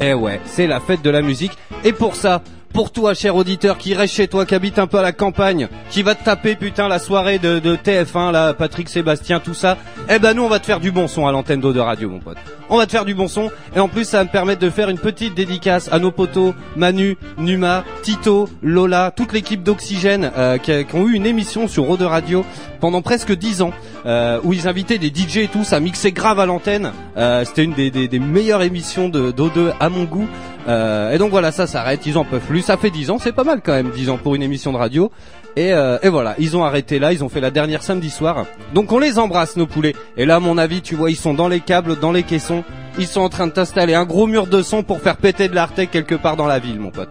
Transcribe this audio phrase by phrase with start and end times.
[0.00, 1.52] Eh ouais, c'est la fête de la musique.
[1.84, 4.98] Et pour ça, pour toi, cher auditeur, qui reste chez toi, qui habite un peu
[4.98, 8.88] à la campagne, qui va te taper putain la soirée de, de TF1, là, Patrick
[8.88, 9.76] Sébastien, tout ça,
[10.08, 12.08] eh ben nous on va te faire du bon son à l'antenne d'eau de radio,
[12.08, 12.38] mon pote.
[12.68, 14.70] On va te faire du bon son, et en plus ça va me permettre de
[14.70, 20.56] faire une petite dédicace à nos potos Manu, Numa, Tito, Lola, toute l'équipe d'Oxygène euh,
[20.58, 22.44] qui, qui ont eu une émission sur Eau de Radio
[22.80, 23.72] pendant presque 10 ans,
[24.06, 26.92] euh, où ils invitaient des DJ et tout, ça mixait grave à l'antenne.
[27.16, 30.26] Euh, C'était une des, meilleures émissions de d'O2 à mon goût.
[30.68, 32.62] Euh, et donc voilà, ça s'arrête, ils en peuvent plus.
[32.62, 34.78] Ça fait 10 ans, c'est pas mal quand même, 10 ans pour une émission de
[34.78, 35.10] radio.
[35.56, 38.46] Et, et voilà, ils ont arrêté là, ils ont fait la dernière samedi soir.
[38.72, 39.96] Donc on les embrasse nos poulets.
[40.16, 42.62] Et là, à mon avis, tu vois, ils sont dans les câbles, dans les caissons.
[42.98, 45.54] Ils sont en train de t'installer un gros mur de son pour faire péter de
[45.56, 47.08] l'Artec quelque part dans la ville, mon pote.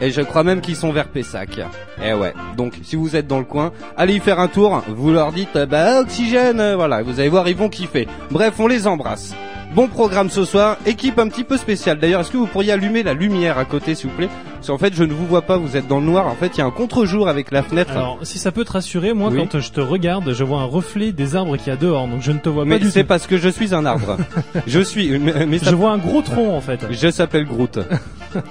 [0.00, 1.60] Et je crois même qu'ils sont vers Pessac.
[2.02, 2.34] Eh ouais.
[2.56, 4.82] Donc, si vous êtes dans le coin, allez y faire un tour.
[4.88, 7.02] Vous leur dites, euh, bah, oxygène, euh, voilà.
[7.02, 8.06] Vous allez voir, ils vont kiffer.
[8.30, 9.34] Bref, on les embrasse.
[9.74, 11.98] Bon programme ce soir, équipe un petit peu spéciale.
[12.00, 14.28] D'ailleurs, est-ce que vous pourriez allumer la lumière à côté, s'il vous plaît?
[14.54, 16.26] Parce qu'en fait, je ne vous vois pas, vous êtes dans le noir.
[16.26, 17.92] En fait, il y a un contre-jour avec la fenêtre.
[17.92, 19.38] Alors, si ça peut te rassurer, moi, Oui.
[19.52, 22.22] quand je te regarde, je vois un reflet des arbres qu'il y a dehors, donc
[22.22, 24.16] je ne te vois mais pas du c'est parce que je suis un arbre.
[24.66, 25.16] je suis.
[25.18, 26.80] Mais, mais ça- Je vois un gros tronc, en fait.
[26.90, 27.78] Je s'appelle Groot.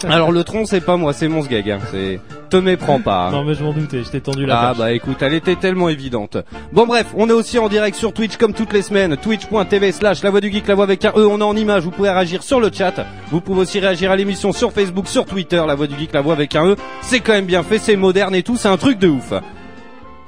[0.08, 1.70] Alors le tronc, c'est pas moi, c'est mon sgag.
[1.70, 1.80] Hein.
[1.92, 3.28] C'est te méprends pas.
[3.28, 3.32] hein.
[3.32, 5.88] Non, mais je m'en doutais, je t'ai tendu la Ah bah écoute, elle était tellement
[5.90, 6.38] évidente.
[6.72, 10.23] Bon bref, on est aussi en direct sur Twitch comme toutes les semaines, twitch.tv slash
[10.23, 12.10] la voix du geek, la voix avec un E, on est en image, vous pouvez
[12.10, 15.76] réagir sur le chat, vous pouvez aussi réagir à l'émission sur Facebook, sur Twitter, la
[15.76, 18.36] voix du geek, la voix avec un E, c'est quand même bien fait, c'est moderne
[18.36, 19.34] et tout, c'est un truc de ouf.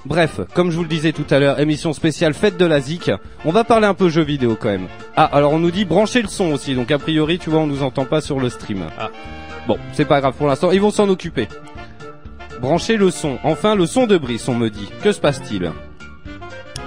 [0.06, 3.12] Bref, comme je vous le disais tout à l'heure, émission spéciale fête de la ZIC,
[3.46, 4.88] on va parler un peu jeux vidéo quand même.
[5.16, 7.68] Ah, alors on nous dit brancher le son aussi, donc a priori tu vois on
[7.68, 8.86] nous entend pas sur le stream.
[8.98, 9.10] Ah.
[9.68, 11.48] Bon, c'est pas grave pour l'instant, ils vont s'en occuper.
[12.62, 13.38] Branchez le son.
[13.44, 14.90] Enfin, le son de Brice, on me dit.
[15.02, 15.72] Que se passe-t-il?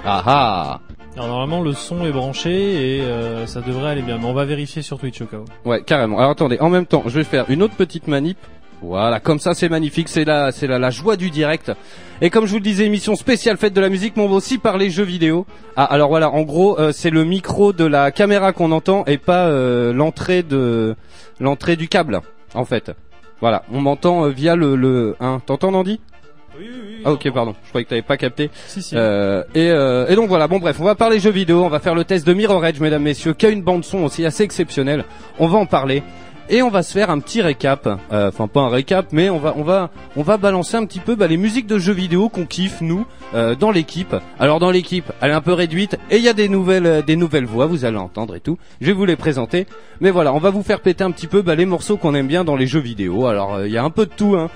[0.05, 0.79] Ah ah
[1.15, 2.49] Alors, normalement, le son est branché
[2.97, 5.69] et euh, ça devrait aller bien, mais on va vérifier sur Twitch au cas où.
[5.69, 6.17] Ouais, carrément.
[6.17, 8.37] Alors attendez, en même temps, je vais faire une autre petite manip.
[8.81, 11.71] Voilà, comme ça c'est magnifique, c'est la, c'est la, la joie du direct.
[12.19, 14.35] Et comme je vous le disais, émission spéciale fête de la musique, mais on va
[14.35, 15.45] aussi parler jeux vidéo.
[15.77, 19.17] Ah, alors voilà, en gros, euh, c'est le micro de la caméra qu'on entend et
[19.17, 20.95] pas euh, l'entrée de
[21.39, 22.19] l'entrée du câble,
[22.55, 22.91] en fait.
[23.39, 25.15] Voilà, on m'entend euh, via le le.
[25.21, 26.01] Hein, t'entends Nandi?
[26.57, 27.01] Oui, oui, oui.
[27.05, 28.49] Ah ok, pardon, je croyais que t'avais pas capté.
[28.67, 28.95] Si, si.
[28.95, 31.79] Euh, et, euh, et donc voilà, bon bref, on va parler jeux vidéo, on va
[31.79, 34.43] faire le test de Mirror Edge, mesdames, messieurs, qui a une bande son aussi assez
[34.43, 35.05] exceptionnelle.
[35.39, 36.03] On va en parler.
[36.49, 39.39] Et on va se faire un petit récap, euh, enfin pas un récap, mais on
[39.39, 42.27] va on va on va balancer un petit peu bah, les musiques de jeux vidéo
[42.27, 44.13] qu'on kiffe nous euh, dans l'équipe.
[44.39, 47.01] Alors dans l'équipe, elle est un peu réduite et il y a des nouvelles euh,
[47.01, 48.57] des nouvelles voix, vous allez entendre et tout.
[48.81, 49.67] Je vais vous les présenter,
[50.01, 52.27] mais voilà, on va vous faire péter un petit peu bah, les morceaux qu'on aime
[52.27, 53.25] bien dans les jeux vidéo.
[53.25, 54.49] Alors euh, il y a un peu de tout, hein,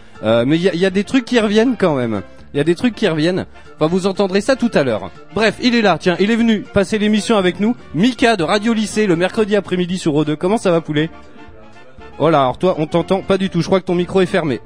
[0.45, 2.21] mais il y a, y a des trucs qui reviennent quand même.
[2.53, 3.45] Il y a des trucs qui reviennent.
[3.75, 5.11] Enfin, vous entendrez ça tout à l'heure.
[5.35, 5.97] Bref, il est là.
[5.99, 7.75] Tiens, il est venu passer l'émission avec nous.
[7.93, 10.35] Mika de Radio Lycée le mercredi après-midi sur O2.
[10.35, 11.09] Comment ça va, poulet?
[12.19, 13.61] Oh là, alors toi, on t'entend pas du tout.
[13.61, 14.59] Je crois que ton micro est fermé.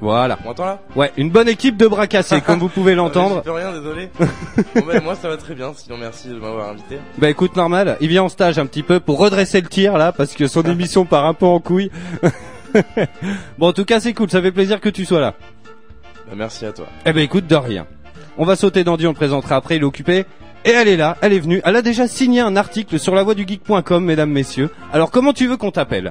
[0.00, 0.38] Voilà.
[0.44, 0.78] On m'entend là?
[0.94, 3.42] Ouais, une bonne équipe de bras cassés, comme vous pouvez l'entendre.
[3.44, 4.10] Je rien, désolé.
[4.18, 6.98] bon, bah, moi ça va très bien, sinon merci de m'avoir invité.
[7.18, 7.96] Bah écoute, normal.
[8.00, 10.62] Il vient en stage un petit peu pour redresser le tir là, parce que son
[10.70, 11.90] émission part un peu en couille.
[13.58, 14.30] bon, en tout cas, c'est cool.
[14.30, 15.34] Ça fait plaisir que tu sois là.
[16.28, 16.86] Bah, merci à toi.
[17.04, 17.86] Eh ben écoute, de rien.
[18.36, 20.24] On va sauter dans on le présentera après, il est occupé.
[20.64, 21.60] Et elle est là, elle est venue.
[21.64, 24.70] Elle a déjà signé un article sur lavoiedugeek.com, mesdames, messieurs.
[24.92, 26.10] Alors comment tu veux qu'on t'appelle?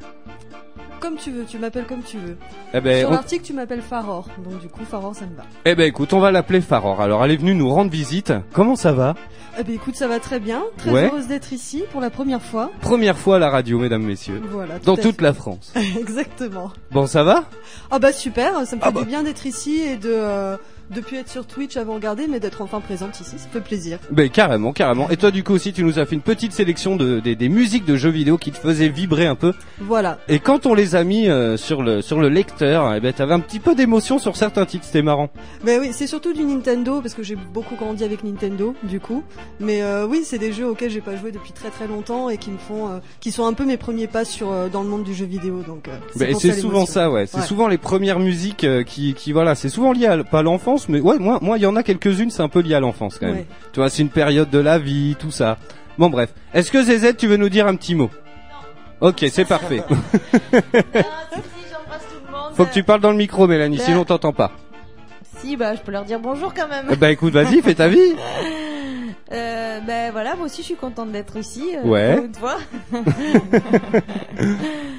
[0.99, 2.37] Comme tu veux, tu m'appelles comme tu veux.
[2.73, 4.27] Eh ben, Sur on- l'article, tu m'appelles Faror.
[4.43, 5.43] Donc du coup, Faror, ça me va.
[5.65, 7.01] eh ben écoute, on va l'appeler Faror.
[7.01, 8.33] Alors elle est venue nous rendre visite.
[8.51, 9.13] Comment ça va?
[9.59, 10.63] Eh ben écoute, ça va très bien.
[10.77, 11.05] Très Ouais.
[11.05, 12.71] heureuse d'être ici pour la première fois.
[12.81, 14.41] Première fois à la radio, mesdames, messieurs.
[14.51, 14.79] Voilà.
[14.79, 15.21] tout Dans à toute fait.
[15.23, 15.71] la France.
[15.99, 16.71] Exactement.
[16.91, 17.43] Bon, ça va?
[17.91, 19.01] Ah bah super, ça me fait Ah bah.
[19.01, 20.57] du bien d'être ici et de euh,
[20.91, 23.99] depuis être sur Twitch avant regarder, mais d'être enfin présente ici, ça fait plaisir.
[24.11, 25.09] Ben carrément, carrément.
[25.09, 27.49] Et toi du coup aussi, tu nous as fait une petite sélection de, des- des
[27.49, 29.53] musiques de jeux vidéo qui te faisaient vibrer un peu.
[29.79, 30.19] Voilà.
[30.27, 33.33] Et quand on les a mis euh, sur le sur le lecteur, eh ben t'avais
[33.33, 35.29] un petit peu d'émotion sur certains titres, c'était marrant.
[35.63, 39.23] Mais oui, c'est surtout du Nintendo parce que j'ai beaucoup grandi avec Nintendo du coup.
[39.59, 42.37] Mais euh, oui, c'est des jeux auxquels j'ai pas joué depuis très très longtemps et
[42.37, 45.03] qui me font, euh, qui sont un peu mes premiers pas sur dans le monde
[45.03, 45.61] du jeu vidéo.
[45.67, 47.25] Donc Ben, c'est ça souvent ça, ouais.
[47.27, 47.43] C'est Ouais.
[47.43, 50.43] souvent les premières musiques qui, qui voilà, c'est souvent lié à, pas à
[50.77, 52.79] l'enfance, mais ouais, moi, moi, il y en a quelques-unes, c'est un peu lié à
[52.79, 53.35] l'enfance quand même.
[53.37, 53.45] Ouais.
[53.73, 55.57] Tu vois, c'est une période de la vie, tout ça.
[55.97, 56.33] Bon, bref.
[56.53, 58.09] Est-ce que ZZ, tu veux nous dire un petit mot?
[59.01, 59.83] Ok, c'est parfait.
[59.89, 60.71] j'embrasse
[62.09, 62.53] tout le monde.
[62.55, 64.51] Faut que tu parles dans le micro, Mélanie, Ben- sinon on t'entend pas.
[65.39, 66.87] Si, bah, je peux leur dire bonjour quand même.
[66.99, 67.97] Ben écoute, vas-y, fais ta vie.
[69.29, 71.75] Euh, ben voilà, moi aussi je suis contente d'être ici.
[71.75, 72.17] euh, Ouais.
[72.17, 72.55] Une fois.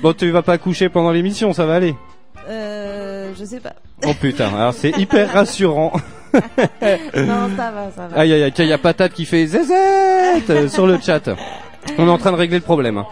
[0.02, 1.94] Bon, tu vas pas coucher pendant l'émission, ça va aller.
[2.48, 3.74] Euh, je sais pas.
[4.06, 5.92] Oh putain, alors c'est hyper rassurant.
[6.32, 8.18] Non, ça va, ça va.
[8.18, 11.30] Aïe aïe aïe, tiens, y a Patate qui fait euh, sur le chat.
[11.98, 13.02] On est en train de régler le problème.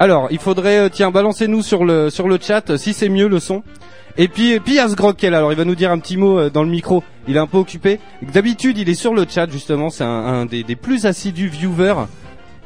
[0.00, 3.40] Alors, il faudrait, euh, tiens, balancez-nous sur le sur le chat si c'est mieux le
[3.40, 3.62] son.
[4.16, 5.38] Et puis, et puis il y a est là.
[5.38, 7.02] Alors, il va nous dire un petit mot euh, dans le micro.
[7.26, 8.00] Il est un peu occupé.
[8.22, 9.90] D'habitude, il est sur le chat justement.
[9.90, 12.06] C'est un, un des, des plus assidus viewers.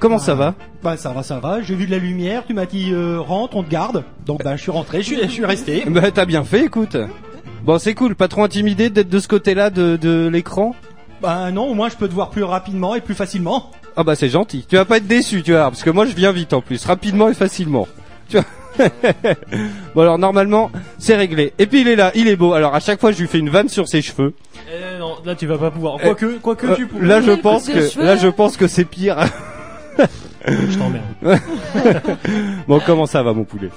[0.02, 1.62] Comment ça va Bah ça va, ça va.
[1.62, 2.42] J'ai vu de la lumière.
[2.44, 4.02] Tu m'as dit euh, rentre, on te garde.
[4.26, 5.84] Donc bah je suis rentré, je suis, je suis resté.
[5.88, 6.96] Bah, t'as bien fait, écoute.
[7.62, 8.16] Bon, c'est cool.
[8.16, 10.74] Pas trop intimidé d'être de ce côté-là de, de l'écran.
[11.20, 13.70] Bah non, au moins je peux te voir plus rapidement et plus facilement.
[13.96, 14.66] Ah bah c'est gentil.
[14.68, 16.84] Tu vas pas être déçu, tu vois, parce que moi je viens vite en plus,
[16.84, 17.86] rapidement et facilement.
[18.28, 18.88] Tu vois.
[19.94, 21.52] bon alors normalement c'est réglé.
[21.60, 22.54] Et puis il est là, il est beau.
[22.54, 24.34] Alors à chaque fois je lui fais une vanne sur ses cheveux.
[24.68, 25.98] Eh non, là tu vas pas pouvoir.
[25.98, 27.06] Quoique, quoique Euh, tu pourrais.
[27.06, 29.18] là je pense que là je pense que c'est pire.
[30.46, 31.04] Je t'emmerde.
[32.68, 33.68] bon comment ça va mon poulet?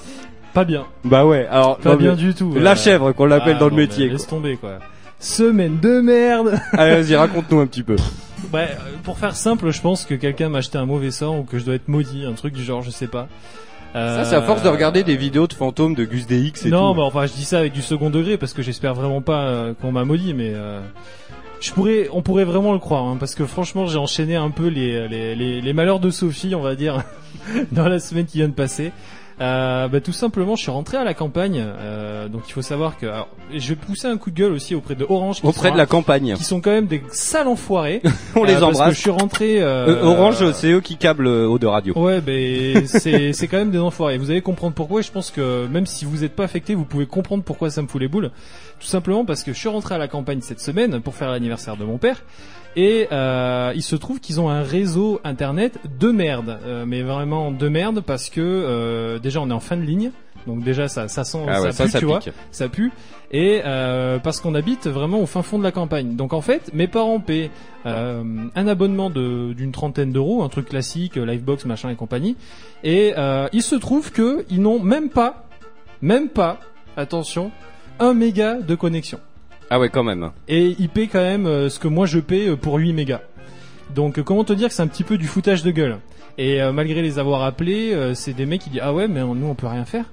[0.53, 0.85] Pas bien.
[1.03, 1.47] Bah ouais.
[1.49, 2.53] Alors Pas non, bien mais- du tout.
[2.55, 2.75] La euh.
[2.75, 4.09] chèvre qu'on l'appelle Ah, dans le non, métier.
[4.09, 4.79] Laisse tomber quoi.
[5.19, 6.51] Semaine de merde.
[6.51, 6.59] quoi.
[6.79, 7.95] Allez vas-y raconte-nous un petit peu.
[8.53, 8.69] Ouais,
[9.03, 11.65] pour faire simple, je pense que quelqu'un m'a acheté un mauvais sort ou que je
[11.65, 13.27] dois être maudit, un truc du genre, je sais pas.
[13.95, 16.69] Euh, Ça c'est à force de regarder des vidéos de fantômes de Gus DX et
[16.69, 16.99] non, tout.
[16.99, 19.73] mais enfin, je dis ça avec du second degré parce que j'espère vraiment pas euh,
[19.81, 20.79] qu'on m'a maudit, mais euh,
[21.59, 24.67] je pourrais, on pourrait vraiment le croire, hein, parce que franchement, j'ai enchaîné un peu
[24.67, 27.03] les, les, les, les malheurs de Sophie, on va dire,
[27.71, 28.91] dans la semaine qui vient de passer.
[29.41, 32.97] Euh, bah, tout simplement, je suis rentré à la campagne, euh, donc il faut savoir
[32.97, 35.67] que alors, je vais pousser un coup de gueule aussi auprès de Orange, qui Auprès
[35.67, 36.35] sont de la campagne.
[36.35, 38.01] qui sont quand même des sales enfoirés.
[38.35, 38.93] On les Euh, Parce que embrasse.
[38.95, 39.61] je suis rentré.
[39.61, 41.93] euh, Euh, Orange, c'est eux qui câblent haut de radio.
[41.97, 44.17] Ouais, ben c'est c'est quand même des enfoirés.
[44.17, 45.01] Vous allez comprendre pourquoi.
[45.01, 47.81] Et je pense que même si vous n'êtes pas affecté, vous pouvez comprendre pourquoi ça
[47.81, 48.31] me fout les boules.
[48.79, 51.75] Tout simplement parce que je suis rentré à la campagne cette semaine pour faire l'anniversaire
[51.75, 52.23] de mon père.
[52.75, 57.51] Et euh, il se trouve qu'ils ont un réseau internet de merde, Euh, mais vraiment
[57.51, 60.11] de merde parce que euh, déjà on est en fin de ligne,
[60.45, 62.19] donc déjà ça ça sent Ah ça, pue, ça tu vois
[62.51, 62.91] ça pue
[63.31, 66.15] et euh, parce qu'on habite vraiment au fin fond de la campagne.
[66.15, 67.49] Donc en fait, mes parents paient
[67.85, 68.23] euh,
[68.55, 72.35] un abonnement de d'une trentaine d'euros, un truc classique, Livebox, machin et compagnie.
[72.83, 75.47] Et euh, il se trouve que ils n'ont même pas,
[76.01, 76.59] même pas,
[76.97, 77.51] attention,
[77.99, 79.19] un méga de connexion.
[79.69, 80.31] Ah ouais, quand même.
[80.47, 83.21] Et ils paient quand même euh, ce que moi je paie euh, pour 8 mégas.
[83.93, 85.97] Donc euh, comment te dire que c'est un petit peu du foutage de gueule?
[86.37, 89.21] Et euh, malgré les avoir appelés, euh, c'est des mecs qui disent ah ouais mais
[89.21, 90.05] nous on peut rien faire.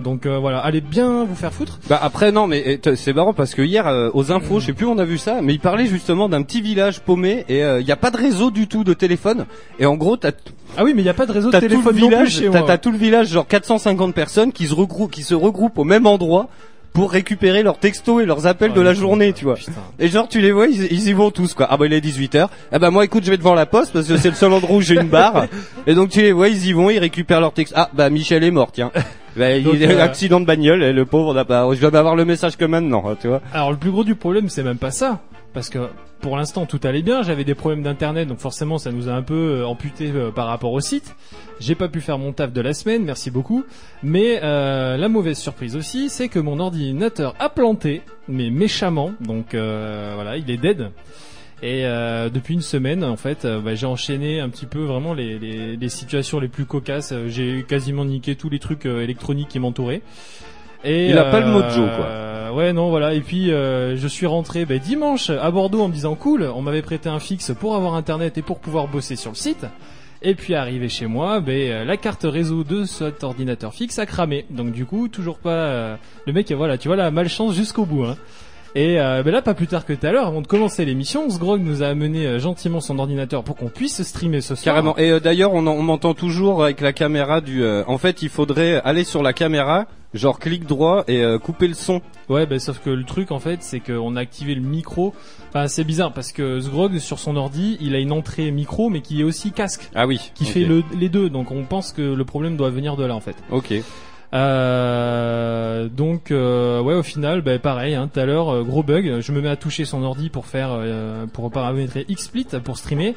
[0.00, 1.78] Donc euh, voilà, allez bien vous faire foutre.
[1.88, 4.72] Bah après non mais t- c'est marrant parce que hier euh, aux infos, je sais
[4.72, 7.60] plus où on a vu ça, mais il parlait justement d'un petit village paumé et
[7.60, 9.46] il y a pas de réseau du tout de téléphone
[9.78, 10.32] et en gros t'as
[10.76, 12.00] Ah oui mais il y a pas de réseau de t'as tout le téléphone non
[12.08, 12.66] plus village, chez t'as moi.
[12.66, 16.06] t'as tout le village genre 450 personnes qui se regroupent qui se regroupent au même
[16.08, 16.48] endroit
[16.94, 19.56] pour récupérer leurs textos et leurs appels de la journée, tu vois.
[19.56, 19.72] putain.
[19.98, 21.66] Et genre tu les vois, ils, ils y vont tous quoi.
[21.68, 22.48] Ah bah il est 18h.
[22.72, 24.76] Ah bah moi écoute, je vais devant la poste parce que c'est le seul endroit
[24.76, 25.46] où j'ai une barre.
[25.88, 27.76] Et donc tu les vois, ils y vont, ils récupèrent leurs textos.
[27.76, 28.90] Ah bah Michel est mort, tiens.
[29.36, 31.66] Bah, Donc, il a eu un euh, accident de bagnole et le pauvre n'a pas
[31.74, 33.40] je viens d'avoir le message que maintenant, hein, tu vois.
[33.52, 35.22] Alors le plus gros du problème c'est même pas ça.
[35.54, 35.88] Parce que
[36.20, 39.22] pour l'instant tout allait bien, j'avais des problèmes d'internet donc forcément ça nous a un
[39.22, 41.14] peu euh, amputé euh, par rapport au site.
[41.60, 43.64] J'ai pas pu faire mon taf de la semaine, merci beaucoup.
[44.02, 49.54] Mais euh, la mauvaise surprise aussi c'est que mon ordinateur a planté, mais méchamment, donc
[49.54, 50.90] voilà il est dead.
[51.62, 56.38] Et depuis une semaine, en fait, bah, j'ai enchaîné un petit peu vraiment les, situations
[56.38, 57.14] les plus cocasses.
[57.28, 60.02] J'ai quasiment niqué tous les trucs électroniques qui m'entouraient.
[60.84, 62.06] Et, Il a pas le mojo, quoi.
[62.06, 63.14] euh, ouais, non, voilà.
[63.14, 66.62] Et puis, euh, je suis rentré bah, dimanche à Bordeaux en me disant cool, on
[66.62, 69.66] m'avait prêté un fixe pour avoir internet et pour pouvoir bosser sur le site.
[70.26, 74.06] Et puis arrivé chez moi, ben euh, la carte réseau de cet ordinateur fixe a
[74.06, 74.46] cramé.
[74.48, 75.50] Donc du coup, toujours pas.
[75.50, 78.04] euh, le mec, voilà, tu vois la malchance jusqu'au bout.
[78.04, 78.16] Hein.
[78.76, 81.30] Et euh, ben là, pas plus tard que tout à l'heure, avant de commencer l'émission,
[81.30, 84.64] Sgrog nous a amené euh, gentiment son ordinateur pour qu'on puisse streamer ce soir.
[84.64, 84.96] Carrément.
[84.98, 87.62] Et euh, d'ailleurs, on, en- on m'entend toujours avec la caméra du.
[87.62, 91.68] euh, en fait, il faudrait aller sur la caméra, genre clic droit et euh, couper
[91.68, 92.00] le son.
[92.28, 95.14] Ouais, ben sauf que le truc en fait, c'est qu'on a activé le micro.
[95.50, 99.02] Enfin, c'est bizarre parce que Sgrog sur son ordi, il a une entrée micro, mais
[99.02, 100.32] qui est aussi casque, Ah oui.
[100.34, 100.50] qui ok.
[100.50, 101.30] fait le, les deux.
[101.30, 103.36] Donc on pense que le problème doit venir de là en fait.
[103.52, 103.72] Ok.
[104.34, 109.20] Euh, donc euh, ouais au final bah, pareil hein, tout à l'heure euh, gros bug
[109.20, 113.14] je me mets à toucher son ordi pour faire euh, pour paramétrer XSplit pour streamer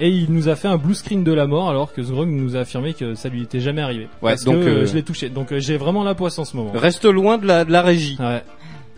[0.00, 2.56] et il nous a fait un blue screen de la mort alors que Zgrog nous
[2.56, 5.02] a affirmé que ça lui était jamais arrivé Ouais, parce donc, que euh, je l'ai
[5.02, 7.82] touché donc j'ai vraiment la poisse en ce moment Reste loin de la, de la
[7.82, 8.16] régie.
[8.18, 8.42] ouais.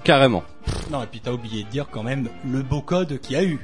[0.03, 0.43] Carrément.
[0.91, 3.45] Non, et puis t'as oublié de dire quand même le beau code qu'il y a
[3.45, 3.59] eu.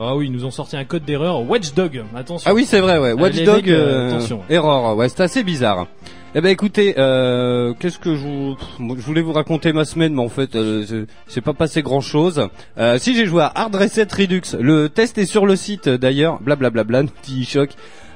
[0.00, 2.98] Ah oui ils nous ont sorti un code d'erreur Watchdog attention Ah oui, c'est vrai,
[2.98, 3.12] ouais.
[3.12, 4.40] Watchdog, euh, euh, attention.
[4.48, 5.86] erreur, ouais, c'est assez bizarre.
[6.34, 8.56] Eh ben écoutez, euh, qu'est-ce que je vous...
[8.96, 12.48] Je voulais vous raconter ma semaine, mais en fait, euh, c'est- pas passé grand-chose.
[12.76, 16.38] Euh, si j'ai joué à Hard Reset Redux, le test est sur le site d'ailleurs,
[16.42, 17.70] blablabla, nous dit Choc.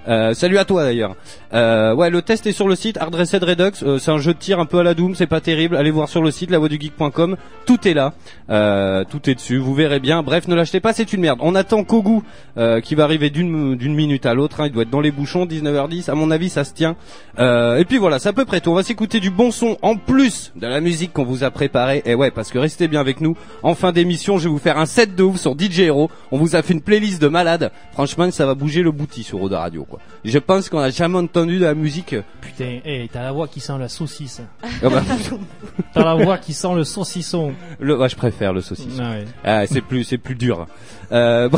[0.09, 1.15] Euh, salut à toi d'ailleurs.
[1.55, 3.71] Euh, ouais, le test est sur le site Hard Reset Redux.
[3.85, 5.77] Euh, c'est un jeu de tir un peu à la Doom, c'est pas terrible.
[5.77, 7.37] Allez voir sur le site lavoixdugeek.com.
[7.67, 8.13] Tout est là,
[8.51, 9.59] Euh, tout est dessus.
[9.59, 10.23] Vous verrez bien.
[10.23, 11.39] Bref, ne l'achetez pas, c'est une merde.
[11.43, 12.21] On attend Kogu
[12.59, 14.61] euh, qui va arriver d'une d'une minute à l'autre.
[14.61, 14.67] hein.
[14.67, 16.11] Il doit être dans les bouchons, 19h10.
[16.11, 16.97] À mon avis, ça se tient.
[17.39, 18.71] Et puis voilà, c'est à peu près tout.
[18.71, 22.03] On va s'écouter du bon son en plus de la musique qu'on vous a préparée.
[22.05, 23.37] Et ouais, parce que restez bien avec nous.
[23.63, 26.11] En fin d'émission, je vais vous faire un set de ouf sur DJ Hero.
[26.31, 27.71] On vous a fait une playlist de malades.
[27.93, 30.01] Franchement, ça va bouger le bouti sur Oda Radio, quoi.
[30.25, 32.13] Je pense qu'on a jamais entendu de la musique.
[32.15, 34.41] euh, Putain, hey, t'as la voix qui sent la saucisse.
[34.63, 35.03] ah bah,
[35.95, 37.53] T'as la voix qui sent le saucisson.
[37.79, 39.03] le, je préfère le saucisson.
[39.03, 39.25] Ah ouais.
[39.45, 40.67] Ah, c'est plus, c'est plus dur.
[41.13, 41.49] Euh,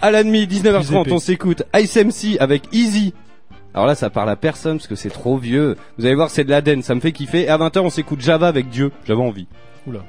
[0.00, 1.12] à la demi, 19h30, Plus épais.
[1.12, 3.14] on s'écoute Ice MC avec Easy.
[3.74, 5.76] Alors là, ça parle à personne parce que c'est trop vieux.
[5.98, 7.42] Vous allez voir, c'est de l'Aden, ça me fait kiffer.
[7.42, 8.90] Et à 20h, on s'écoute Java avec Dieu.
[9.06, 9.46] J'avais envie.
[9.86, 10.00] Oula,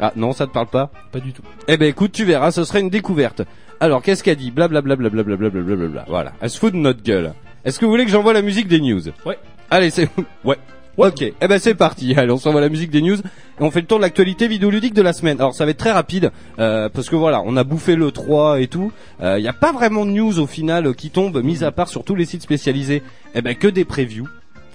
[0.00, 0.90] Ah, non, ça te parle pas?
[1.12, 1.42] pas du tout.
[1.68, 3.42] Eh ben, écoute, tu verras, ce serait une découverte.
[3.82, 4.52] Alors, qu'est-ce qu'elle dit?
[4.52, 6.04] Blablabla, blablabla, blablabla.
[6.06, 6.34] Voilà.
[6.40, 7.32] Elle se fout de notre gueule.
[7.64, 9.00] Est-ce que vous voulez que j'envoie la musique des news?
[9.26, 9.36] Ouais.
[9.72, 10.08] Allez, c'est,
[10.44, 10.56] ouais.
[10.96, 12.14] Ok, eh ben c'est parti.
[12.16, 13.22] Allez, on s'envoie la musique des news et
[13.58, 15.40] on fait le tour de l'actualité vidéoludique de la semaine.
[15.40, 18.60] Alors ça va être très rapide euh, parce que voilà, on a bouffé le 3
[18.60, 18.92] et tout.
[19.20, 21.88] Il n'y a pas vraiment de news au final euh, qui tombe, mis à part
[21.88, 23.02] sur tous les sites spécialisés.
[23.34, 24.28] Eh ben que des previews,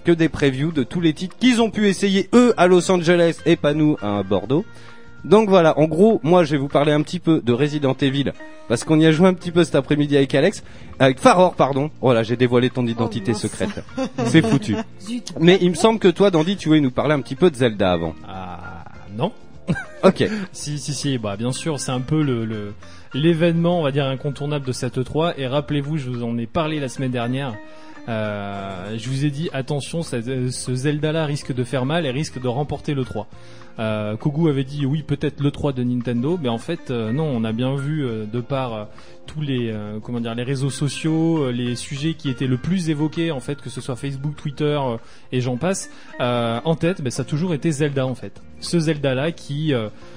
[0.03, 3.37] que des previews de tous les titres qu'ils ont pu essayer eux à Los Angeles
[3.45, 4.65] et pas nous à Bordeaux.
[5.25, 8.31] Donc voilà, en gros, moi je vais vous parler un petit peu de Resident Evil
[8.69, 10.63] parce qu'on y a joué un petit peu cet après-midi avec Alex,
[10.99, 11.89] avec Faror pardon.
[12.01, 13.41] Voilà, j'ai dévoilé ton identité mince.
[13.41, 13.83] secrète.
[14.25, 14.75] C'est foutu.
[15.01, 15.33] Zut.
[15.39, 17.55] Mais il me semble que toi, Dandy, tu voulais nous parler un petit peu de
[17.55, 18.13] Zelda avant.
[18.27, 18.83] Ah
[19.17, 19.31] non.
[20.03, 20.23] Ok.
[20.53, 22.73] Si si si, bah bien sûr, c'est un peu le le-
[23.13, 26.79] l'événement, on va dire incontournable de cette 3 et rappelez-vous, je vous en ai parlé
[26.79, 27.53] la semaine dernière.
[28.09, 32.11] Euh, je vous ai dit attention, ça- ce Zelda là risque de faire mal et
[32.11, 33.27] risque de remporter le 3.
[33.79, 37.25] Euh, Kogu avait dit oui peut-être le 3 de Nintendo, mais en fait euh, non,
[37.25, 38.83] on a bien vu euh, de par euh,
[39.27, 43.41] tous les comment dire les réseaux sociaux, les sujets qui étaient le plus évoqués en
[43.41, 44.79] fait, que ce soit Facebook, Twitter
[45.33, 45.91] et j'en passe,
[46.21, 48.41] euh, en tête, ben, ça a toujours été Zelda en fait.
[48.61, 49.73] Ce Zelda là qui,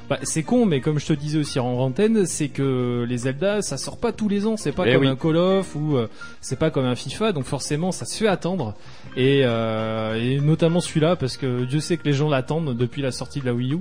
[0.09, 3.63] bah, c'est con, mais comme je te disais aussi en antenne, c'est que les Zelda
[3.63, 5.09] ça sort pas tous les ans, c'est pas Eh comme oui.
[5.09, 5.99] un Call of ou
[6.41, 8.75] c'est pas comme un FIFA, donc forcément ça se fait attendre
[9.17, 13.11] et, euh, et notamment celui-là parce que Dieu sait que les gens l'attendent depuis la
[13.11, 13.79] sortie de la Wii U.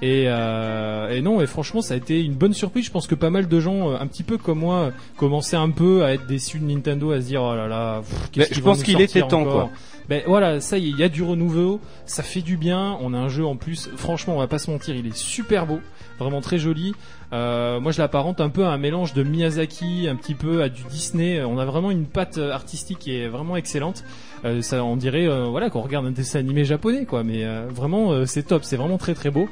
[0.00, 2.86] Et, euh, et non, et franchement, ça a été une bonne surprise.
[2.86, 5.70] Je pense que pas mal de gens, euh, un petit peu comme moi, commençaient un
[5.70, 8.82] peu à être déçus de Nintendo, à se dire oh là là, pff, je pense
[8.82, 9.70] qu'il était temps, quoi.
[10.08, 12.96] Ben voilà, ça y est, il y a du renouveau, ça fait du bien.
[13.02, 15.66] On a un jeu en plus, franchement, on va pas se mentir, il est super
[15.66, 15.80] beau,
[16.18, 16.94] vraiment très joli.
[17.32, 20.68] Euh, moi, je l'apparente un peu à un mélange de Miyazaki, un petit peu à
[20.68, 21.42] du Disney.
[21.44, 24.04] On a vraiment une patte euh, artistique qui est vraiment excellente.
[24.44, 27.24] Euh, ça, on dirait, voilà, qu'on regarde un dessin animé japonais, quoi.
[27.24, 29.48] Mais vraiment, c'est top, c'est vraiment très très beau.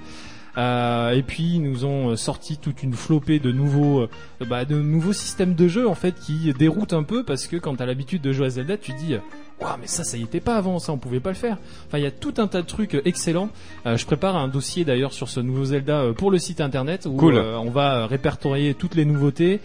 [0.56, 4.08] Euh, et puis ils nous ont euh, sorti toute une flopée de nouveaux, euh,
[4.48, 7.76] bah, de nouveaux systèmes de jeu en fait qui déroutent un peu parce que quand
[7.76, 9.16] t'as l'habitude de jouer à Zelda, tu dis,
[9.60, 11.58] waouh mais ça ça y était pas avant, ça on pouvait pas le faire.
[11.86, 13.50] Enfin il y a tout un tas de trucs euh, excellents.
[13.84, 17.16] Euh, je prépare un dossier d'ailleurs sur ce nouveau Zelda pour le site internet où
[17.16, 17.36] Cool.
[17.36, 19.60] on va répertorier toutes les nouveautés.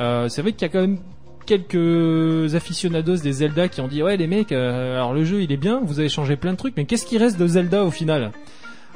[0.00, 0.98] C'est vrai qu'il y a quand même
[1.46, 5.52] quelques aficionados des Zelda qui ont dit ouais les mecs euh, alors le jeu il
[5.52, 7.90] est bien vous avez changé plein de trucs mais qu'est-ce qui reste de Zelda au
[7.90, 8.32] final?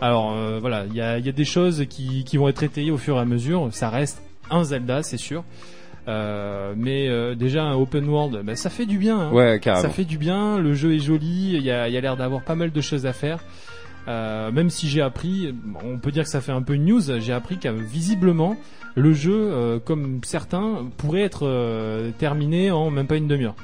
[0.01, 2.63] Alors euh, voilà il y a, il y a des choses qui, qui vont être
[2.63, 5.45] étayées au fur et à mesure ça reste un Zelda c'est sûr
[6.09, 9.31] Euh, mais euh, déjà un open world ben, ça fait du bien hein.
[9.31, 9.83] Ouais, carrément.
[9.87, 12.41] ça fait du bien le jeu est joli il y a, y a l'air d'avoir
[12.43, 13.41] pas mal de choses à faire
[14.09, 17.03] euh, même si j'ai appris, on peut dire que ça fait un peu une news,
[17.19, 18.57] j'ai appris que visiblement
[18.95, 23.55] le jeu, euh, comme certains, pourrait être euh, terminé en même pas une demi-heure.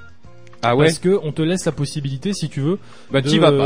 [0.64, 2.78] Ah ouais Parce que on te laisse la possibilité, si tu veux,
[3.10, 3.20] Bah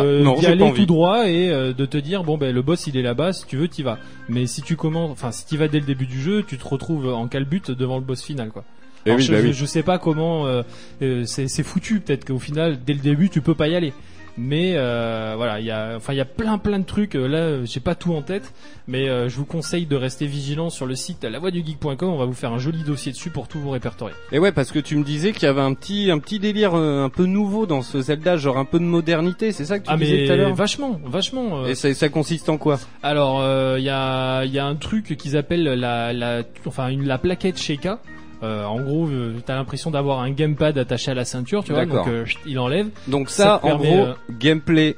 [0.05, 2.97] euh, d'y aller tout droit et euh, de te dire bon ben le boss il
[2.97, 3.99] est là-bas, si tu veux t'y vas.
[4.29, 6.67] Mais si tu commences, enfin si tu vas dès le début du jeu, tu te
[6.69, 8.65] retrouves en calbute devant le boss final quoi.
[9.07, 9.53] Eh Alors, oui, je, bah je- oui.
[9.53, 10.63] je sais pas comment euh,
[11.03, 12.01] euh, c'est c'est foutu.
[12.01, 13.93] Peut-être qu'au final, dès le début, tu peux pas y aller.
[14.41, 17.17] Mais euh, voilà, il y a, enfin il y a plein plein de trucs.
[17.17, 18.55] Euh, Là, euh, j'ai pas tout en tête,
[18.87, 22.09] mais euh, je vous conseille de rester vigilant sur le site lavoixdugeek.com.
[22.09, 24.15] On va vous faire un joli dossier dessus pour tout vous répertorier.
[24.31, 26.75] Et ouais, parce que tu me disais qu'il y avait un petit, un petit délire
[26.77, 29.85] euh, un peu nouveau dans ce Zelda, genre un peu de modernité, c'est ça que
[29.87, 30.55] tu Ah disais tout à l'heure?
[30.55, 31.67] vachement, vachement.
[31.67, 32.79] Et ça, ça consiste en quoi?
[33.03, 33.43] Alors,
[33.77, 37.59] il y, a, y a un truc qu'ils appellent la, la, enfin, une, la plaquette
[37.59, 38.01] Sheikah.
[38.43, 41.87] Euh, en gros, euh, t'as l'impression d'avoir un gamepad attaché à la ceinture, tu vois,
[41.87, 42.89] donc euh, chut, il enlève.
[43.09, 44.97] Donc Ça ça, en permet, gros, euh, gameplay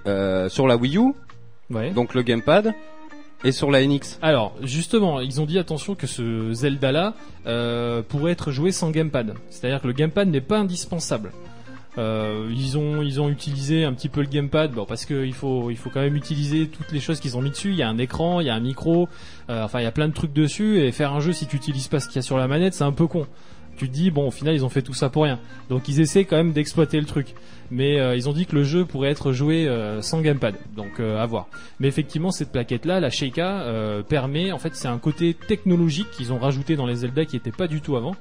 [0.49, 1.13] sur la Wii U,
[1.71, 1.91] Ouais.
[1.93, 2.75] donc le gamepad,
[3.45, 4.19] et sur la NX.
[4.21, 7.15] Alors, justement, ils ont dit attention que ce Zelda-là
[8.09, 9.35] pourrait être joué sans gamepad.
[9.49, 11.31] C'est-à-dire que le gamepad n'est pas indispensable.
[11.99, 15.71] Euh, ils ont ils ont utilisé un petit peu le gamepad parce que il faut
[15.71, 17.89] il faut quand même utiliser toutes les choses qu'ils ont mis dessus il y a
[17.89, 19.09] un écran il y a un micro
[19.49, 21.57] euh, enfin il y a plein de trucs dessus et faire un jeu si tu
[21.57, 23.27] utilises pas ce qu'il y a sur la manette c'est un peu con
[23.77, 25.41] tu te dis bon au final ils ont fait tout ça pour rien.
[25.69, 27.35] Donc ils essaient quand même d'exploiter le truc.
[27.71, 31.01] Mais euh, ils ont dit que le jeu pourrait être joué euh, sans gamepad, donc
[31.01, 31.49] à voir.
[31.79, 36.33] Mais effectivement cette plaquette là, la Sheikah, permet, en fait c'est un côté technologique qu'ils
[36.33, 38.15] ont rajouté dans les Zelda qui était pas du tout avant.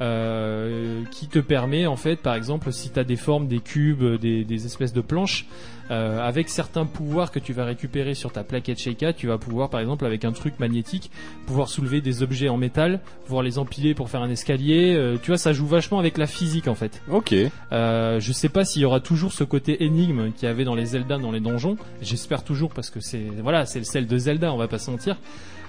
[0.00, 4.02] Euh, qui te permet en fait par exemple si tu as des formes des cubes
[4.18, 5.46] des, des espèces de planches
[5.90, 9.68] euh, avec certains pouvoirs que tu vas récupérer sur ta plaquette Sheikah tu vas pouvoir
[9.68, 11.10] par exemple avec un truc magnétique
[11.46, 15.32] pouvoir soulever des objets en métal pouvoir les empiler pour faire un escalier euh, tu
[15.32, 17.34] vois ça joue vachement avec la physique en fait Ok.
[17.72, 20.74] euh, je sais pas s'il y aura toujours ce côté énigme qu'il y avait dans
[20.74, 21.76] les Zelda, dans les donjons.
[22.02, 24.90] J'espère toujours parce que c'est voilà, c'est le sel de Zelda, on va pas se
[24.90, 25.16] mentir.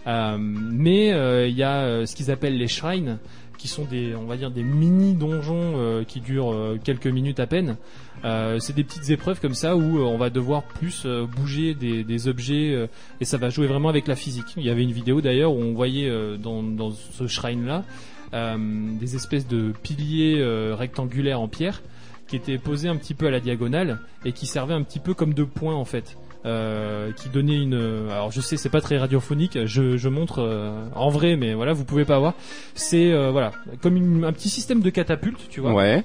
[0.08, 3.20] Euh, mais euh, il y a euh, ce qu'ils appellent les shrines,
[3.62, 7.40] qui sont des, on va dire des mini donjons euh, qui durent euh, quelques minutes
[7.40, 7.78] à peine.
[8.26, 12.90] Euh, c'est des petites épreuves comme ça où on va devoir plus bouger des, objets
[13.20, 14.46] et ça va jouer vraiment avec la physique.
[14.58, 17.84] Il y avait une vidéo d'ailleurs où on voyait dans, dans ce shrine là
[19.00, 21.82] des espèces de piliers rectangulaires en pierre
[22.28, 25.16] qui étaient posés un petit peu à la diagonale et qui servaient un petit peu
[25.16, 26.16] comme de points en fait.
[26.44, 27.76] Euh, qui donnait une
[28.10, 31.72] alors je sais c'est pas très radiophonique je, je montre euh, en vrai mais voilà
[31.74, 32.34] vous pouvez pas voir
[32.74, 33.52] c'est euh, voilà
[33.84, 36.04] comme une- un petit système de catapulte tu vois Ouais.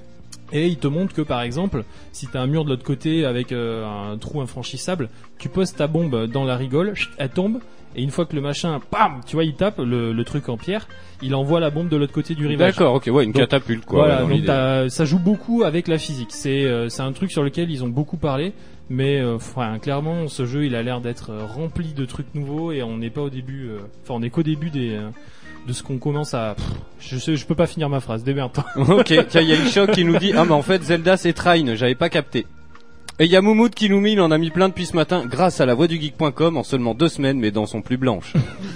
[0.53, 3.51] et il te montre que par exemple, si t'as un mur de l'autre côté avec
[3.51, 7.57] euh, un trou infranchissable, tu poses ta bombe dans la rigole, elle tombe,
[7.95, 10.57] et une fois que le machin, pam, tu vois, il tape le, le truc en
[10.57, 10.87] pierre,
[11.23, 12.75] il envoie la bombe de l'autre côté du rivage.
[12.75, 14.05] D'accord, ok, ouais, une Donc, catapulte quoi.
[14.05, 16.29] voilà, donc ça joue beaucoup avec la physique.
[16.31, 18.53] C'est euh, c'est un truc sur lequel ils ont beaucoup parlé,
[18.89, 19.37] mais euh,
[19.81, 23.09] clairement, ce jeu, il a l'air d'être euh, rempli de trucs nouveaux et on n'est
[23.09, 23.67] pas au début.
[23.69, 25.09] euh, Enfin, on est qu'au début euh,
[25.67, 26.55] de ce qu'on commence à.
[26.99, 28.23] je sais, je peux pas finir ma phrase.
[28.23, 28.65] Démerde-toi.
[28.77, 31.33] ok, tiens, il y a Ishok qui nous dit Ah, mais en fait, Zelda c'est
[31.33, 32.45] Trine, j'avais pas capté.
[33.19, 34.95] Et il y a Moumoud qui nous met, il en a mis plein depuis ce
[34.95, 37.97] matin, grâce à la voix du geek.com en seulement deux semaines, mais dans son plus
[37.97, 38.33] blanche.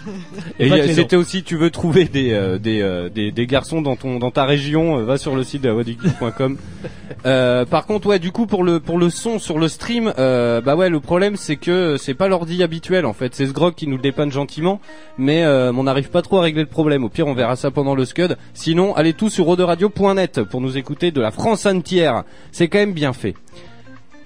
[0.59, 4.17] Et c'était aussi, tu veux trouver des, euh, des, euh, des, des garçons dans ton,
[4.17, 6.57] dans ta région, euh, va sur le site de la voix du geek.com.
[7.27, 10.59] euh, par contre, ouais, du coup, pour le, pour le son sur le stream, euh,
[10.59, 13.75] bah ouais, le problème c'est que c'est pas l'ordi habituel en fait, c'est ce grog
[13.75, 14.81] qui nous le dépanne gentiment,
[15.19, 17.03] mais euh, on n'arrive pas trop à régler le problème.
[17.03, 18.35] Au pire, on verra ça pendant le scud.
[18.55, 22.23] Sinon, allez tous sur roderadio.net pour nous écouter de la France entière.
[22.51, 23.35] C'est quand même bien fait.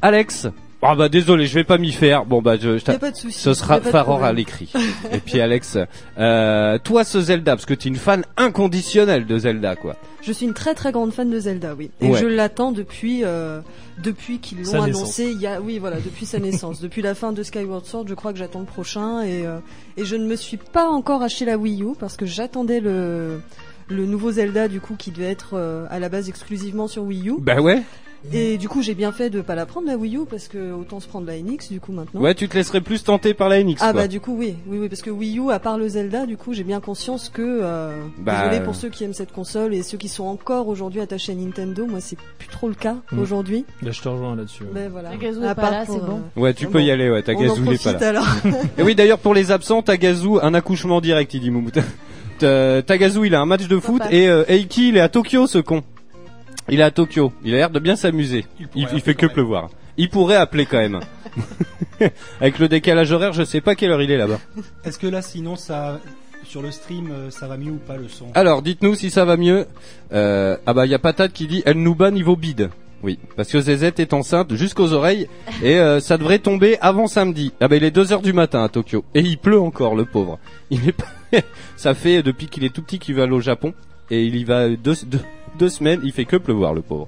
[0.01, 0.47] Alex,
[0.81, 2.25] ah bah désolé, je vais pas m'y faire.
[2.25, 3.39] Bon bah je, je a pas de souci.
[3.39, 4.71] ce sera Faror à l'écrit.
[5.11, 5.77] Et puis Alex,
[6.19, 9.95] euh, toi ce Zelda, parce que tu es une fan inconditionnelle de Zelda quoi.
[10.21, 11.89] Je suis une très très grande fan de Zelda, oui.
[12.01, 12.19] Et Ouais.
[12.19, 13.61] je l'attends depuis euh,
[14.03, 15.31] depuis qu'ils l'ont annoncé.
[15.31, 18.05] Il y a oui voilà depuis sa naissance, depuis la fin de Skyward Sword.
[18.07, 19.57] Je crois que j'attends le prochain et euh,
[19.97, 23.39] et je ne me suis pas encore acheté la Wii U parce que j'attendais le
[23.87, 27.29] le nouveau Zelda du coup qui devait être euh, à la base exclusivement sur Wii
[27.29, 27.33] U.
[27.39, 27.81] Bah ouais.
[28.33, 30.71] Et du coup j'ai bien fait de pas la prendre la Wii U parce que
[30.73, 32.19] autant se prendre la NX du coup maintenant.
[32.21, 34.01] Ouais, tu te laisserais plus tenter par la NX Ah quoi.
[34.01, 36.35] bah du coup oui, oui oui parce que Wii U à part le Zelda du
[36.37, 38.65] coup j'ai bien conscience que euh, Bah, désolé euh.
[38.65, 41.85] pour ceux qui aiment cette console et ceux qui sont encore aujourd'hui attachés à Nintendo,
[41.85, 43.19] moi c'est plus trop le cas Mm.
[43.19, 43.65] aujourd'hui.
[43.81, 44.63] Là, je te rejoins là-dessus.
[44.63, 44.69] ouais.
[44.73, 45.09] Mais voilà.
[45.11, 46.21] Tagazu À est pas part là, pour, c'est bon.
[46.37, 48.01] euh, Ouais, tu Bon, peux y aller, ouais, ta on en gazou n'est pas profite
[48.01, 48.09] là.
[48.09, 48.27] alors.
[48.77, 51.71] Et oui, d'ailleurs, pour les absents, Tagazu, un accouchement direct, il dit Moumout.
[52.39, 54.13] Ta- Tagazu, il a un match de foot Papa.
[54.13, 55.83] et euh, Eiki, il est à Tokyo, ce con.
[56.69, 57.31] Il est à Tokyo.
[57.43, 58.45] Il a l'air de bien s'amuser.
[58.75, 59.33] Il Il, fait que même.
[59.33, 59.69] pleuvoir.
[59.97, 60.99] Il pourrait appeler quand même.
[62.41, 64.39] Avec le décalage horaire, je sais pas quelle heure il est là-bas.
[64.83, 65.99] Est-ce que là, sinon, ça,
[66.43, 68.27] sur le stream, euh, ça va mieux ou pas le son?
[68.33, 69.67] Alors, dites-nous si ça va mieux.
[70.11, 72.69] Euh, ah bah, il y a Patate qui dit, elle nous bat niveau bide.
[73.03, 75.27] Oui, parce que Zezette est enceinte jusqu'aux oreilles
[75.61, 77.53] et euh, ça devrait tomber avant samedi.
[77.59, 80.05] Ah bah il est 2 heures du matin à Tokyo et il pleut encore le
[80.05, 80.39] pauvre.
[80.71, 81.05] Il est pas...
[81.75, 83.75] ça fait depuis qu'il est tout petit qu'il va aller au Japon
[84.09, 85.19] et il y va deux, deux,
[85.57, 87.07] deux semaines, il fait que pleuvoir le pauvre.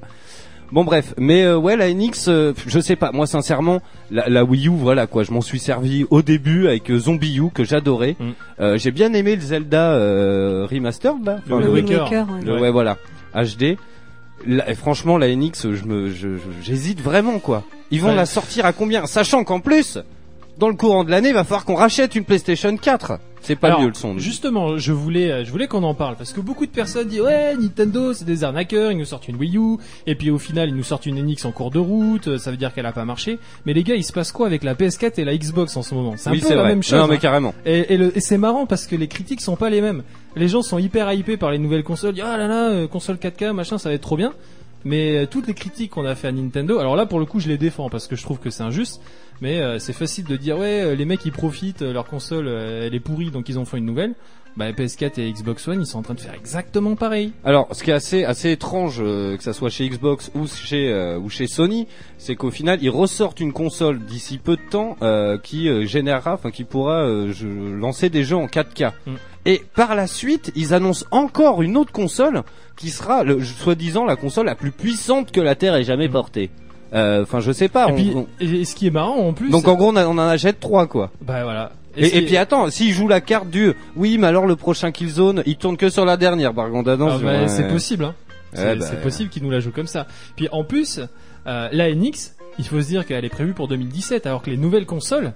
[0.72, 3.80] Bon bref, mais euh, ouais la NX, euh, je sais pas, moi sincèrement,
[4.12, 7.38] la, la Wii U, voilà quoi, je m'en suis servi au début avec euh, Zombie
[7.38, 8.18] U que j'adorais.
[8.20, 8.26] Mm.
[8.60, 12.04] Euh, J'ai bien aimé le Zelda euh, remastered là, Le Enfin, Wind Wind Waker.
[12.04, 12.60] Waker, ouais.
[12.66, 12.98] le- voilà,
[13.34, 13.78] HD.
[14.46, 17.64] La- et franchement, la NX, je me, je- je- j'hésite vraiment quoi.
[17.90, 18.16] Ils vont Ouais.
[18.16, 19.06] la sortir à combien?
[19.06, 19.98] Sachant qu'en plus,
[20.58, 23.20] dans le courant de l'année, va falloir qu'on rachète une PlayStation 4.
[23.42, 24.18] C'est pas Alors, mieux le son.
[24.18, 27.22] Justement, je voulais, euh, je voulais qu'on en parle parce que beaucoup de personnes disent
[27.22, 30.68] ouais Nintendo c'est des arnaqueurs, ils nous sortent une Wii U et puis au final
[30.70, 32.92] ils nous sortent une NX en cours de route, euh, ça veut dire qu'elle a
[32.92, 33.38] pas marché.
[33.66, 35.94] Mais les gars, il se passe quoi avec la PS4 et la Xbox en ce
[35.96, 36.16] moment?
[36.18, 36.68] C'est un oui, peu la vrai.
[36.70, 37.00] même chose.
[37.00, 37.20] non, mais hein.
[37.22, 37.54] carrément.
[37.66, 40.02] Et, et, le- et c'est marrant parce que les critiques sont pas les mêmes.
[40.36, 42.12] Les gens sont hyper hypés par les nouvelles consoles.
[42.12, 44.34] Ils disent, Ah là là, euh, console 4K, machin, ça va être trop bien.
[44.86, 47.40] Mais euh, toutes les critiques qu'on a fait à Nintendo, alors là pour le coup
[47.40, 49.02] je les défends parce que je trouve que c'est injuste.
[49.42, 52.96] Mais euh, c'est facile de dire ouais euh, les mecs ils profitent, leur console elle
[52.96, 54.14] est pourrie donc ils en font une nouvelle.
[54.58, 57.32] Bah, PS4 et Xbox One, ils sont en train de faire exactement pareil.
[57.46, 60.90] Alors, ce qui est assez assez étrange, euh, que ça soit chez Xbox ou chez
[60.92, 64.98] euh, ou chez Sony, c'est qu'au final, ils ressortent une console d'ici peu de temps
[65.04, 68.92] euh, qui euh, générera, enfin qui pourra euh, je- lancer des jeux en 4K.
[69.06, 69.12] Mm.
[69.46, 72.42] Et par la suite, ils annoncent encore une autre console
[72.76, 76.12] qui sera, soi-disant, la console la plus puissante que la Terre ait jamais Mm.
[76.12, 76.50] portée.
[76.94, 77.88] Euh, Enfin, je sais pas.
[77.90, 79.50] et on- puis, on- et, et ce qui est marrant en plus.
[79.50, 81.12] donc en gros, on, a- on en achète trois, quoi.
[81.22, 81.72] bah voilà.
[81.98, 85.58] Et, puis attends, s'ils jouent la carte du oui, mais alors le prochain Killzone, il
[85.58, 86.90] tourne que sur la dernière, contre.
[86.90, 87.48] Ah Ah, bah, ouais.
[87.48, 88.16] c'est possible, hein.
[88.54, 90.08] Ouais, C'est bah, c'est possible qu'ils nous la jouent comme ça.
[90.36, 91.00] Puis en plus,
[91.48, 94.58] euh, la NX, il faut se dire qu'elle est prévue pour 2017, alors que les
[94.58, 95.34] nouvelles consoles,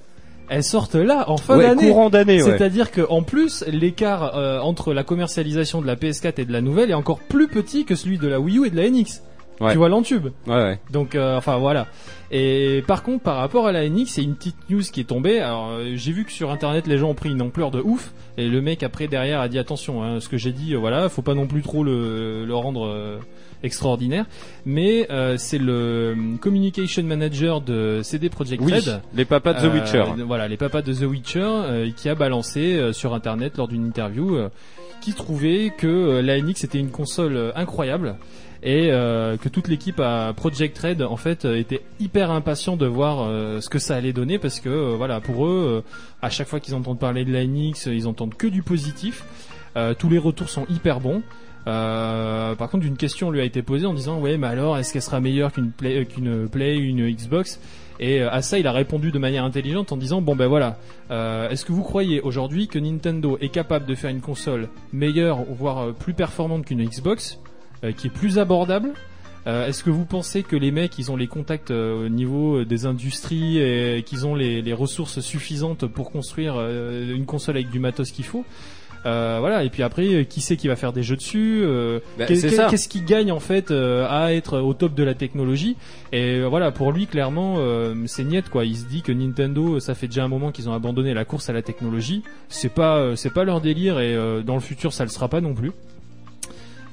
[0.49, 1.87] elles sortent là en fin ouais, d'année.
[1.89, 2.49] courant d'année, ouais.
[2.57, 6.61] C'est-à-dire que en plus, l'écart euh, entre la commercialisation de la PS4 et de la
[6.61, 9.21] nouvelle est encore plus petit que celui de la Wii U et de la NX.
[9.61, 9.71] Ouais.
[9.73, 10.27] Tu vois l'entube.
[10.47, 10.79] Ouais, ouais.
[10.91, 11.87] Donc, euh, enfin voilà.
[12.31, 15.39] Et par contre, par rapport à la NX, c'est une petite news qui est tombée.
[15.39, 18.11] Alors, euh, j'ai vu que sur Internet, les gens ont pris une ampleur de ouf.
[18.37, 21.09] Et le mec après derrière a dit attention, hein, ce que j'ai dit, euh, voilà,
[21.09, 23.17] faut pas non plus trop le, le rendre euh,
[23.61, 24.25] extraordinaire.
[24.65, 29.01] Mais euh, c'est le communication manager de CD Projekt Oui, Red.
[29.13, 30.03] les papas de The Witcher.
[30.25, 34.37] Voilà, les papas de The Witcher, qui a balancé sur internet lors d'une interview,
[35.01, 38.15] qui trouvait que la NX était une console incroyable
[38.63, 42.85] et euh, que toute l'équipe à Project Red en fait euh, était hyper impatient de
[42.85, 45.83] voir euh, ce que ça allait donner parce que voilà pour eux
[46.21, 49.23] à chaque fois qu'ils entendent parler de la euh, ils entendent que du positif.
[49.99, 51.23] Tous les retours sont hyper bons.
[51.65, 55.01] Par contre, une question lui a été posée en disant ouais, mais alors est-ce qu'elle
[55.01, 57.59] sera meilleure qu'une Play, qu'une Play, une Xbox?
[58.01, 60.77] Et à ça, il a répondu de manière intelligente en disant bon ben voilà,
[61.09, 65.93] est-ce que vous croyez aujourd'hui que Nintendo est capable de faire une console meilleure, voire
[65.93, 67.39] plus performante qu'une Xbox,
[67.97, 68.91] qui est plus abordable
[69.47, 72.57] Euh, Est-ce que vous pensez que les mecs, ils ont les contacts euh, au niveau
[72.59, 77.55] euh, des industries et qu'ils ont les, les ressources suffisantes pour construire euh, une console
[77.55, 78.45] avec du matos qu'il faut?
[79.07, 81.97] Euh, voilà et puis après euh, qui c'est qui va faire des jeux dessus euh,
[82.19, 82.27] Bah.
[82.27, 85.75] Qu'est-ce qui gagne en fait euh, à être au top de la technologie?
[86.11, 88.63] Et euh, voilà, pour lui clairement, euh, c'est niette quoi.
[88.63, 91.49] Il se dit que Nintendo, ça fait déjà un moment qu'ils ont abandonné la course
[91.49, 92.21] à la technologie.
[92.47, 95.27] C'est pas, euh, c'est pas leur délire et euh, dans le futur, ça le sera
[95.29, 95.71] pas non plus.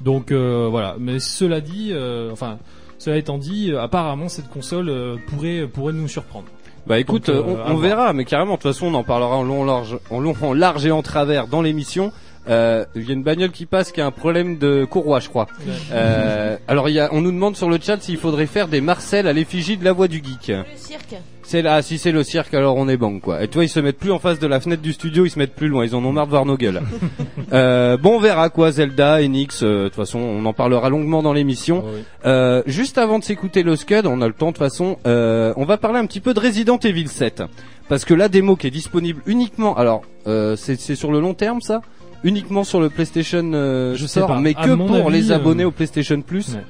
[0.00, 0.96] Donc euh, voilà.
[0.98, 2.58] Mais cela dit, euh, enfin,
[2.98, 6.46] cela étant dit, euh, apparemment cette console euh, pourrait pourrait nous surprendre.
[6.86, 9.42] Bah écoute, Donc, on, on verra, mais carrément, de toute façon, on en parlera en
[9.42, 12.12] long, large, en long, en large et en travers dans l'émission.
[12.48, 15.28] Euh, Il y a une bagnole qui passe qui a un problème de courroie, je
[15.28, 15.46] crois.
[15.92, 18.80] Euh, alors, il y a, on nous demande sur le chat s'il faudrait faire des
[18.80, 20.48] Marcel à l'effigie de la voix du geek.
[20.48, 21.14] Le cirque.
[21.42, 23.42] C'est là, si c'est le cirque, alors on est bang quoi.
[23.42, 25.38] Et toi, ils se mettent plus en face de la fenêtre du studio, ils se
[25.38, 25.82] mettent plus loin.
[25.86, 26.82] Ils en ont marre de voir nos gueules.
[27.54, 29.62] euh, bon, on verra quoi, Zelda, Enix.
[29.62, 31.84] euh, De toute façon, on en parlera longuement dans l'émission.
[32.26, 35.54] Euh, juste avant de s'écouter le Scud, on a le temps de toute façon, euh,
[35.56, 37.42] on va parler un petit peu de Resident Evil 7.
[37.88, 41.32] Parce que la démo qui est disponible uniquement, alors euh, c'est c'est sur le long
[41.32, 41.80] terme ça?
[42.24, 44.38] Uniquement sur le PlayStation euh, Je sais pas.
[44.40, 46.64] mais que pour avis, les abonnés euh, au PlayStation Plus Ouais.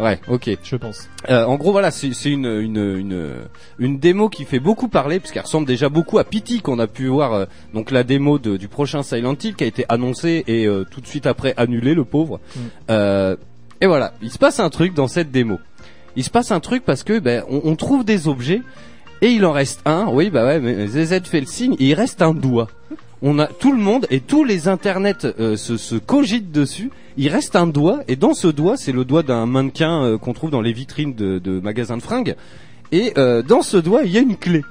[0.00, 0.50] Ouais, ok.
[0.64, 1.08] Je pense.
[1.28, 3.34] Euh, en gros, voilà, c'est une, une une
[3.78, 6.86] une démo qui fait beaucoup parler parce qu'elle ressemble déjà beaucoup à Pity qu'on a
[6.86, 7.34] pu voir.
[7.34, 10.84] euh, donc la démo de- du prochain Silent Hill qui a été annoncée et euh,
[10.90, 12.40] tout de suite après annulée, le pauvre.
[12.56, 12.60] Mm.
[12.90, 13.36] Euh,
[13.82, 15.58] et voilà, il se passe un truc dans cette démo.
[16.16, 18.62] Il se passe un truc parce que ben on, on trouve des objets
[19.20, 20.06] et il en reste un.
[20.10, 21.74] Oui, bah ouais, mais ZZ fait le signe.
[21.78, 22.68] Et il reste un doigt.
[23.24, 26.90] On a tout le monde et tous les internets euh, se, se cogitent dessus.
[27.16, 30.32] Il reste un doigt et dans ce doigt, c'est le doigt d'un mannequin euh, qu'on
[30.32, 32.34] trouve dans les vitrines de, de magasins de fringues.
[32.90, 34.62] Et euh, dans ce doigt, il y a une clé.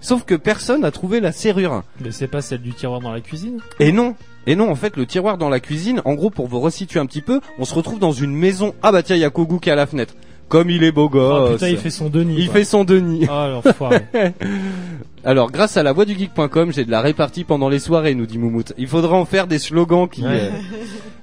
[0.00, 1.82] Sauf que personne n'a trouvé la serrure.
[2.00, 3.58] Mais c'est pas celle du tiroir dans la cuisine?
[3.80, 4.16] Et non.
[4.46, 7.06] Et non, en fait, le tiroir dans la cuisine, en gros, pour vous resituer un
[7.06, 8.74] petit peu, on se retrouve dans une maison.
[8.82, 10.14] Ah bah tiens, il y a Kogu qui est à la fenêtre.
[10.52, 11.52] Comme il est beau Oh gosse.
[11.54, 12.36] putain, il fait son Denis.
[12.38, 12.56] Il quoi.
[12.56, 13.26] fait son Denis.
[13.30, 13.62] Ah.
[15.24, 18.26] Alors, grâce à la voix du geek.com, j'ai de la répartie pendant les soirées, nous
[18.26, 18.74] dit Moumout.
[18.76, 20.22] Il faudra en faire des slogans qui.
[20.22, 20.28] Ouais.
[20.28, 20.50] euh,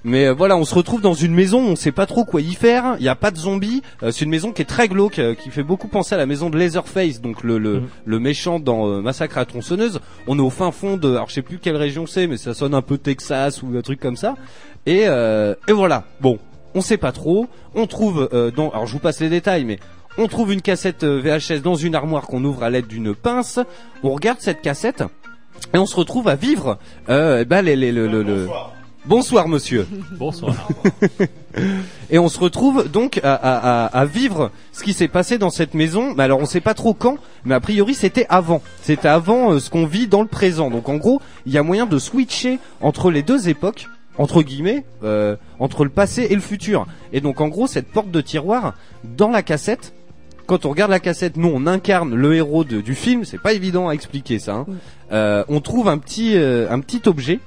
[0.04, 2.56] Mais euh, voilà, on se retrouve dans une maison, on sait pas trop quoi y
[2.56, 2.96] faire.
[3.00, 3.84] Il y a pas de zombies.
[4.02, 6.50] Euh, c'est une maison qui est très glauque, qui fait beaucoup penser à la maison
[6.50, 10.00] de Leatherface, donc le le, le méchant dans Massacre à tronçonneuse.
[10.26, 12.56] On est au fin fond de, alors je sais plus quelle région c'est, mais ça
[12.56, 14.34] sonne un peu Texas ou un truc comme ça.
[14.88, 16.06] Et et voilà.
[16.20, 16.40] Bon,
[16.76, 17.48] on sait pas trop.
[17.76, 19.80] On trouve euh, dans, alors je vous passe les détails, mais
[20.18, 23.60] on trouve une cassette euh, VHS dans une armoire qu'on ouvre à l'aide d'une pince.
[24.04, 25.04] On regarde cette cassette
[25.74, 26.78] et on se retrouve à vivre.
[27.10, 28.48] Euh, ben, les, les- le, le, le-
[29.06, 29.88] Bonsoir monsieur.
[30.20, 30.54] Bonsoir.
[32.12, 35.50] Et on se retrouve donc à, à- à- à vivre ce qui s'est passé dans
[35.50, 36.14] cette maison.
[36.16, 38.62] Mais alors on sait pas trop quand, mais a priori c'était avant.
[38.82, 40.70] C'était avant euh, ce qu'on vit dans le présent.
[40.70, 43.88] Donc en gros, il y a moyen de switcher entre les deux époques,
[44.20, 46.86] entre guillemets, euh, entre le passé et le futur.
[47.14, 49.94] Et donc en gros, cette porte de tiroir dans la cassette.
[50.46, 53.24] Quand on regarde la cassette, nous on incarne le héros de- du film.
[53.24, 54.54] C'est pas évident à expliquer ça.
[54.54, 54.66] hein.
[55.12, 57.40] Euh, on trouve un petit euh, un petit objet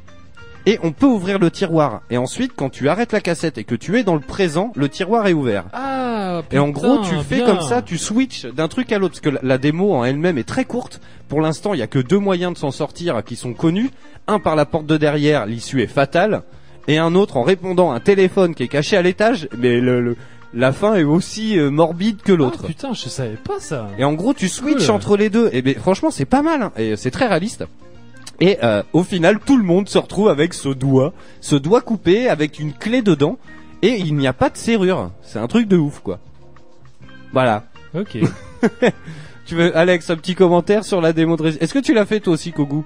[0.67, 2.03] et on peut ouvrir le tiroir.
[2.11, 4.89] Et ensuite, quand tu arrêtes la cassette et que tu es dans le présent, le
[4.89, 5.65] tiroir est ouvert.
[5.73, 7.47] Ah, Et en gros, putain, tu fais bien.
[7.47, 10.39] comme ça, tu switches d'un truc à l'autre, parce que la, la démo en elle-même
[10.39, 11.01] est très courte.
[11.29, 13.91] Pour l'instant, il y a que deux moyens de s'en sortir qui sont connus.
[14.29, 16.43] Un par la porte de derrière, l'issue est fatale,
[16.89, 20.01] et un autre en répondant à un téléphone qui est caché à l'étage, mais le,
[20.01, 20.17] le-
[20.55, 22.61] la fin est aussi euh, morbide que l'autre.
[22.65, 23.89] Ah, putain, je savais pas ça.
[23.99, 24.95] Et en gros, tu switches Cool.
[24.95, 25.49] entre les deux.
[25.53, 26.61] Et ben, franchement, c'est pas mal.
[26.63, 26.73] hein.
[26.77, 27.65] Et c'est très réaliste.
[28.41, 32.29] Et euh, au final, tout le monde se retrouve avec ce doigt, ce doigt coupé
[32.29, 33.39] avec une clé dedans.
[33.81, 35.11] Et il n'y a pas de serrure.
[35.23, 36.19] C'est un truc de ouf, quoi.
[37.33, 37.65] Voilà.
[37.95, 38.19] Ok.
[39.47, 42.21] Tu veux, Alex, un petit commentaire sur la démo de Est-ce que tu l'as fait
[42.21, 42.83] toi aussi, Kogu?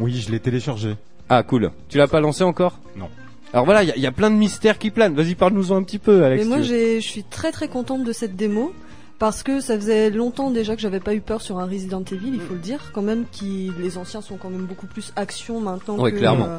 [0.00, 0.96] Oui, je l'ai téléchargé.
[1.28, 1.70] Ah, cool.
[1.88, 2.78] Tu l'as pas lancé encore?
[2.96, 3.08] Non.
[3.52, 5.14] Alors voilà, il y, a- il y a plein de mystères qui planent.
[5.14, 6.42] Vas-y, parle-nous-en un petit peu, Alex.
[6.42, 8.72] Mais moi, je suis très très contente de cette démo
[9.18, 12.32] parce que ça faisait longtemps déjà que j'avais pas eu peur sur un Resident Evil,
[12.34, 13.24] il faut le dire, quand même.
[13.32, 16.58] Qui les anciens sont quand même beaucoup plus action maintenant Ouais, que euh,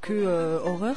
[0.00, 0.96] que euh, horreur.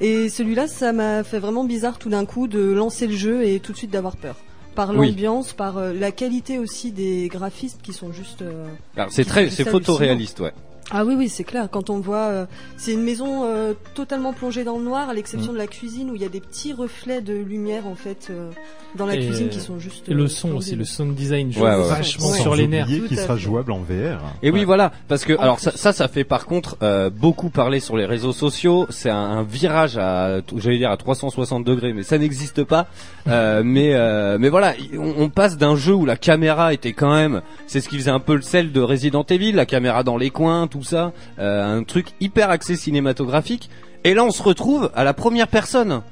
[0.00, 3.58] Et celui-là, ça m'a fait vraiment bizarre tout d'un coup de lancer le jeu et
[3.60, 4.36] tout de suite d'avoir peur.
[4.76, 5.08] Par Oui.
[5.08, 8.42] l'ambiance, par euh, la qualité aussi des graphismes qui sont juste.
[8.42, 10.52] euh, Alors, c'est très, c'est photoréaliste, ouais.
[10.90, 11.68] Ah oui, oui, c'est clair.
[11.70, 12.46] Quand on voit, euh,
[12.76, 15.16] c'est une maison euh, totalement plongée dans le noir, à Mm.
[15.16, 18.28] l'exception de la cuisine où il y a des petits reflets de lumière en fait
[18.30, 18.50] euh,
[18.96, 20.08] dans la Et, cuisine euh, qui sont juste.
[20.08, 21.88] Et le euh, son aussi, le sound design, je Ouais, trouve ouais.
[21.90, 22.38] vachement Ouais.
[22.40, 22.86] sur les nerfs.
[23.10, 24.20] à sera jouable en VR.
[24.42, 25.64] Et oui, voilà, parce que En alors plus.
[25.64, 28.86] ça, ça, ça fait par contre euh, beaucoup parler sur les réseaux sociaux.
[28.90, 32.86] C'est un, un virage à, j'allais dire à 360 degrés, mais ça n'existe pas.
[33.26, 37.12] Euh, mais euh, mais voilà, on, on passe d'un jeu où la caméra était quand
[37.14, 40.16] même, c'est ce qui faisait un peu le sel de Resident Evil, la caméra dans
[40.16, 43.70] les coins, tout ça, euh, un truc hyper axé cinématographique.
[44.04, 46.02] Et là, on se retrouve à la première personne.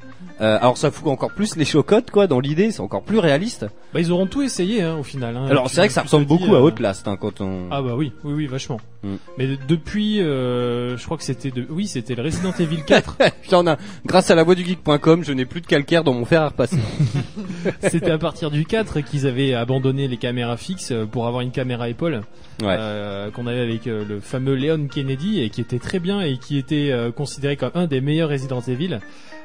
[0.43, 3.67] Euh, alors ça fout encore plus les chocottes quoi dans l'idée, c'est encore plus réaliste.
[3.95, 5.35] Bah, ils auront tout essayé, hein, au final.
[5.35, 5.47] hein.
[5.49, 7.69] Alors c'est vrai que ça ressemble beaucoup à euh, Outlast hein, quand on.
[7.71, 8.79] Ah bah oui, oui, oui, vachement.
[9.03, 9.15] Mm.
[9.39, 13.17] Mais de- depuis, euh, je crois que c'était de, oui, c'était le Resident Evil 4.
[13.49, 16.27] J'en ai, grâce à la voix du geek.com, je n'ai plus de calcaire dans mon
[16.27, 16.77] fer à repasser.
[17.81, 21.51] c'était à partir du 4 qu'ils avaient abandonné les caméras fixes euh, pour avoir une
[21.51, 22.23] caméra épaule.
[22.63, 22.69] Ouais.
[22.79, 26.57] euh, qu'on avait avec le fameux Leon Kennedy et qui était très bien et qui
[26.57, 28.99] était considéré comme un des meilleurs Resident Evil.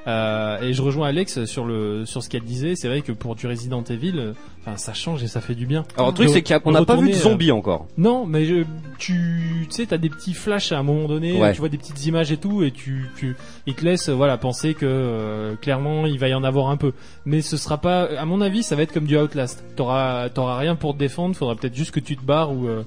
[0.08, 2.76] Euh, et je rejoins Alex sur le sur ce qu'elle disait.
[2.76, 5.68] C'est vrai que pour du Resident Evil, euh, enfin ça change et ça fait du
[5.68, 5.84] bien.
[5.96, 7.86] Alors le truc c'est qu'on n'a pas vu de euh, zombies encore.
[7.98, 8.64] Non, mais je,
[8.98, 11.54] tu, tu sais, t'as des petits flashs à un moment donné, Ouais.
[11.54, 13.36] tu vois des petites images et tout, et tu, tu,
[13.68, 16.94] ils te laissent, voilà, penser que euh, clairement il va y en avoir un peu.
[17.26, 19.64] Mais ce sera pas, à mon avis, ça va être comme du Outlast.
[19.76, 21.36] T'auras, t'auras rien pour te défendre.
[21.36, 22.82] Faudra peut-être juste que tu te barres ou, euh,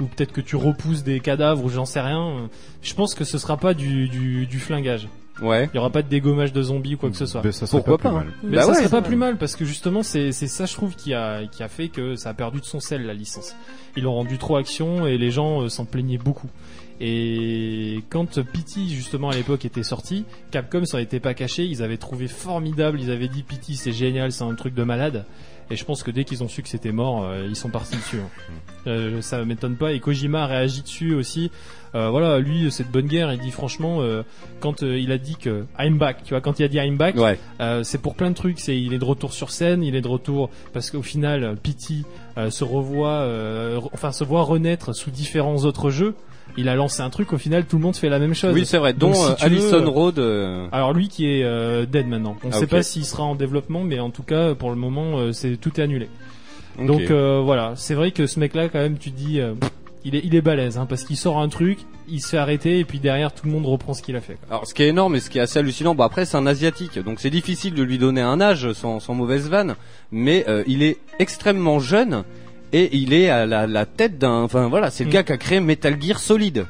[0.00, 2.48] ou peut-être que tu repousses des cadavres ou j'en sais rien.
[2.82, 5.06] Je pense que ce sera pas du, du, du flingage.
[5.40, 5.68] Ouais.
[5.72, 7.42] Il y aura pas de dégommage de zombies ou quoi que ce soit.
[7.42, 8.24] Ben, ça serait Pourquoi pas, pas, plus hein.
[8.24, 8.34] mal.
[8.42, 8.74] Mais Bah ça ouais.
[8.76, 11.62] serait pas plus mal parce que justement c'est c'est ça je trouve qui a qui
[11.62, 13.54] a fait que ça a perdu de son sel la licence.
[13.96, 16.48] Ils l'ont rendu trop action et les gens euh, s'en plaignaient beaucoup.
[17.00, 21.98] Et quand Pity justement à l'époque était sorti, Capcom s'en était pas caché, ils avaient
[21.98, 25.26] trouvé formidable, ils avaient dit Pity c'est génial, c'est un truc de malade.
[25.70, 27.96] Et je pense que dès qu'ils ont su que c'était mort, euh, ils sont partis
[27.96, 28.18] dessus.
[28.20, 28.52] hein.
[28.86, 29.92] Euh, ça m'étonne pas.
[29.92, 31.50] Et Kojima a réagi dessus aussi.
[31.96, 33.32] Euh, voilà, lui c'est de bonne guerre.
[33.32, 34.22] Il dit franchement, euh,
[34.60, 36.96] quand euh, il a dit que I'm back, tu vois, quand il a dit I'm
[36.96, 37.38] back, Ouais.
[37.60, 38.60] euh, c'est pour plein de trucs.
[38.60, 42.04] C'est il est de retour sur scène, il est de retour parce qu'au final, Pity
[42.38, 46.14] euh, se revoit, euh, re- enfin se voit renaître sous différents autres jeux.
[46.56, 47.32] Il a lancé un truc.
[47.32, 48.54] Au final, tout le monde fait la même chose.
[48.54, 48.92] Oui, c'est vrai.
[48.94, 50.18] Dont Donc, si euh, tu Allison veux- Road.
[50.18, 52.36] euh, Alors lui qui est euh, dead maintenant.
[52.44, 52.70] On ne Ah, sait ok.
[52.70, 55.78] pas s'il sera en développement, mais en tout cas pour le moment, euh, c'est tout
[55.80, 56.08] est annulé.
[56.78, 56.86] ok.
[56.86, 59.70] Donc euh, voilà, c'est vrai que ce mec-là, quand même, tu dis, euh, pff,
[60.04, 61.78] il est, il est balèze, hein, parce qu'il sort un truc,
[62.08, 64.34] il se fait arrêter, et puis derrière, tout le monde reprend ce qu'il a fait.
[64.34, 64.46] quoi.
[64.50, 66.46] Alors, ce qui est énorme et ce qui est assez hallucinant, bon après c'est un
[66.46, 69.74] asiatique, donc c'est difficile de lui donner un âge sans, sans mauvaise vanne,
[70.12, 72.22] mais euh, il est extrêmement jeune
[72.72, 75.12] et il est à la, la tête d'un, enfin voilà, c'est le Mm.
[75.12, 76.66] gars qui a créé Metal Gear Solid,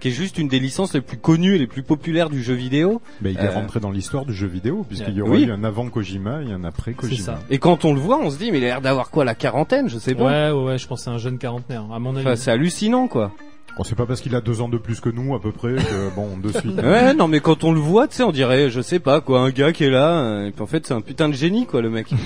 [0.00, 2.54] qui est juste une des licences les plus connues et les plus populaires du jeu
[2.54, 3.00] vidéo.
[3.20, 5.44] Ben, il est Euh, rentré dans l'histoire du jeu vidéo, puisqu'il y aura Oui.
[5.44, 7.22] eu un avant Kojima et un après Kojima.
[7.22, 7.38] ça.
[7.50, 9.34] Et quand on le voit, on se dit mais il a l'air d'avoir quoi la
[9.34, 10.24] quarantaine, je sais pas.
[10.24, 12.26] Ouais, ouais, ouais, je pense que c'est un jeune quarantenaire, à mon avis.
[12.26, 13.32] Enfin, c'est hallucinant quoi.
[13.78, 15.74] On sait pas parce qu'il a deux ans de plus que nous, à peu près,
[15.74, 16.80] que bon, de suite.
[16.82, 19.40] Ouais, non, mais quand on le voit, tu sais, on dirait, je sais pas, quoi,
[19.40, 21.66] un gars qui est là, euh, et puis en fait, c'est un putain de génie,
[21.66, 22.06] quoi, le mec.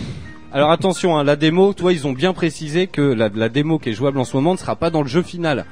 [0.52, 3.90] Alors attention, hein, la démo, toi, ils ont bien précisé que la, la démo qui
[3.90, 5.64] est jouable en ce moment ne sera pas dans le jeu final.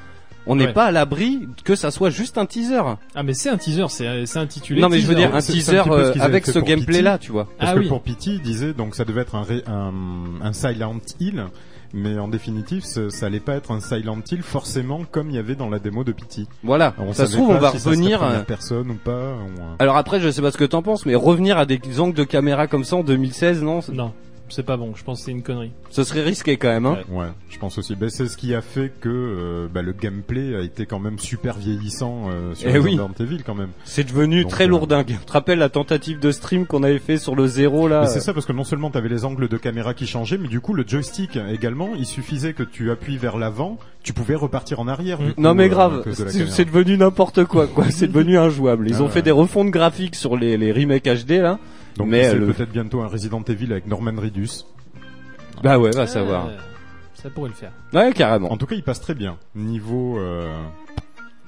[0.47, 0.73] On n'est Ouais.
[0.73, 2.81] pas à l'abri que ça soit juste un teaser.
[3.14, 4.81] Ah, mais c'est un teaser, c'est intitulé.
[4.81, 7.49] non, mais je veux dire un teaser un euh, avec ce pour gameplay-là, tu vois.
[7.59, 7.88] Parce Ah que oui.
[7.88, 9.93] pour Pity, il disait, donc ça devait être un, ré- un,
[10.43, 11.45] un Silent Hill,
[11.93, 15.38] mais en définitive, ce- ça allait pas être un Silent Hill forcément comme il y
[15.38, 16.47] avait dans la démo de Pity.
[16.64, 16.95] Voilà.
[16.99, 18.23] On ça se trouve, on pas va si ça revenir.
[18.23, 19.35] euh, personne ou pas.
[19.35, 22.14] ou, Alors après, je sais pas ce que t'en penses, mais revenir à des angles
[22.17, 24.14] de caméra comme ça en 2016, non Non.
[24.50, 24.92] C'est pas bon.
[24.94, 25.72] Je pense que c'est une connerie.
[25.90, 26.87] Ce serait risqué quand même.
[26.87, 26.98] Hein.
[27.11, 27.18] Ouais.
[27.22, 27.94] Ouais, je pense aussi.
[27.96, 31.18] Ben, c'est ce qui a fait que euh, bah, le gameplay a été quand même
[31.18, 32.98] super vieillissant euh, sur Eh oui.
[32.98, 33.70] Resident Evil quand même.
[33.84, 35.06] C'est devenu Donc, très euh, lourdingue.
[35.06, 38.06] Tu te rappelles la tentative de stream qu'on avait fait sur le zéro là?
[38.06, 40.61] C'est ça parce que non seulement t'avais les angles de caméra qui changeaient, mais du
[40.61, 44.88] coup le joystick également, il suffisait que tu appuies vers l'avant, tu pouvais repartir en
[44.88, 45.18] arrière.
[45.18, 47.84] coup, Non mais euh, grave, de c'est devenu n'importe quoi quoi.
[47.90, 48.88] C'est devenu injouable.
[48.88, 49.11] Ils Ah ont ouais.
[49.11, 51.58] fait des refontes graphiques sur les, les remakes HD là.
[51.98, 54.64] Donc mais c'est le- peut-être bientôt un Resident Evil avec Norman Reedus.
[55.62, 56.46] Bah ouais, va savoir.
[56.46, 56.56] Euh,
[57.14, 57.72] ça pourrait le faire.
[57.92, 58.52] Ouais, carrément.
[58.52, 59.37] En tout cas, il passe très bien.
[59.56, 60.46] Niveau, euh,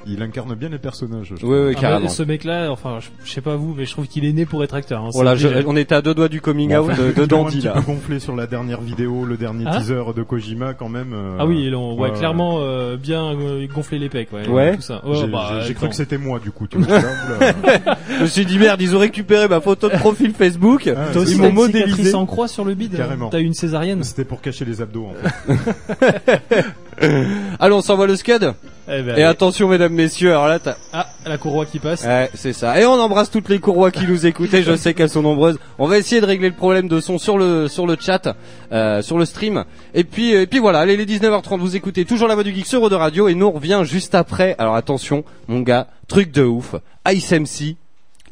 [0.06, 1.32] il incarne bien les personnages.
[1.42, 2.06] Ouais, ouais, Ah, carrément.
[2.06, 4.46] bah, ce mec-là, enfin, je, je sais pas vous, mais je trouve qu'il est né
[4.46, 5.02] pour être acteur.
[5.04, 5.10] hein.
[5.12, 7.16] Voilà, je- on était à deux doigts du coming Bon, out enfin, de, de ils
[7.16, 7.72] l'ont un Dandy petit là.
[7.72, 11.12] peu gonflé sur la dernière vidéo, le dernier Hein teaser de Kojima quand même.
[11.12, 14.48] euh, Ah oui, ils l'ont ouais, ouais, clairement euh, bien euh, gonflé les pecs, ouais.
[14.48, 14.76] Ouais.
[14.76, 15.02] Tout ça.
[15.04, 16.66] J'ai Ouais, bah, cru que c'était moi du coup.
[16.66, 17.96] Tu vois, là.
[18.16, 20.88] Je me suis dit merde, ils ont récupéré ma photo de profil Facebook.
[20.88, 22.14] Ah, ils t'as m'ont modélisé.
[22.14, 22.96] en croix sur le bide.
[22.96, 23.28] Carrément.
[23.28, 24.02] T'as eu une césarienne.
[24.02, 26.40] C'était pour cacher les abdos en fait.
[27.60, 28.52] Allez, on s'envoie le scud.
[28.88, 29.22] Eh ben, Et allez.
[29.22, 30.74] attention mesdames, messieurs, alors là t'as...
[30.92, 32.04] Ah, la courroie qui passe.
[32.04, 32.78] Ouais, c'est ça.
[32.80, 34.62] Et on embrasse toutes les courroies qui nous écoutaient.
[34.62, 35.58] Je sais qu'elles sont nombreuses.
[35.78, 38.34] On va essayer de régler le problème de son sur le sur le chat,
[38.72, 39.64] euh, sur le stream.
[39.94, 40.80] Et puis et puis voilà.
[40.80, 43.34] Allez, les 19h30, vous écoutez toujours la voix du geek sur Eau de Radio et
[43.34, 44.54] nous on revient juste après.
[44.58, 46.74] Alors attention, mon gars, truc de ouf.
[47.08, 47.76] Ice MC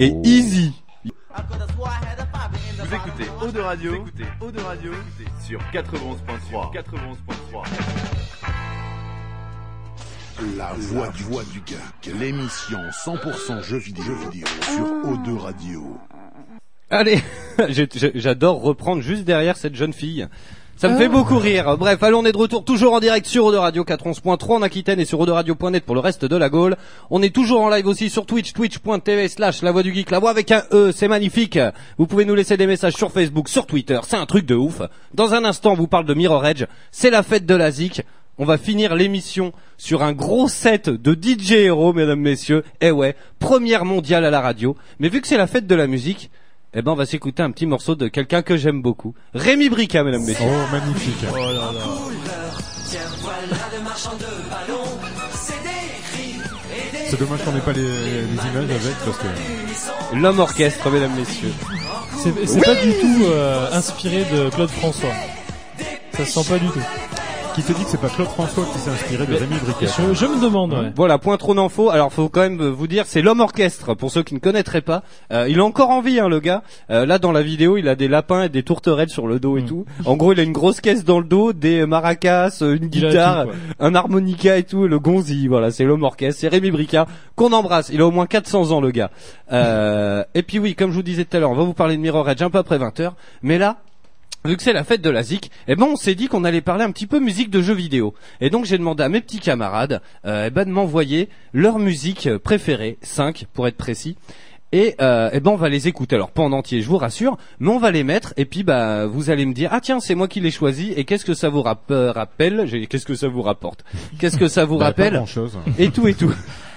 [0.01, 0.23] et Oh.
[0.25, 0.73] Easy.
[1.37, 4.91] Vous écoutez Eau de Radio, vous écoutez Eau de Radio
[5.47, 6.73] sur 91.3.
[6.75, 8.38] 91.3.
[10.57, 15.99] La voix du, voix du geek, l'émission 100% jeux vidéo, jeux vidéo sur O2 Radio.
[16.91, 17.19] Allez,
[18.15, 20.29] j'adore reprendre juste derrière cette jeune fille.
[20.77, 21.77] Ça me fait beaucoup rire.
[21.77, 24.63] Bref, allez, on est de retour toujours en direct sur Eau de Radio 411.3 en
[24.63, 26.77] Aquitaine et sur Radio.net pour le reste de la Gaule.
[27.11, 30.21] On est toujours en live aussi sur Twitch, twitch.tv slash la voix du geek, la
[30.21, 31.59] voix avec un E, c'est magnifique.
[31.99, 34.83] Vous pouvez nous laisser des messages sur Facebook, sur Twitter, c'est un truc de ouf.
[35.15, 38.03] Dans un instant, on vous parle de Mirror Edge, c'est la fête de la ZIC.
[38.41, 42.63] On va finir l'émission sur un gros set de DJ Hero, mesdames, messieurs.
[42.81, 44.77] Eh ouais, première mondiale à la radio.
[45.01, 46.31] Mais vu que c'est la fête de la musique,
[46.73, 49.13] eh ben on va s'écouter un petit morceau de quelqu'un que j'aime beaucoup.
[49.35, 50.47] Rémi Brica, mesdames, messieurs.
[50.49, 51.17] Oh magnifique.
[51.33, 51.81] Oh là là.
[57.09, 60.17] C'est dommage qu'on n'ait pas les, les images avec parce que.
[60.17, 61.53] L'homme orchestre, mesdames, messieurs.
[62.23, 65.13] C'est c'est pas du tout euh, inspiré de Claude François.
[66.13, 66.83] Ça se sent pas du tout.
[67.59, 70.15] Qui te dit que c'est pas Claude François qui s'est inspiré de Rémi Briquet Je,
[70.15, 70.93] je me demande, ouais.
[70.95, 71.91] Voilà, point trop d'infos.
[71.91, 73.95] Alors, faut quand même vous dire, c'est l'homme orchestre.
[73.95, 76.63] Pour ceux qui ne connaîtraient pas, Euh, il a encore envie, hein, le gars.
[76.91, 79.59] Euh, là, dans la vidéo, il a des lapins et des tourterelles sur le dos
[79.59, 79.67] et Mm.
[79.67, 79.85] tout.
[80.05, 83.47] En gros, il a une grosse caisse dans le dos, des maracas, euh, une guitare,
[83.47, 84.85] tout, un harmonica et tout.
[84.85, 86.41] et Le gonzi, voilà, c'est l'homme orchestre.
[86.41, 87.91] C'est Rémi Brica qu'on embrasse.
[87.93, 89.11] Il a au moins 400 ans, le gars.
[89.53, 91.97] Euh, et puis oui, comme je vous disais tout à l'heure, on va vous parler
[91.97, 93.11] de Mirror Edge un peu après 20h.
[93.43, 93.79] Mais là,
[94.49, 96.63] Vu que c'est la fête de la ZIC, eh ben on s'est dit qu'on allait
[96.63, 98.15] parler un petit peu musique de jeux vidéo.
[98.41, 102.31] Et donc j'ai demandé à mes petits camarades euh, eh ben de m'envoyer leur musique
[102.39, 104.17] préférée, 5 pour être précis.
[104.73, 106.15] Et euh, eh ben on va les écouter.
[106.17, 109.05] Alors pas en entier, je vous rassure, mais on va les mettre et puis bah
[109.05, 111.51] vous allez me dire ah tiens c'est moi qui l'ai choisi et qu'est-ce que ça
[111.51, 112.67] vous rapp- euh, rappelle?
[112.89, 113.85] Qu'est-ce que ça vous rapporte?
[114.19, 115.13] Qu'est-ce que ça vous rappelle?
[115.13, 115.59] grand chose.
[115.79, 116.33] et tout et tout.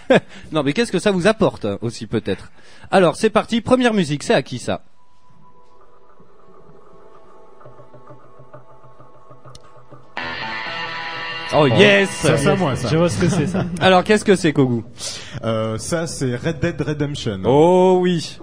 [0.52, 2.52] non mais qu'est-ce que ça vous apporte aussi peut-être?
[2.92, 4.82] Alors c'est parti, première musique, c'est à qui ça
[11.54, 12.88] Oh yes Ça, c'est à moi, ça.
[12.90, 13.66] Je vois ce que c'est ça.
[13.82, 14.84] Alors qu'est-ce que c'est Kogu?
[15.44, 17.42] Euh, ça, c'est Red Dead Redemption.
[17.46, 18.40] Oh oui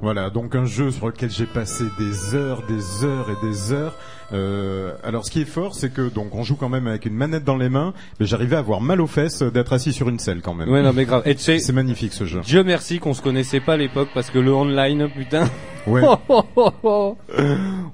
[0.00, 3.94] Voilà, donc un jeu sur lequel j'ai passé des heures, des heures et des heures.
[4.32, 7.14] Euh, alors, ce qui est fort, c'est que donc on joue quand même avec une
[7.14, 10.18] manette dans les mains, mais j'arrivais à avoir mal aux fesses d'être assis sur une
[10.18, 10.68] selle quand même.
[10.68, 11.22] Ouais non mais grave.
[11.26, 12.40] Et tu sais, C'est magnifique ce jeu.
[12.44, 15.48] Dieu merci qu'on se connaissait pas à l'époque parce que le online, putain,
[15.86, 16.02] Ouais.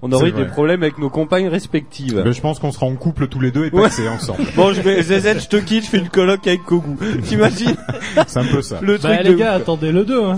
[0.03, 2.23] on aurait eu des problèmes avec nos compagnes respectives.
[2.25, 3.83] Ben, je pense qu'on sera en couple tous les deux et Ouais.
[3.83, 4.43] passer ensemble.
[4.57, 6.97] Bon, je vais, ZZ, je te quitte, je fais une coloc avec Kogu.
[7.25, 7.77] T'imagines
[8.27, 8.79] C'est un peu ça.
[8.81, 10.37] le truc Bah de les gars, attendez le 2 hein.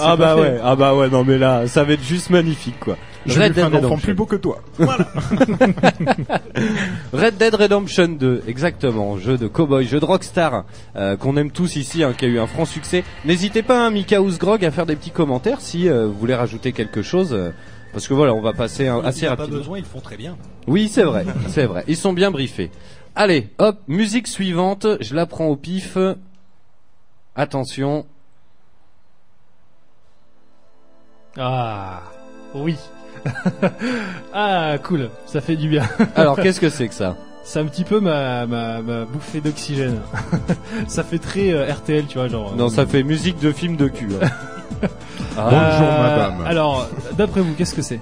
[0.00, 0.40] Ah bah fait.
[0.42, 2.96] ouais, ah bah ouais, non mais là, ça va être juste magnifique quoi.
[3.28, 3.96] Je Red Dead un Redemption.
[3.98, 4.60] plus beau que toi.
[7.12, 10.64] Red Dead Redemption 2, exactement, jeu de cowboy, jeu de rockstar
[10.96, 13.04] euh, qu'on aime tous ici, hein, qui a eu un franc succès.
[13.24, 16.72] N'hésitez pas, hein, Mika Grog, à faire des petits commentaires si euh, vous voulez rajouter
[16.72, 17.32] quelque chose.
[17.32, 17.50] euh,
[17.92, 19.58] parce que voilà, on va passer hein, assez Il a pas rapidement.
[19.58, 20.36] besoin, ils le font très bien.
[20.66, 21.84] Oui, c'est vrai, c'est vrai.
[21.88, 22.70] Ils sont bien briefés.
[23.16, 25.96] Allez, hop, musique suivante, je la prends au pif.
[27.34, 28.04] Attention.
[31.36, 32.02] Ah,
[32.54, 32.76] oui.
[34.32, 35.10] ah, cool.
[35.26, 35.82] Ça fait du bien.
[36.16, 37.16] Alors, qu'est-ce que c'est que ça?
[37.44, 40.00] C'est un petit peu ma, ma, ma bouffée d'oxygène.
[40.88, 42.54] ça fait très euh, RTL, tu vois, genre.
[42.56, 44.08] Non, euh, ça fait musique de film de cul.
[44.22, 44.28] hein.
[45.34, 46.42] Bonjour, madame.
[46.46, 48.00] Alors, d'après vous, qu'est-ce que c'est?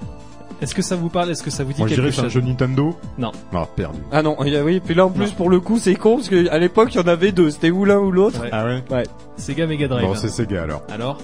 [0.59, 1.29] Est-ce que ça vous parle?
[1.29, 2.33] Est-ce que ça vous dit Moi je quelque dirais c'est un chose?
[2.33, 2.97] jeu Nintendo.
[3.19, 3.31] Non.
[3.53, 3.99] Ah perdu.
[4.11, 5.31] Ah non, il y a- oui, puis là en plus Non.
[5.37, 7.69] pour le coup c'est con parce que à l'époque il y en avait deux, c'était
[7.69, 8.41] ou l'un ou l'autre.
[8.41, 8.49] Ouais.
[8.51, 9.03] Ah ouais.
[9.35, 10.07] Sega Mega Drive.
[10.07, 10.81] Bon c'est Sega alors.
[10.91, 11.19] Alors?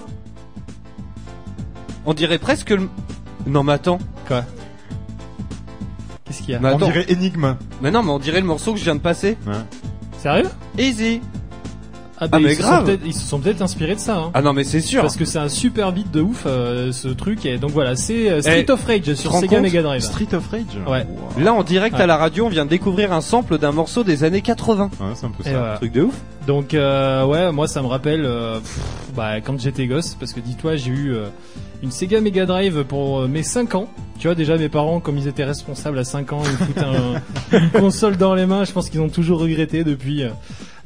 [2.06, 2.88] On dirait presque le...
[3.46, 3.98] Non mais attends,
[6.24, 7.58] Qu'est-ce qu'il y a mais On attends, dirait Enigma.
[7.82, 9.36] mais non mais on dirait le morceau que je viens de passer.
[10.18, 11.20] Sérieux Easy.
[12.18, 12.84] Ah, Ah, ils mais se sont grave.
[12.86, 14.16] peut-être- Ils se sont peut-être inspirés de ça.
[14.16, 14.30] Hein.
[14.34, 15.02] Ah non mais c'est sûr.
[15.02, 18.30] Parce que c'est un super beat de ouf euh, ce truc et donc voilà c'est
[18.30, 20.00] euh, Street Eh, of Rage sur rends Sega compte Mega Drive.
[20.00, 20.62] Street of Rage.
[20.88, 21.06] Ouais.
[21.36, 21.42] Wow.
[21.42, 22.02] Là en direct Ouais.
[22.02, 24.90] à la radio on vient de découvrir un sample d'un morceau des années 80.
[25.00, 25.58] Ouais, c'est un peu Et ça.
[25.58, 25.76] voilà.
[25.76, 26.14] Truc de ouf.
[26.46, 28.78] Donc euh, ouais, moi ça me rappelle euh, pff,
[29.16, 31.26] bah, quand j'étais gosse, parce que dis-toi j'ai eu euh,
[31.84, 33.88] une Sega Mega Drive pour euh, mes 5 ans.
[34.18, 36.80] Tu vois déjà mes parents comme ils étaient responsables à 5 ans, ils me foutaient
[36.80, 38.64] un- une console dans les mains.
[38.64, 40.24] Je pense qu'ils ont toujours regretté depuis.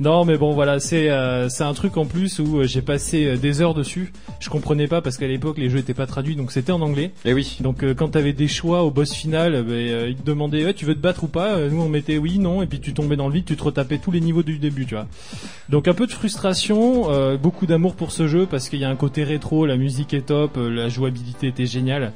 [0.01, 3.27] Non mais bon voilà, c'est euh, c'est un truc en plus où euh, j'ai passé
[3.27, 4.13] euh, des heures dessus.
[4.39, 7.11] Je comprenais pas parce qu'à l'époque les jeux étaient pas traduits donc c'était en anglais.
[7.25, 7.59] Et oui.
[7.61, 10.85] Donc euh, quand t'avais des choix au boss final, euh, ils te demandaient ouais, tu
[10.85, 11.59] veux te battre ou pas?
[11.69, 13.99] Nous on mettait oui, non, et puis tu tombais dans le vide, tu te retapais
[13.99, 15.09] tous les niveaux du début, tu vois.
[15.69, 18.91] Donc un peu de frustration, euh, beaucoup d'amour pour ce jeu parce qu'il y a
[18.91, 22.13] un côté rétro, la musique est top, la jouabilité était géniale.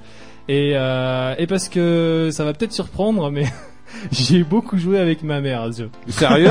[0.48, 3.44] Et, euh, et parce que ça va peut-être surprendre, mais
[4.12, 5.90] j'ai beaucoup joué avec ma mère à ce jeu.
[6.08, 6.50] Sérieux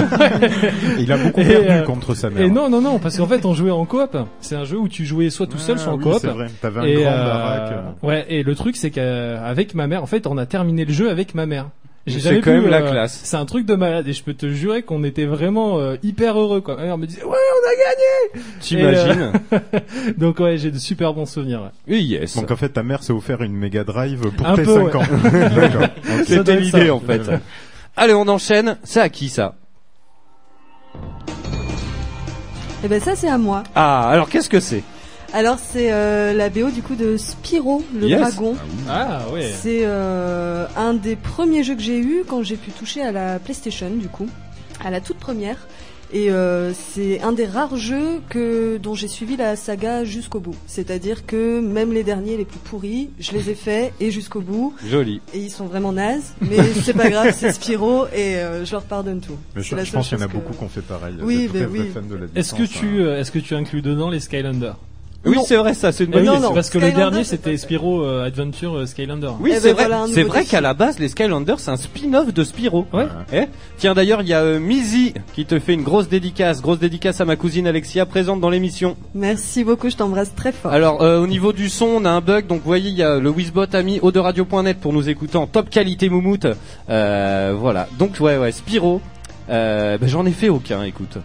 [1.00, 2.44] Il a beaucoup perdu euh, contre sa mère.
[2.44, 4.18] Et non, non, non, parce qu'en fait on jouait en coop.
[4.42, 6.18] C'est un jeu où tu jouais soit tout seul, Ah soit en oui, coop.
[6.22, 6.48] C'est vrai.
[6.62, 7.74] T'avais un Et, grand euh, baraque.
[8.04, 11.10] Ouais, et le truc c'est qu'avec ma mère, en fait, on a terminé le jeu
[11.10, 11.70] avec ma mère.
[12.08, 13.20] J'ai C'est jamais quand vu, même la euh, classe.
[13.24, 16.40] C'est un truc de malade et je peux te jurer qu'on était vraiment euh, hyper
[16.40, 16.76] heureux quoi.
[16.76, 18.46] Ma mère me disait ouais on a gagné.
[18.60, 19.34] T'imagines?
[20.18, 21.62] Donc ouais j'ai de super bons souvenirs.
[21.62, 21.94] ouais.
[21.96, 22.36] Oui, yes.
[22.36, 24.84] Donc en fait ta mère s'est offert une Mega Drive pour Un tes peu, 5
[24.86, 24.96] ouais.
[24.96, 25.04] ans.
[26.26, 27.22] C'était l'idée en fait.
[27.96, 28.78] Allez, on enchaîne.
[28.84, 29.54] C'est à qui ça?
[32.84, 33.62] Et ben ça c'est à moi.
[33.76, 34.84] Ah, alors qu'est-ce que c'est?
[35.34, 38.20] Alors c'est euh, la BO du coup de Spyro le Yes.
[38.20, 38.56] dragon.
[38.90, 39.50] Ah ouais.
[39.62, 43.40] C'est euh, un des premiers jeux que j'ai eu quand j'ai pu toucher à la
[43.40, 44.28] PlayStation du coup,
[44.84, 45.58] à la toute première.
[46.14, 50.56] Et euh, c'est un des rares jeux que dont j'ai suivi la saga jusqu'au bout.
[50.68, 54.74] C'est-à-dire que même les derniers les plus pourris, je les ai faits et jusqu'au bout.
[54.86, 55.22] Joli.
[55.34, 58.84] Et ils sont vraiment nazes, mais c'est pas grave, c'est Spyro et euh, je leur
[58.84, 59.38] pardonne tout.
[59.56, 61.16] Mais je, pense qu'il y en a que- beaucoup qui ont fait pareil.
[61.22, 61.90] Oui, ben oui.
[62.36, 63.06] Est-ce que tu hein.
[63.06, 64.76] euh, est-ce que tu inclus dedans les Skylanders?
[65.24, 66.50] Oui, c'est vrai, ça, c'est une Eh bonne oui, non, question.
[66.50, 66.56] non.
[66.56, 69.30] parce que le dernier c'était Spyro euh, Adventure euh, Skylander.
[69.40, 69.88] Oui, Eh c'est ben vrai.
[69.88, 72.88] voilà c'est vrai qu'à la base, les Skylanders, c'est un spin-off de Spyro.
[72.92, 73.06] Ouais.
[73.32, 73.44] Eh
[73.78, 77.22] Tiens, d'ailleurs, il y a euh, Mizi qui te fait une grosse dédicace, grosse dédicace
[77.22, 78.98] à ma cousine Alexia présente dans l'émission.
[79.14, 80.72] Merci beaucoup, je t'embrasse très fort.
[80.72, 82.48] Alors, euh, au niveau du son, on a un bug.
[82.48, 85.46] Donc, vous voyez, il y a le Wizbot a mis auderadio.net pour nous écouter en
[85.46, 86.48] top qualité moumoute.
[86.90, 87.88] Euh, voilà.
[88.00, 89.02] Donc, ouais, ouais, Spyro.
[89.52, 91.18] Euh, ben, j'en ai fait aucun, écoute.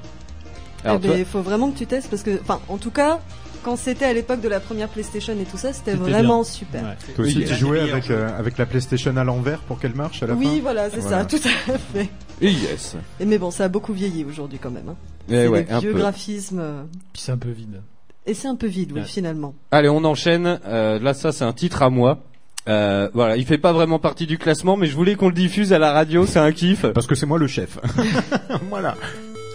[0.84, 3.20] Alors, Eh ben, toi- faut vraiment que tu testes parce que, enfin, en tout cas,
[3.66, 6.84] quand c'était à l'époque de la première PlayStation et tout ça, c'était vraiment super.
[6.84, 7.14] Ouais.
[7.16, 10.22] Toi aussi, Oui, tu jouais avec, euh, avec la PlayStation à l'envers pour qu'elle marche
[10.22, 11.18] à la Oui, fin voilà, c'est Voilà.
[11.18, 12.08] ça, tout à fait.
[12.40, 12.94] Et yes.
[13.18, 14.88] Et mais bon, ça a beaucoup vieilli aujourd'hui quand même.
[14.90, 14.94] Hein.
[15.28, 15.98] Eh ouais, des un vieux peu.
[15.98, 17.82] graphismes euh, Puis c'est un peu vide.
[18.24, 19.06] et c'est un peu vide, oui, Ouais.
[19.06, 19.52] finalement.
[19.72, 20.60] Allez, on enchaîne.
[20.64, 22.20] Euh, là, ça, c'est un titre à moi.
[22.68, 25.72] Euh, voilà, il fait pas vraiment partie du classement, mais je voulais qu'on le diffuse
[25.72, 26.86] à la radio, c'est un kiff.
[26.94, 27.78] Parce que c'est moi le chef.
[28.70, 28.94] voilà.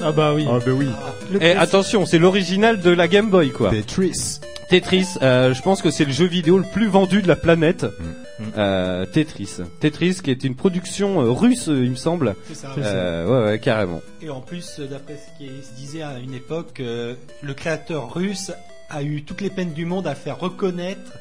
[0.03, 0.45] Ah bah oui.
[0.49, 0.87] Ah ben oui.
[1.31, 3.69] Le Et attention, c'est l'original de la Game Boy, quoi.
[3.69, 4.39] Tetris.
[4.69, 7.83] Tetris, euh, je pense que c'est le jeu vidéo le plus vendu de la planète.
[7.83, 8.43] Mm.
[8.57, 9.57] Euh, Tetris.
[9.79, 12.35] Tetris, qui est une production euh, russe, il me semble.
[12.47, 12.73] C'est ça.
[12.77, 14.01] Euh, ouais, ouais, carrément.
[14.21, 18.51] Et en plus, d'après ce qui se disait à une époque, euh, le créateur russe
[18.89, 21.11] a eu toutes les peines du monde à faire reconnaître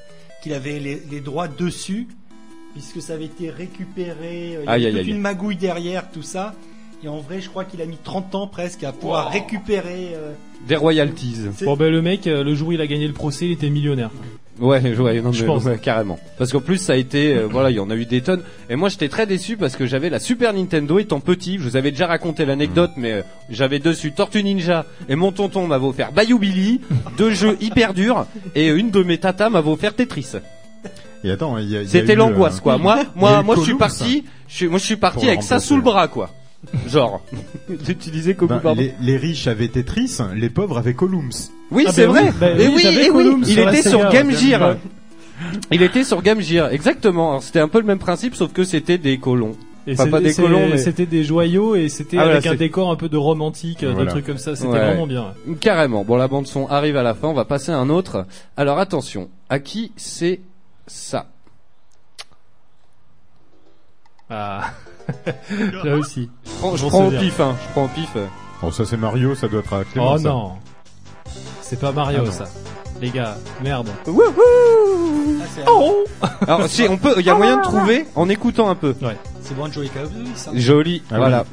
[0.42, 2.08] qu'il avait les, les droits dessus,
[2.72, 4.44] puisque ça avait été récupéré.
[4.44, 5.10] Il y avait aïe, toute aïe.
[5.10, 6.54] une magouille derrière, tout ça.
[7.02, 9.32] Et en vrai, je crois qu'il a mis 30 ans presque à pouvoir Wow.
[9.32, 10.10] récupérer.
[10.14, 10.32] euh,
[10.68, 11.36] Des royalties.
[11.64, 13.70] Bon ben le mec, euh, le jour où il a gagné le procès, il était
[13.70, 14.10] millionnaire.
[14.60, 15.64] Ouais, ouais, non, Je mais- pense.
[15.64, 16.18] ouais, carrément.
[16.36, 18.42] Parce qu'en plus, ça a été, euh, voilà, il y en a eu des tonnes.
[18.68, 21.56] Et moi, j'étais très déçu parce que j'avais la Super Nintendo étant petit.
[21.56, 25.66] Je vous avais déjà raconté l'anecdote, mais euh, j'avais dessus Tortue Ninja et mon tonton
[25.66, 26.82] m'avait offert Bayou Billy,
[27.16, 30.32] deux jeux hyper durs, et une de mes tatas m'avait offert Tetris.
[31.24, 32.76] Et attends, C'était l'angoisse, euh, quoi.
[32.76, 35.76] Moi, moi, moi, je suis parti, je suis, moi, je suis parti avec ça sous
[35.76, 36.30] le bras, quoi.
[36.86, 37.20] Genre.
[37.68, 38.80] Coco, Ben, pardon.
[38.80, 41.30] les, les riches avaient Tetris, les pauvres avaient Columns.
[41.70, 42.32] Oui, Ah c'est ben vrai.
[42.38, 43.42] ben et oui, et oui.
[43.46, 44.76] Il était sur Game Gear.
[45.70, 47.30] Il était sur Game Gear, exactement.
[47.30, 49.56] Alors, C'était un peu le même principe, sauf que c'était des colons.
[49.86, 52.54] Et Enfin, pas des colons, mais- c'était des joyaux et c'était Ah, voilà, avec un
[52.54, 54.04] décor un peu de romantique, euh, Voilà.
[54.06, 54.54] de trucs comme ça.
[54.54, 54.78] C'était Ouais.
[54.78, 55.32] vraiment bien.
[55.60, 56.04] Carrément.
[56.04, 57.28] Bon, la bande son arrive à la fin.
[57.28, 58.26] On va passer à un autre.
[58.58, 59.30] Alors attention.
[59.48, 60.40] À qui c'est
[60.86, 61.26] ça?
[64.28, 64.70] Ah.
[65.84, 66.30] Là aussi.
[66.44, 67.40] Je prends, je Bon prends au pif.
[67.40, 67.54] Hein.
[67.66, 68.10] Je prends au pif.
[68.62, 70.12] Bon, ça c'est Mario, ça doit être à Clément.
[70.14, 70.28] Oh ça.
[70.28, 70.52] non.
[71.62, 72.44] C'est pas Mario Ah ça.
[73.00, 73.36] les gars.
[73.62, 73.88] Merde.
[74.06, 74.22] Wouhou
[75.40, 76.04] Ah, Oh
[76.46, 78.94] Alors si on peut, il y a moyen de trouver en écoutant un peu.
[79.42, 80.50] c'est Banjo et Kazooie, ça.
[80.54, 81.44] Joli, Ah voilà.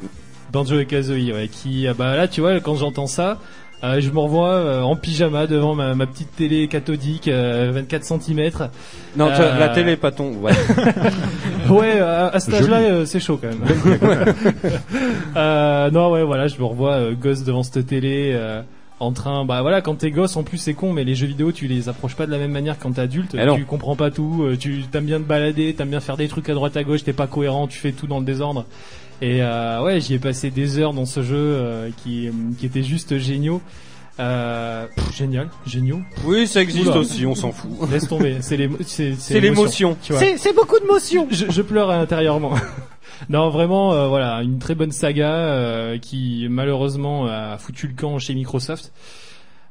[0.52, 3.38] Banjo et Kazooie, ouais, qui, ah bah là, tu vois, quand j'entends ça,
[3.84, 8.04] euh, je me revois euh, en pyjama devant ma, ma petite télé cathodique, euh, 24
[8.04, 8.50] cm.
[9.16, 10.32] Non, tu Euh, la télé pas ton.
[10.40, 10.52] Ouais.
[11.68, 13.60] Ouais, à, à cet âge-là, euh, c'est chaud quand même.
[15.36, 18.30] euh, non, ouais, voilà, je me revois euh, gosse devant cette télé.
[18.34, 18.62] euh,
[19.00, 21.52] en train, bah voilà, quand t'es gosse, en plus c'est con, mais les jeux vidéo,
[21.52, 23.36] tu les approches pas de la même manière quand t'es adulte.
[23.38, 23.54] Eh non.
[23.56, 26.48] tu comprends pas tout, euh, tu t'aimes bien te balader, t'aimes bien faire des trucs
[26.48, 28.64] à droite à gauche, t'es pas cohérent, tu fais tout dans le désordre.
[29.20, 32.82] Et euh, ouais, j'y ai passé des heures dans ce jeu euh, qui, qui était
[32.84, 33.60] juste géniaux.
[34.20, 36.00] Euh, pff, génial, géniaux.
[36.24, 36.98] Oui, ça existe Oula.
[36.98, 37.70] aussi, on s'en fout.
[37.90, 39.96] Laisse tomber, c'est l'émo- c'est C'est l'émotion.
[40.02, 41.26] C'est c'est beaucoup de motion.
[41.30, 42.52] je, je pleure intérieurement.
[43.28, 48.18] non, vraiment, euh, voilà, une très bonne saga euh, qui malheureusement a foutu le camp
[48.18, 48.92] chez Microsoft.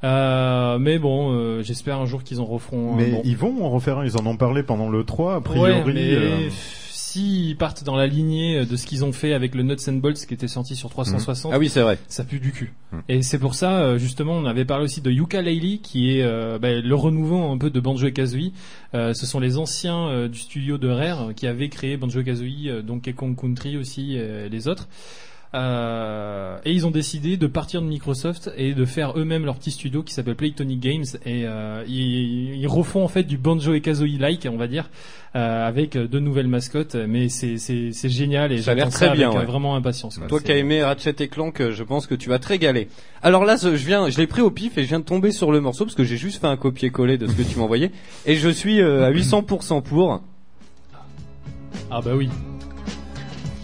[0.04, 2.93] Euh, mais bon, euh, j'espère un jour qu'ils en referont.
[2.93, 3.22] un Mais bon.
[3.26, 5.91] ils vont en refaire un, ils en ont parlé pendant le 3, a Ouais, priori.
[5.93, 6.50] mais euh,
[7.08, 10.26] s'ils partent dans la lignée de ce qu'ils ont fait avec le Nuts and Bolts
[10.28, 11.97] qui était sorti sur 360, Ah oui, c'est vrai.
[12.10, 12.74] ça pue du cul.
[12.91, 12.99] Hmm.
[13.08, 16.24] Et c'est pour ça, euh, justement, on avait parlé aussi de Yuka Laylee, qui est
[16.24, 18.51] euh, bah, le renouveau un peu de Banjo Kazooie.
[18.93, 22.68] Euh, ce sont les anciens euh, du studio de Rare qui avaient créé Banjo Kazooie,
[22.68, 24.88] euh, Donkey Kong Country aussi, et les autres.
[25.54, 29.72] Euh, et ils ont décidé de partir de Microsoft et de faire eux-mêmes leur petit
[29.72, 33.80] studio qui s'appelle Playtonic Games et euh, ils, ils refont en fait du Banjo et
[33.80, 34.89] Kazooie like on va dire
[35.38, 38.95] euh, avec de nouvelles mascottes mais c'est c'est c'est génial et Ça a l'air j'attends
[38.98, 39.45] très avec bien, ouais.
[39.45, 40.28] vraiment impatience quoi.
[40.28, 42.89] Toi qui as aimé Ratchet et Clank, je pense que tu vas te régaler.
[43.24, 45.52] Alors là, je viens, je l'ai pris au pif et je viens de tomber sur
[45.52, 47.91] le morceau parce que j'ai juste fait un copier-coller de ce que tu m'as envoyé
[48.26, 50.22] et je suis euh, à 800% pour.
[51.89, 52.30] Ah bah oui.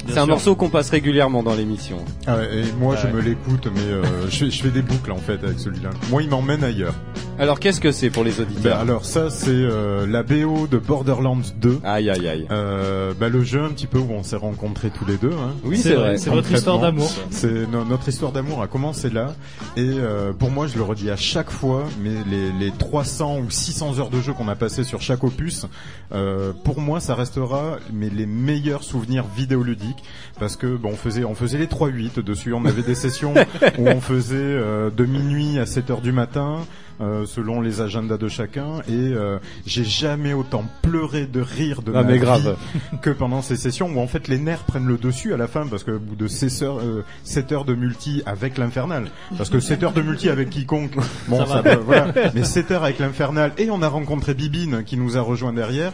[0.07, 1.97] C'est un morceau qu'on passe régulièrement dans l'émission.
[2.27, 3.13] Ah ouais, et moi je Ouais.
[3.13, 5.89] me l'écoute, mais euh, je, fais, je fais des boucles en fait avec celui-là.
[6.09, 6.95] Moi il m'emmène ailleurs.
[7.39, 10.77] Alors qu'est-ce que c'est pour les Ben, auditeurs alors ça c'est euh, la BO de
[10.77, 11.79] Borderlands 2.
[11.83, 12.47] Aïe aïe aïe.
[12.51, 15.31] Euh, bah, le jeu un petit peu où on s'est rencontrés tous les deux.
[15.31, 15.53] Hein.
[15.63, 16.17] Oui, c'est vrai.
[16.17, 17.11] C'est votre histoire d'amour.
[17.31, 19.33] C'est no- notre histoire d'amour a commencé là
[19.75, 23.49] et euh, pour moi je le redis à chaque fois mais les, les 300 ou
[23.49, 25.65] 600 heures de jeu qu'on a passé sur chaque opus
[26.13, 30.03] euh, pour moi ça restera mais les meilleurs souvenirs vidéoludiques
[30.39, 33.33] parce que bon on faisait on faisait les 3-8 dessus on avait des sessions
[33.79, 36.59] où on faisait euh, de minuit à 7 heures du matin
[37.01, 38.79] euh, selon les agendas de chacun.
[38.87, 42.57] Et euh, j'ai jamais autant pleuré de rire de Ah ma mais vie grave.
[43.01, 45.65] que pendant ces sessions où en fait les nerfs prennent le dessus à la fin
[45.67, 49.05] parce que au bout de 7 heures, euh, 7 heures de multi avec l'infernal.
[49.37, 50.95] Parce que 7 heures de multi avec quiconque
[51.27, 51.75] bon Ça ça, va.
[51.75, 52.13] peut- voilà.
[52.33, 53.51] Mais 7 heures avec l'infernal.
[53.57, 55.91] Et on a rencontré Bibine qui nous a rejoint derrière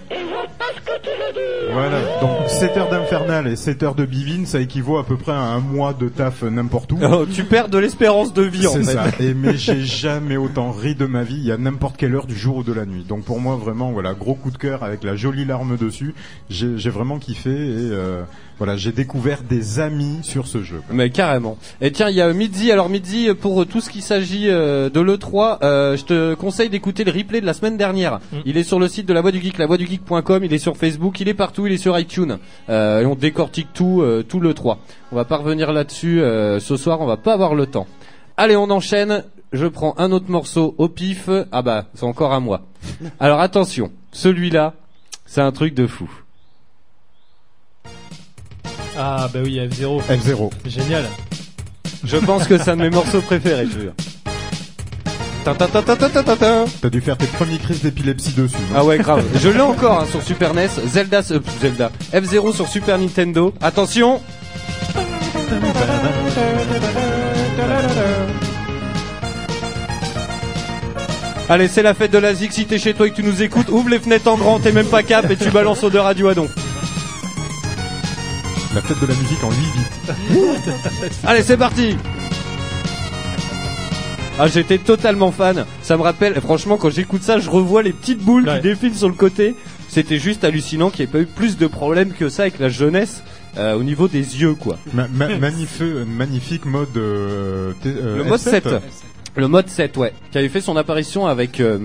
[1.71, 5.31] voilà donc 7 heures d'infernal et 7 heures de Bibine ça équivaut à peu près
[5.33, 8.71] à un mois de taf n'importe où Oh, tu perds de l'espérance de vie en
[8.73, 8.93] c'est fait.
[8.93, 9.05] ça.
[9.19, 11.35] Et mais j'ai jamais autant ri de ma vie.
[11.37, 13.05] Il y a n'importe quelle heure du jour ou de la nuit.
[13.07, 16.15] Donc pour moi vraiment voilà gros coup de cœur avec la jolie larme dessus.
[16.49, 17.53] J'ai j'ai vraiment kiffé et
[17.91, 18.23] euh,
[18.59, 20.81] voilà j'ai découvert des amis sur ce jeu.
[20.85, 20.95] quoi.
[20.95, 21.57] Mais carrément.
[21.81, 22.71] Et tiens, il y a Midzi.
[22.71, 27.03] Alors Midzi, pour tout ce qui s'agit euh, de l'E3, euh, je te conseille d'écouter
[27.03, 28.19] le replay de la semaine dernière.
[28.31, 28.37] Mm.
[28.45, 30.43] Il est sur le site de la Voix du Geek, lavoixdugeek.com.
[30.43, 32.37] Il est sur Facebook, il est partout, il est sur iTunes.
[32.69, 34.77] Euh, et on décortique tout, euh, tout l'E3.
[35.11, 37.87] On va pas revenir là-dessus euh, ce soir, on va pas avoir le temps.
[38.37, 39.23] Allez, on enchaîne.
[39.51, 41.29] Je prends un autre morceau au pif.
[41.51, 42.61] Ah bah, c'est encore à moi.
[43.19, 44.73] Alors attention, celui-là,
[45.25, 46.09] c'est un truc de fou.
[49.01, 50.01] Ah bah oui, F0.
[50.09, 50.51] F0.
[50.65, 51.05] Génial.
[52.03, 53.93] Je pense que c'est un de mes morceaux préférés, je jure.
[55.45, 56.65] Ta ta ta ta ta ta ta ta.
[56.81, 58.57] T'as dû faire tes premières crises d'épilepsie dessus.
[58.71, 59.23] non Ah ouais, grave.
[59.41, 60.67] Je l'ai encore hein, sur Super NES.
[60.85, 61.91] Zelda, euh, Zelda.
[62.13, 63.53] F0 sur Super Nintendo.
[63.61, 64.19] Attention.
[71.47, 72.51] Allez, c'est la fête de la Zik.
[72.51, 74.73] Si t'es chez toi et que tu nous écoutes, ouvre les fenêtres en grand, t'es
[74.73, 76.49] même pas cap et tu balances au de radio à don.
[78.75, 81.09] La fête de la musique en 8 bits.
[81.25, 81.95] Allez, c'est parti
[84.37, 85.65] Ah, j'étais totalement fan.
[85.81, 88.57] Ça me rappelle, franchement, quand j'écoute ça, je revois les petites boules Ouais.
[88.57, 89.55] qui défilent sur le côté.
[89.87, 92.69] C'était juste hallucinant qu'il n'y ait pas eu plus de problèmes que ça avec la
[92.69, 93.23] jeunesse
[93.57, 94.77] euh, au niveau des yeux, quoi.
[94.93, 96.95] Ma- ma- magnifique, magnifique mode.
[96.95, 98.49] euh, euh, Le mode F7.
[98.51, 98.67] 7.
[99.35, 100.13] Le mode 7, ouais.
[100.31, 101.79] Qui avait fait son apparition avec euh,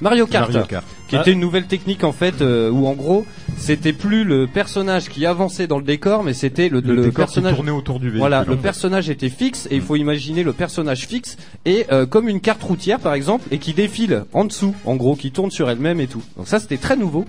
[0.00, 0.50] Mario Kart.
[0.50, 0.84] Mario Kart.
[1.08, 1.20] Qui Ah.
[1.20, 3.24] était une nouvelle technique en fait euh, où en gros
[3.56, 7.10] c'était plus le personnage qui avançait dans le décor mais c'était le, Le, le décor
[7.10, 8.18] qui personnage tournait autour du véhicule.
[8.20, 12.28] Voilà, le personnage était fixe et il faut imaginer le personnage fixe et euh, comme
[12.28, 15.70] une carte routière par exemple et qui défile en dessous, en gros, qui tourne sur
[15.70, 16.22] elle-même et tout.
[16.36, 17.24] Donc ça c'était très nouveau,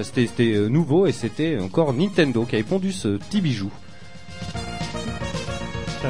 [0.00, 3.70] c'était c'était, euh, nouveau et c'était encore Nintendo qui avait pondu ce petit bijou.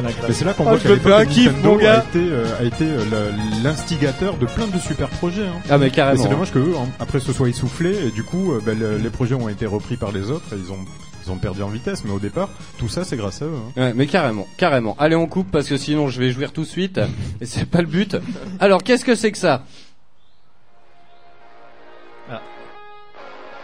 [0.03, 2.01] Mais c'est là qu'on Ah, voit kiff, Nintendo mon gars.
[2.01, 5.43] a été, euh, a été euh, la- l'instigateur de plein de super projets.
[5.47, 5.61] Hein.
[5.71, 6.23] Ah mais carrément.
[6.23, 9.11] c'est dommage que eux, après ce soit essoufflé et du coup euh, ben, le- les
[9.11, 10.79] projets ont été repris par les autres et ils ont
[11.27, 13.51] ils ont perdu en vitesse mais au départ tout ça c'est grâce à eux.
[13.77, 13.81] hein.
[13.81, 14.95] Ouais, mais carrément, carrément.
[14.99, 17.01] Allez, on coupe parce que sinon je vais jouir tout de suite
[17.41, 18.17] et c'est pas le but.
[18.61, 19.65] Alors, qu'est-ce que c'est que ça?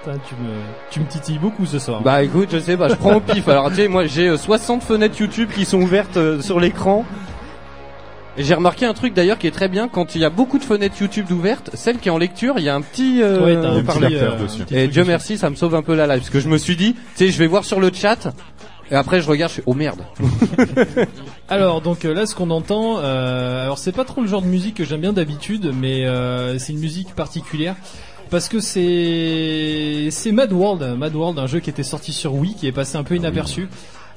[0.05, 0.51] Putain, tu me,
[0.91, 2.01] tu me titilles beaucoup ce soir.
[2.03, 3.47] Bah écoute, je sais pas, je prends au pif.
[3.49, 7.05] Alors tu sais, moi j'ai euh, 60 fenêtres YouTube qui sont ouvertes euh, sur l'écran.
[8.39, 10.59] Et j'ai remarqué un truc d'ailleurs qui est très bien, quand il y a beaucoup
[10.59, 13.45] de fenêtres YouTube ouvertes, celle qui est en lecture, il y a un petit euh,
[13.45, 14.11] Ouais, t'as un petit haut-parleur.
[14.11, 14.63] lecteur euh, dessus.
[14.63, 15.11] un petit Et truc Dieu dessus.
[15.11, 16.19] merci, ça me sauve un peu la live.
[16.21, 18.33] Parce que je me suis dit, tu sais, je vais voir sur le chat.
[18.93, 20.01] Et après je regarde, je fais, oh merde.
[21.49, 24.49] Alors donc euh, là ce qu'on entend, euh, alors c'est pas trop le genre de
[24.49, 27.77] musique que j'aime bien d'habitude, mais euh, c'est une musique particulière
[28.31, 32.55] parce que c'est c'est Mad World, Mad World, un jeu qui était sorti sur Wii,
[32.55, 33.69] qui est passé un peu inaperçu,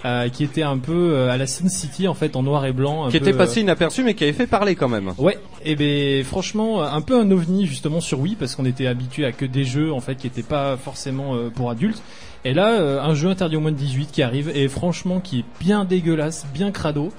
[0.06, 2.74] euh, qui était un peu euh, à la Sin City en fait en noir et
[2.74, 5.14] blanc, un qui peu, était euh, passé inaperçu mais qui avait fait parler quand même.
[5.18, 9.26] Ouais, et ben franchement un peu un ovni justement sur Wii parce qu'on était habitué
[9.26, 12.02] à que des jeux en fait qui étaient pas forcément euh, pour adultes.
[12.46, 15.40] Et là euh, un jeu interdit au moins de 18 qui arrive et franchement qui
[15.40, 17.10] est bien dégueulasse, bien crado,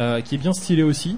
[0.00, 1.16] euh, qui est bien stylé aussi.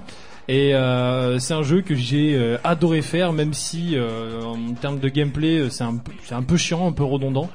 [0.48, 4.98] Et euh, c'est un jeu que j'ai euh, adoré faire même si euh, en termes
[4.98, 5.98] de gameplay euh, c'est un,
[6.32, 7.48] un peu chiant, un peu redondant.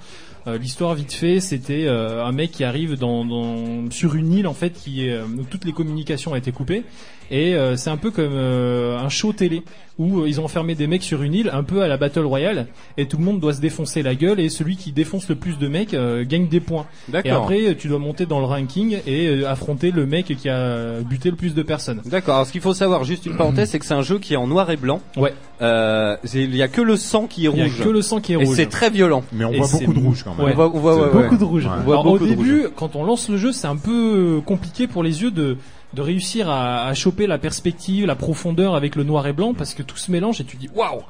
[0.48, 4.54] Euh, L'histoire vite fait, c'était un mec qui arrive dans, dans- sur une île en
[4.54, 6.84] fait qui est, où toutes les communications ont été coupées
[7.32, 9.64] et euh, c'est un peu comme euh, un show télé
[9.98, 12.22] où euh, ils ont enfermé des mecs sur une île un peu à la Battle
[12.26, 12.68] Royale
[12.98, 15.58] et tout le monde doit se défoncer la gueule et celui qui défonce le plus
[15.58, 16.86] de mecs euh, gagne des points.
[17.10, 17.44] Et D'accord.
[17.44, 21.02] après euh, tu dois monter dans le ranking et euh, affronter le mec qui a
[21.02, 22.02] buté le plus de personnes.
[22.06, 22.36] D'accord.
[22.36, 24.38] Alors ce qu'il faut savoir, juste une parenthèse, c'est que c'est un jeu qui est
[24.38, 25.02] en noir et blanc.
[25.18, 25.34] Ouais.
[25.62, 27.84] Euh, c'est- il y a que le sang qui est Il y a rouge.
[27.84, 28.56] que le sang qui est Et rouge.
[28.56, 29.24] c'est très violent.
[29.34, 30.46] Mais on Et voit c'est- beaucoup de rouge quand même.
[30.46, 30.54] Ouais.
[30.54, 31.24] On voit, on voit, C'est ouais, ouais.
[31.24, 31.66] beaucoup de rouge.
[31.66, 31.72] Ouais.
[31.78, 35.04] On voit Alors, au début, quand on lance le jeu, c'est un peu compliqué pour
[35.04, 35.58] les yeux de
[35.94, 39.74] de réussir à, à choper la perspective, la profondeur avec le noir et blanc parce
[39.74, 41.02] que tout se mélange et tu dis waouh.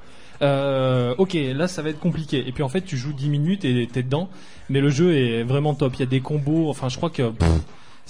[0.41, 2.43] Euh, ok, là ça va être compliqué.
[2.47, 4.29] Et puis en fait, tu joues 10 minutes et t'es dedans.
[4.69, 5.95] Mais le jeu est vraiment top.
[5.95, 6.69] Il y a des combos.
[6.69, 7.31] Enfin, je crois que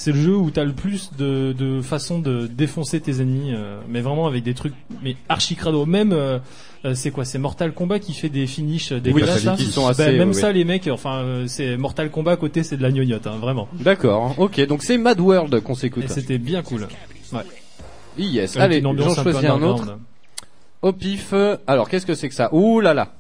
[0.02, 3.52] c'est le jeu où t'as le plus de, de façons de défoncer tes ennemis.
[3.54, 4.74] euh, mais vraiment avec des trucs
[5.04, 5.86] mais archi crado.
[5.86, 6.40] Même euh,
[6.86, 7.26] euh, c'est quoi?
[7.26, 9.44] C'est Mortal Kombat qui fait des finishes dégueulasses.
[9.44, 9.58] là?
[9.58, 10.54] qui sont Ben, assez, même ouais, ça, ouais.
[10.54, 10.88] les mecs.
[10.88, 13.68] Enfin, euh, c'est Mortal Kombat à côté, c'est de la gnognotte, hein, vraiment.
[13.74, 14.36] D'accord.
[14.38, 14.66] Ok.
[14.68, 16.06] Donc c'est Mad World qu'on s'écoute.
[16.06, 16.88] Et c'était bien cool.
[18.18, 18.56] Yes.
[18.56, 19.64] Avec Allez, j'en un choisis un underground.
[19.82, 19.98] autre.
[20.82, 21.34] Au pif.
[21.68, 22.48] Alors qu'est-ce que c'est que ça?
[22.54, 23.16] Ouh là là.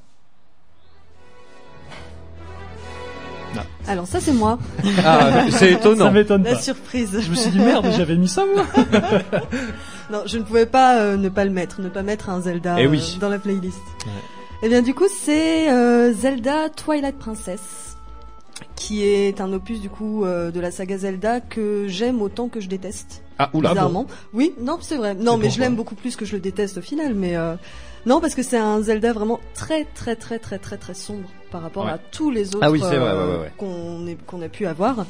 [3.89, 4.57] Alors ça c'est moi,
[5.03, 6.11] Ah, c'est Ça étonnant.
[6.11, 6.59] m'étonne la pas.
[6.61, 7.19] surprise.
[7.19, 8.63] Je me suis dit merde, j'avais mis ça moi.
[10.11, 12.77] Non, je ne pouvais pas euh, ne pas le mettre, ne pas mettre un Zelda
[12.79, 13.77] Eh euh, dans la playlist.
[14.05, 14.11] Ouais.
[14.63, 17.95] Et bien du coup, c'est euh, Zelda Twilight Princess,
[18.75, 22.59] qui est un opus du coup euh, de la saga Zelda que j'aime autant que
[22.59, 23.21] je déteste.
[23.39, 23.69] Ah oula.
[23.69, 24.05] bizarrement.
[24.33, 25.15] Oui, non, c'est vrai.
[25.15, 27.55] Non, mais je l'aime beaucoup plus que je le déteste au final, mais euh,
[28.05, 31.61] non parce que c'est un Zelda vraiment très très très très très très sombre par
[31.61, 31.91] rapport Ouais.
[31.91, 33.39] à tous les autres Ah oui, euh, ouais, ouais,
[34.11, 34.15] ouais.
[34.27, 35.05] qu'on a pu avoir.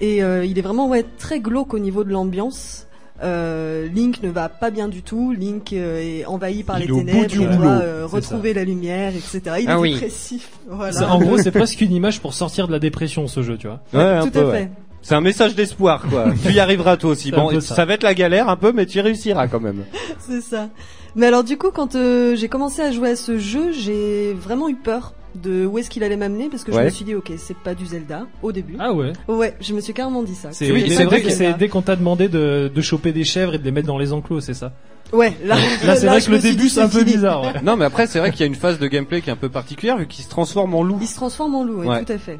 [0.00, 2.86] Et euh, il est vraiment ouais très glauque au niveau de l'ambiance.
[3.22, 5.32] Euh, Link ne va pas bien du tout.
[5.32, 7.26] Link euh, est envahi par Il les est au bout ténèbres.
[7.28, 9.40] du Il rouleau, doit euh, retrouver la lumière, etc.
[9.60, 9.92] Il Ah est oui.
[9.94, 10.48] dépressif.
[10.68, 11.12] Voilà.
[11.12, 13.80] En gros, c'est presque une image pour sortir de la dépression ce jeu, tu vois.
[13.92, 14.70] Ouais, un tout peu, à ouais.
[15.02, 16.26] C'est un message d'espoir, quoi.
[16.42, 17.30] tu y arriveras toi aussi.
[17.30, 17.74] Bon, ça.
[17.74, 17.84] ça.
[17.84, 19.84] va être la galère un peu, mais tu y réussiras quand même.
[20.18, 20.68] C'est ça.
[21.16, 24.68] Mais alors du coup, quand euh, j'ai commencé à jouer à ce jeu, j'ai vraiment
[24.68, 27.32] eu peur de où est-ce qu'il allait m'amener parce que je me suis dit ok,
[27.36, 28.76] c'est pas du Zelda au début.
[28.78, 29.12] Ah ouais.
[29.28, 30.48] Ouais, je me suis carrément dit ça.
[30.52, 33.58] C'est Oui, vrai que c'est dès qu'on t'a demandé de, de choper des chèvres et
[33.58, 34.72] de les mettre dans les enclos, c'est ça.
[35.12, 37.42] Ouais, là, Là, c'est vrai que le début c'est un peu bizarre.
[37.42, 37.60] ouais.
[37.64, 39.36] Non, mais après, c'est vrai qu'il y a une phase de gameplay qui est un
[39.36, 40.98] peu particulière vu qu'il se transforme en loup.
[41.00, 42.04] Il se transforme en loup, ouais, Ouais.
[42.04, 42.38] tout à fait.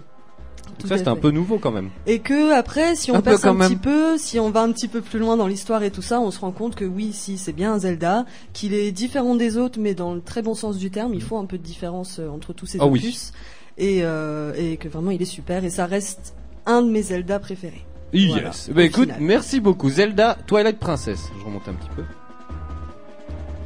[0.80, 1.90] Tout ça, c'est un peu nouveau quand même.
[2.06, 3.68] Et que après, si on Un passe un même.
[3.68, 6.20] petit peu, si on va un petit peu plus loin dans l'histoire et tout ça,
[6.20, 9.56] on se rend compte que oui, si c'est bien un Zelda, qu'il est différent des
[9.56, 12.18] autres, mais dans le très bon sens du terme, il faut un peu de différence
[12.18, 12.98] euh, entre tous ces oui.
[12.98, 13.32] opus,
[13.78, 16.34] et, euh, et que vraiment il est super, et ça reste
[16.66, 17.84] un de mes Zelda préférés.
[18.12, 18.30] Yes.
[18.30, 19.20] Voilà, bah écoute, final.
[19.20, 19.88] merci beaucoup.
[19.88, 21.30] Zelda Twilight Princess.
[21.38, 22.02] Je remonte un petit peu.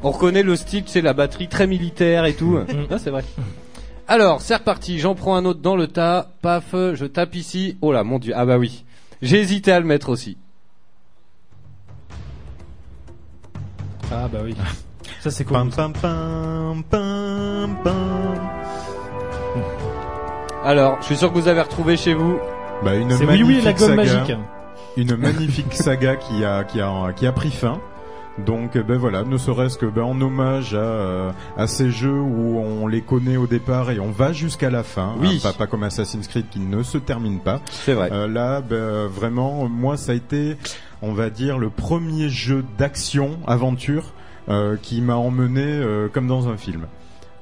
[0.02, 2.58] On reconnaît le style, c'est la batterie très militaire et tout.
[2.90, 3.24] ah, c'est vrai.
[4.06, 4.98] Alors, c'est reparti.
[4.98, 6.28] J'en prends un autre dans le tas.
[6.42, 7.78] Paf, je tape ici.
[7.80, 8.32] Oh là, mon dieu.
[8.36, 8.84] Ah bah oui.
[9.22, 10.36] J'ai hésité à le mettre aussi.
[14.12, 14.54] Ah bah oui.
[15.20, 15.56] Ça c'est cool.
[15.56, 18.34] Pam pam pam pam pam.
[20.62, 22.38] Alors, je suis sûr que vous avez retrouvé chez vous.
[22.82, 24.36] Bah une C'est oui magnifique oui la gomme saga, magique.
[24.96, 27.80] une magnifique saga qui a qui a qui a pris fin.
[28.38, 32.20] Donc euh, ben voilà, ne serait-ce que ben, en hommage à, euh, à ces jeux
[32.20, 35.14] où on les connaît au départ et on va jusqu'à la fin.
[35.20, 35.36] Oui.
[35.36, 37.60] Hein, pas, pas comme Assassin's Creed qui ne se termine pas.
[37.70, 38.10] C'est vrai.
[38.12, 40.56] Euh, là, ben, vraiment, moi, ça a été,
[41.00, 44.12] on va dire, le premier jeu d'action, aventure,
[44.48, 46.86] euh, qui m'a emmené euh, comme dans un film.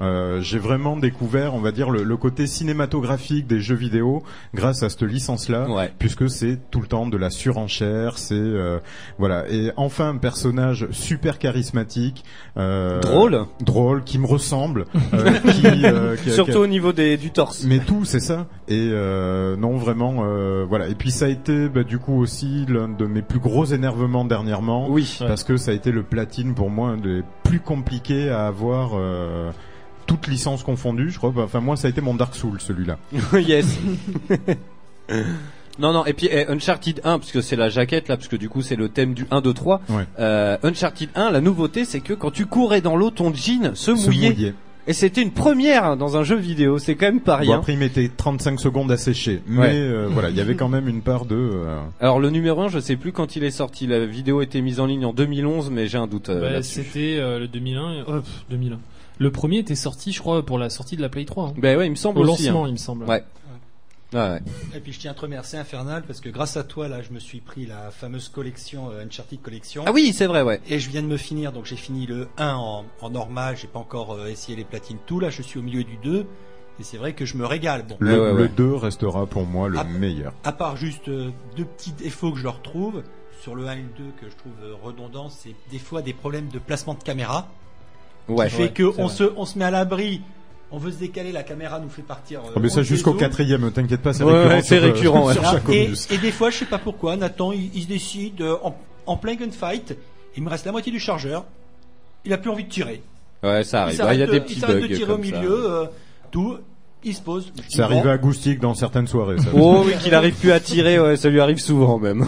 [0.03, 4.22] Euh, j'ai vraiment découvert, on va dire, le, le côté cinématographique des jeux vidéo
[4.55, 5.92] grâce à cette licence-là, Ouais.
[5.98, 8.78] puisque c'est tout le temps de la surenchère, c'est euh,
[9.18, 9.48] voilà.
[9.48, 12.24] Et enfin un personnage super charismatique,
[12.57, 13.44] euh, Drôle.
[13.64, 17.64] drôle, qui me ressemble, euh, qui, euh, qui- Surtout qui- au niveau des, du torse.
[17.64, 18.46] mais tout, c'est ça.
[18.68, 20.88] Et euh, non, vraiment, euh, voilà.
[20.88, 24.24] Et puis ça a été, bah, du coup aussi l'un de mes plus gros énervements
[24.24, 25.16] dernièrement, Oui.
[25.20, 28.92] parce que ça a été le platine pour moi un des plus compliqués à avoir.
[30.12, 31.32] Toutes licences confondues, je crois.
[31.36, 32.98] Enfin, moi, ça a été mon Dark Souls, celui-là.
[33.34, 33.78] yes.
[35.78, 38.36] non, non, et puis eh, Uncharted 1, parce que c'est la jaquette là, parce que
[38.36, 39.80] du coup c'est le thème du 1, 2, 3.
[39.88, 40.04] Ouais.
[40.18, 43.94] Euh, Uncharted 1, la nouveauté c'est que quand tu courais dans l'eau, ton jean se
[43.96, 44.54] Se mouillait.
[44.88, 47.58] Et c'était une première hein, dans un jeu vidéo, c'est quand même pas Bon, rien.
[47.58, 49.40] après, il mettait 35 secondes à sécher.
[49.46, 49.70] Mais Ouais.
[49.72, 51.36] euh, voilà, il y avait quand même une part de...
[51.36, 54.42] euh, Alors le numéro 1, je sais plus quand il est sorti, la vidéo a
[54.42, 56.62] été mise en ligne en 2011, mais j'ai un doute euh, Bah.
[56.64, 57.92] C'était euh, le 2001.
[57.92, 58.78] et- oh, pff, 2001.
[59.18, 61.48] Le premier était sorti, je crois, pour la sortie de la Play 3.
[61.48, 61.54] hein.
[61.58, 62.44] Ben ouais, il me semble Au aussi.
[62.44, 62.68] lancement, hein.
[62.68, 63.04] il me semble.
[63.04, 63.22] Ouais.
[64.14, 64.40] Ah ouais.
[64.76, 67.12] Et puis je tiens à te remercier Infernal parce que grâce à toi là je
[67.12, 69.84] me suis pris la fameuse collection euh, Uncharted Collection.
[69.86, 70.60] Ah oui, c'est vrai, ouais.
[70.68, 73.68] Et je viens de me finir, donc j'ai fini le 1 en, en normal, j'ai
[73.68, 76.26] pas encore euh, essayé les platines tout, là je suis au milieu du 2,
[76.78, 77.86] et c'est vrai que je me régale.
[77.88, 78.48] Bon, Le, Ouais, ouais, le ouais.
[78.54, 80.34] 2 restera pour moi le meilleur.
[80.44, 83.02] à part juste euh, deux petits défauts que je leur trouve,
[83.40, 86.12] sur le 1 et le 2 que je trouve euh, redondants, c'est des fois des
[86.12, 87.48] problèmes de placement de caméra,
[88.28, 88.46] Ouais.
[88.48, 89.14] qui fait ouais, que c'est on vrai.
[89.16, 90.20] se, on se met à l'abri,
[90.70, 92.40] on veut se décaler, la caméra nous fait partir.
[92.40, 94.48] euh, Ah, mais ça jusqu'au quatrième, t'inquiète pas, c'est Ouais, récurrent.
[94.56, 97.70] ouais, c'est sur, euh, sur chaque et, des fois, je sais pas pourquoi, Nathan, il,
[97.74, 98.74] il se décide euh, en,
[99.06, 99.96] en plein gunfight,
[100.36, 101.44] il me reste la moitié du chargeur,
[102.24, 103.02] il a plus envie de tirer.
[103.42, 104.16] Ouais, ça Il arrive.
[104.18, 105.36] Il y a de- des il petits s'arrête bugs de tirer au comme ça.
[105.40, 105.84] milieu, euh,
[106.30, 106.56] tout,
[107.04, 107.52] il se pose.
[107.68, 109.38] Ça arrive à Goustic dans certaines soirées.
[109.38, 109.48] Ça.
[109.52, 112.24] Oh oui, qu'il arrive plus à tirer, ouais, ça lui arrive souvent même.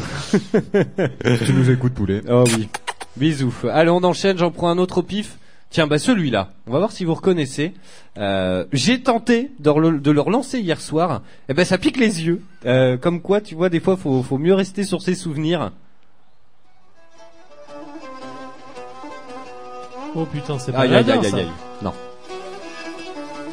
[1.45, 2.20] tu nous écoutes, poulet.
[2.28, 2.68] Oh oui.
[3.16, 3.55] Bisous.
[3.72, 5.38] Allez, on enchaîne, j'en prends un autre au pif.
[5.75, 7.75] Tiens, bah celui-là, on va voir si vous reconnaissez.
[8.16, 11.22] Euh, J'ai tenté de, re- de le relancer hier soir.
[11.49, 12.43] Et ben ça pique les yeux.
[12.64, 15.72] Euh, comme quoi, tu vois, des fois, faut, faut mieux rester sur ses souvenirs.
[20.14, 21.37] Oh putain, c'est pas Aïe aïe aïe aïe ça.
[21.39, 21.49] aïe.
[21.83, 21.93] Non.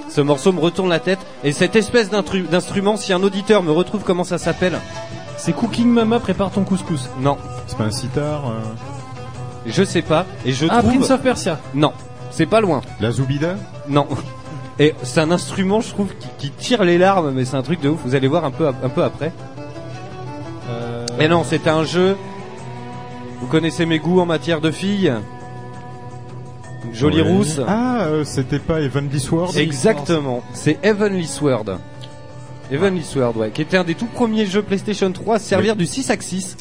[0.07, 1.17] Ce morceau me retourne la tête.
[1.43, 4.77] Et cette espèce d'instru- d'instrument, si un auditeur me retrouve comment ça s'appelle,
[5.37, 7.09] C'est Cooking Mama prépare ton couscous.
[7.19, 8.59] non, C'est pas un sitar euh,
[9.65, 10.27] je sais pas.
[10.45, 11.59] Et je Ah, trouve, Prince of Persia.
[11.73, 11.93] non,
[12.31, 12.81] c'est pas loin.
[12.99, 13.55] La Zoubida
[13.87, 14.07] Non.
[14.79, 17.81] Et c'est un instrument, je trouve, qui, qui tire les larmes, mais c'est un truc
[17.81, 17.99] de ouf.
[18.03, 19.31] Vous allez voir un peu, un peu après.
[20.69, 22.15] Euh, Mais non, c'était un jeu.
[23.39, 25.13] Vous connaissez mes goûts en matière de filles.
[26.85, 27.27] Une Jolie Ouais.
[27.31, 27.59] rousse.
[27.67, 30.41] Ah, euh, c'était pas Heavenly Sword Exactement.
[30.53, 31.65] C'est Heavenly Sword.
[32.71, 35.75] Heavenly Sword, ouais, qui était un des tout premiers jeux PlayStation 3 à se servir
[35.75, 36.55] du 6 axis,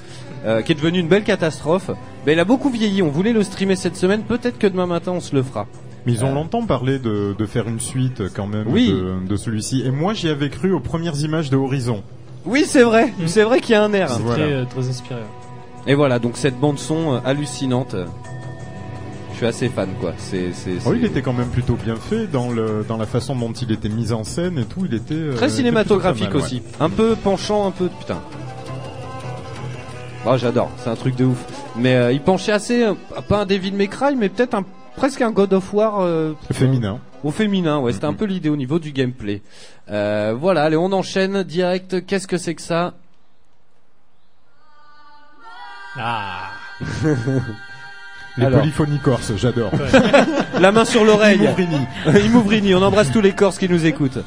[0.45, 1.91] euh, qui est devenu une belle catastrophe.
[2.27, 3.03] Mais il a beaucoup vieilli.
[3.03, 4.23] On voulait le streamer cette semaine.
[4.23, 5.67] Peut-être que demain matin on se le fera.
[6.07, 6.35] Mais ils ont Euh.
[6.35, 8.91] longtemps parlé de, de faire une suite quand même Oui.
[8.91, 9.83] de, de celui-ci.
[9.85, 12.03] Et moi, j'y avais cru aux premières images de Horizon.
[12.47, 13.13] Oui, c'est vrai.
[13.27, 14.09] C'est vrai qu'il y a un air.
[14.11, 14.45] C'est Voilà.
[14.45, 15.21] très, euh, très inspiré.
[15.87, 17.95] Et voilà, donc cette bande son euh, hallucinante.
[19.33, 20.13] Je suis assez fan, quoi.
[20.19, 23.35] C'est, c'est, Oh, il était quand même plutôt bien fait dans le dans la façon
[23.35, 24.85] dont il était mis en scène et tout.
[24.87, 26.63] Il était euh, très cinématographique mal, aussi.
[26.79, 28.21] Un peu penchant, un peu putain.
[30.27, 30.71] Oh, j'adore.
[30.79, 31.39] C'est un truc de ouf.
[31.77, 32.95] Mais euh, il penchait assez, euh,
[33.29, 34.65] pas un Devil May Cry, mais peut-être un
[34.97, 36.35] presque un God of War euh.
[36.53, 36.99] Féminin.
[37.25, 37.79] au féminin.
[37.79, 38.17] Ouais, c'était un Mhm.
[38.17, 39.41] peu l'idée au niveau du gameplay.
[39.91, 42.05] Euh, voilà, allez, on enchaîne direct.
[42.07, 42.95] Qu'est-ce que c'est que ça?
[45.99, 46.51] Ah.
[48.37, 48.61] Les Alors.
[48.61, 49.73] polyphonies corses, j'adore.
[50.61, 51.39] La main sur l'oreille.
[51.45, 51.87] Imouvrini.
[52.27, 52.75] Imouvrini.
[52.75, 54.19] On embrasse tous les Corses qui nous écoutent.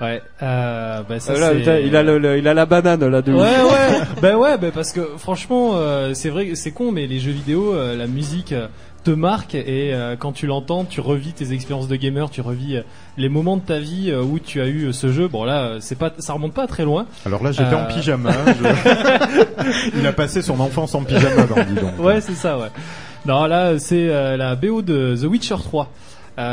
[0.00, 0.22] Ouais.
[0.42, 3.20] Euh, bah ça Euh, là, putain, il a le, le- il a la banane là
[3.22, 3.72] de Ouais ouf.
[3.72, 7.18] ouais, bah ouais, bah parce que franchement, euh, c'est vrai, que c'est con, mais les
[7.18, 8.66] jeux vidéo, euh, la musique euh,
[9.04, 12.76] te marque et euh, quand tu l'entends, tu revis tes expériences de gamer, tu revis
[12.76, 12.82] euh,
[13.18, 15.28] les moments de ta vie euh, où tu as eu euh, ce jeu.
[15.28, 17.06] Bon là, euh, c'est pas, ça remonte pas très loin.
[17.26, 17.78] Alors là, j'étais Euh.
[17.78, 18.30] en pyjama.
[18.46, 21.98] je- il a passé son enfance en pyjama, dans dis donc.
[21.98, 22.68] Ouais, c'est ça, ouais.
[23.26, 25.90] Non, là, c'est euh, la BO de The Witcher 3.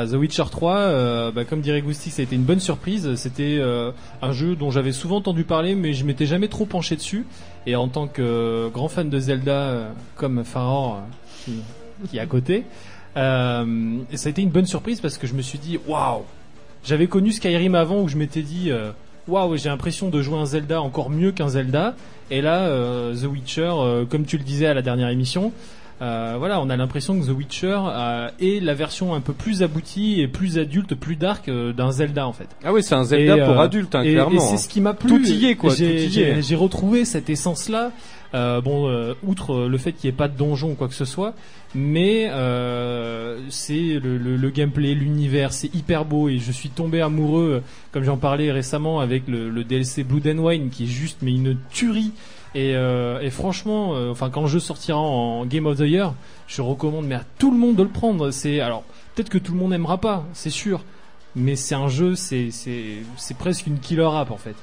[0.06, 3.16] The Witcher 3, euh, bah, comme dirait Goustic, ça a été une bonne surprise.
[3.16, 6.96] C'était euh, un jeu dont j'avais souvent entendu parler, mais je m'étais jamais trop penché
[6.96, 7.26] dessus.
[7.66, 11.02] Et en tant que euh, grand fan de Zelda, comme Faror,
[11.46, 11.62] qui,
[12.10, 12.66] qui est à côté,
[13.16, 16.24] ça a été une bonne surprise parce que je me suis dit, waouh
[16.84, 18.72] J'avais connu Skyrim avant où je m'étais dit,
[19.28, 21.96] waouh, j'ai l'impression de jouer un Zelda encore mieux qu'un Zelda.
[22.30, 22.70] Et là,
[23.14, 23.74] The Witcher,
[24.10, 25.52] comme tu le disais à la dernière émission,
[26.02, 29.64] euh, voilà, on a l'impression que The Witcher euh, est la version un peu plus
[29.64, 32.48] aboutie et plus adulte, plus dark euh, d'un Zelda en fait.
[32.64, 34.36] Ah oui, c'est un Zelda Et, pour euh, adultes, hein, et- clairement.
[34.36, 34.58] Et c'est hein.
[34.58, 35.10] ce qui m'a plu.
[35.10, 37.92] Tout y est, quoi, J'ai- retrouvé cette essence-là.
[38.34, 40.94] Euh, bon, euh, outre le fait qu'il n'y ait pas de donjon ou quoi que
[40.94, 41.34] ce soit,
[41.74, 47.00] mais euh, c'est le, le- le gameplay, l'univers, c'est hyper beau et je suis tombé
[47.02, 51.20] amoureux, comme j'en parlais récemment avec le, le DLC Blood and Wine, qui est juste
[51.22, 52.12] mais une tuerie.
[52.58, 56.16] Et, euh, et franchement, euh, enfin quand le jeu sortira en Game of the Year,
[56.48, 58.32] je recommande mais à tout le monde de le prendre.
[58.32, 58.84] C'est alors
[59.14, 60.84] peut-être que tout le monde n'aimera pas, c'est sûr,
[61.36, 64.56] mais c'est un jeu, c'est c'est c'est presque une killer app en fait.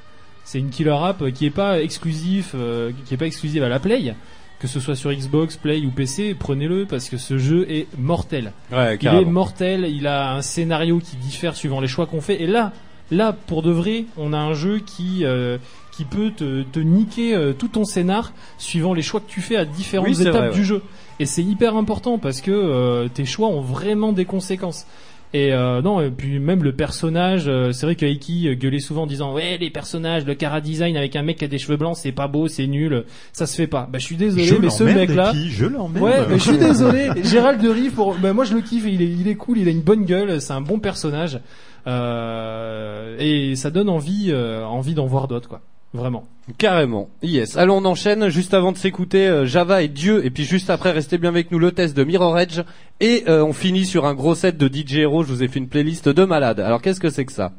[0.42, 3.78] C'est une killer app qui est pas exclusif, euh, qui est pas exclusive à la
[3.78, 4.12] Play,
[4.58, 6.34] que ce soit sur Xbox, Play ou PC.
[6.36, 8.50] Prenez-le parce que ce jeu est mortel.
[8.72, 9.86] Ouais, Il est mortel.
[9.88, 12.42] Il a un scénario qui diffère suivant les choix qu'on fait.
[12.42, 12.72] Et là,
[13.12, 15.58] là pour de vrai, on a un jeu qui euh,
[15.96, 19.56] qui peut te, te niquer euh, tout ton scénar suivant les choix que tu fais
[19.56, 20.54] à différentes Oui, étapes vrai, ouais.
[20.54, 20.82] du jeu.
[21.20, 24.86] Et c'est hyper important parce que euh, tes choix ont vraiment des conséquences.
[25.32, 28.78] Et euh, non, et puis même le personnage, euh, c'est vrai que Aiki euh, gueulait
[28.78, 31.58] souvent en disant ouais les personnages, le cara design avec un mec qui a des
[31.58, 33.88] cheveux blancs, c'est pas beau, c'est nul, ça se fait pas.
[33.92, 36.04] Bah je suis désolé, Je mais ce mec là, je l'emmerde.
[36.04, 37.08] Ouais, je suis désolé.
[37.24, 38.84] Gérald de Rive, pour, bah, moi je le kiffe.
[38.86, 39.58] Il est, il est cool.
[39.58, 40.40] Il a une bonne gueule.
[40.40, 41.40] C'est un bon personnage.
[41.86, 45.60] Euh, et ça donne envie, euh, envie d'en voir d'autres, quoi.
[45.94, 46.24] Vraiment.
[46.58, 47.08] Carrément.
[47.22, 47.56] Yes.
[47.56, 50.90] Allons, on enchaîne juste avant de s'écouter euh, Java et Dieu, et puis juste après,
[50.90, 52.62] restez bien avec nous le test de Mirror Edge,
[52.98, 55.22] et euh, on finit sur un gros set de DJ Hero.
[55.22, 56.58] Je vous ai fait une playlist de malades.
[56.58, 57.52] Alors qu'est-ce que c'est que ça?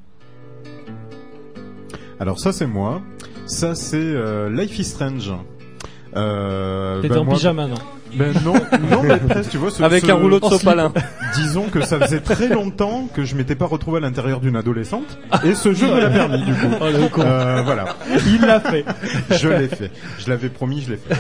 [2.19, 3.01] Alors ça c'est moi.
[3.45, 5.31] Ça c'est euh, Life is Strange.
[6.15, 7.75] Euh, T'étais ben, en moi- pyjama, non
[8.13, 8.53] Ben non,
[8.89, 9.69] non mais presque, tu vois.
[9.71, 10.93] Ce, Avec ce- un rouleau de sopalin.
[11.35, 15.17] Disons que ça faisait très longtemps que je m'étais pas retrouvé à l'intérieur d'une adolescente,
[15.43, 16.67] et ce jeu me l'a permis du coup.
[16.79, 17.21] Oh, le con.
[17.25, 17.85] Euh, voilà.
[18.27, 18.85] Il l'a fait.
[19.31, 19.91] je l'ai fait.
[20.19, 21.15] Je l'avais promis, je l'ai fait.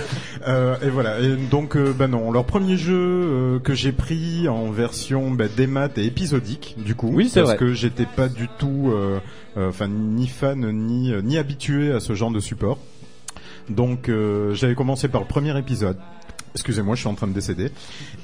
[0.47, 1.19] Euh, et voilà.
[1.19, 5.45] Et donc, euh, bah non, leur premier jeu euh, que j'ai pris en version bah,
[5.55, 7.09] démat et épisodique, du coup.
[7.13, 7.57] Oui, c'est parce vrai.
[7.57, 9.19] que j'étais pas du tout, euh,
[9.57, 12.77] euh, enfin, ni fan ni euh, ni habitué à ce genre de support.
[13.69, 15.97] Donc, euh, j'avais commencé par le premier épisode.
[16.53, 17.69] Excusez-moi, je suis en train de décéder.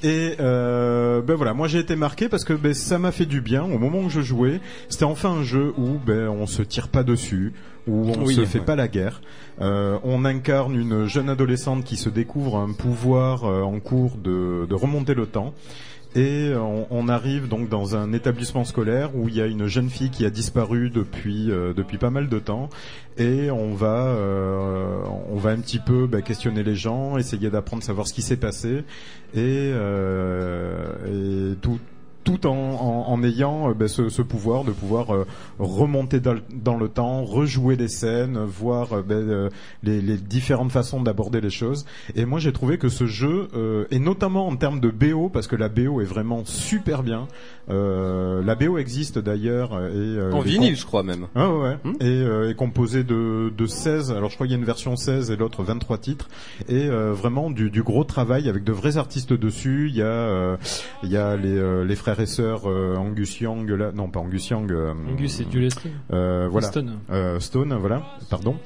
[0.02, 3.42] Et euh, ben voilà, moi j'ai été marqué parce que ben, ça m'a fait du
[3.42, 4.60] bien au moment où je jouais.
[4.88, 7.52] C'était enfin un jeu où ben on se tire pas dessus,
[7.86, 8.64] où on Oui, se fait ouais.
[8.64, 9.20] pas la guerre.
[9.60, 14.66] Euh, on incarne une jeune adolescente qui se découvre un pouvoir euh, en cours de,
[14.66, 15.52] de remonter le temps.
[16.14, 19.88] Et on, on arrive donc dans un établissement scolaire où il y a une jeune
[19.88, 22.68] fille qui a disparu depuis euh, depuis pas mal de temps.
[23.16, 27.82] Et on va euh, on va un petit peu bah, questionner les gens, essayer d'apprendre,
[27.82, 28.84] savoir ce qui s'est passé.
[29.34, 31.78] Et, euh, et tout
[32.24, 35.26] tout en, ayant euh, bah, ce, pouvoir de pouvoir euh,
[35.58, 36.34] remonter dans,
[36.76, 39.48] le- temps, rejouer les scènes, voir euh,
[39.82, 41.84] les, les différentes façons d'aborder les choses.
[42.14, 45.46] Et moi j'ai trouvé que ce jeu, euh, et notamment en termes de BO, parce
[45.46, 47.28] que la BO est vraiment super bien.
[47.70, 49.72] Euh, la BO existe d'ailleurs.
[49.72, 51.26] et, euh, En vinyle, je crois même.
[51.34, 51.76] ah ouais, ouais.
[51.84, 51.92] Hmm.
[52.00, 54.96] Et euh, est composé de, de 16, alors je crois qu'il y a une version
[54.96, 56.28] 16 et l'autre 23 titres,
[56.68, 59.86] et euh, vraiment du, du gros travail avec de vrais artistes dessus.
[59.90, 60.56] Il y a, euh,
[61.02, 64.20] il y a les, euh, les frères et sœurs euh, Angus Young, là, non pas
[64.20, 65.92] Angus Young, euh, Angus et Jules Stone.
[66.12, 66.66] euh, voilà.
[66.66, 66.98] Stone.
[67.10, 68.56] Euh, Stone, voilà, pardon.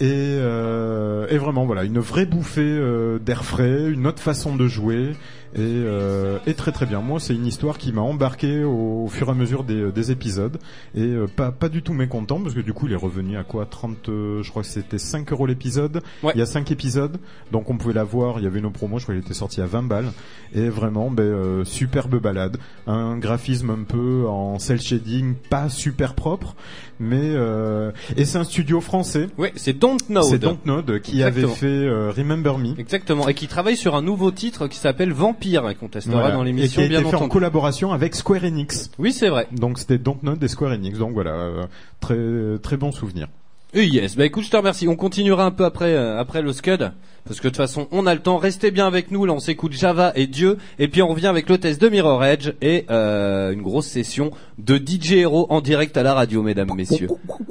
[0.00, 4.66] Et, euh, et vraiment, voilà, une vraie bouffée euh, d'air frais, une autre façon de
[4.66, 5.12] jouer,
[5.54, 7.00] et, euh, et très très bien.
[7.00, 10.58] Moi, c'est une histoire qui m'a embarqué au, fur et à mesure des, des épisodes,
[10.94, 13.44] et euh, pas, pas du tout mécontent, parce que du coup, il est revenu à
[13.44, 16.02] quoi 30, euh, je crois que c'était 5 euros l'épisode.
[16.22, 16.32] Ouais.
[16.34, 17.18] Il y a 5 épisodes,
[17.52, 19.66] donc on pouvait l'avoir, il y avait nos promos, je crois qu'il était sorti à
[19.66, 20.12] 20 balles,
[20.54, 22.56] et vraiment, ben, euh, superbe balade.
[22.86, 26.56] Un graphisme un peu en cel shading, pas super propre,
[27.00, 29.28] mais euh, et c'est un studio français.
[29.38, 30.24] Oui, c'est Dontnod.
[30.24, 31.46] C'est Dontnod qui Exactement.
[31.48, 32.78] avait fait euh, Remember Me.
[32.78, 33.28] Exactement.
[33.28, 36.34] Et qui travaille sur un nouveau titre qui s'appelle Vampire et qu'on testera Voilà.
[36.34, 38.90] dans et qui l'émission a été bien fait en collaboration avec Square Enix.
[38.98, 39.48] Oui, c'est vrai.
[39.52, 40.98] Donc c'était Dontnod et Square Enix.
[40.98, 41.66] Donc voilà, euh,
[42.00, 43.28] très très bon souvenir.
[43.74, 44.86] Et yes, bah écoute, je te remercie.
[44.86, 46.92] On continuera un peu après euh, après le Scud
[47.26, 48.36] parce que de toute façon, on a le temps.
[48.36, 49.24] Restez bien avec nous.
[49.24, 52.22] Là, on s'écoute Java et Dieu et puis on revient avec le test de Mirror
[52.24, 56.70] Edge et euh, une grosse session de DJ Hero en direct à la radio, mesdames,
[56.76, 57.08] messieurs.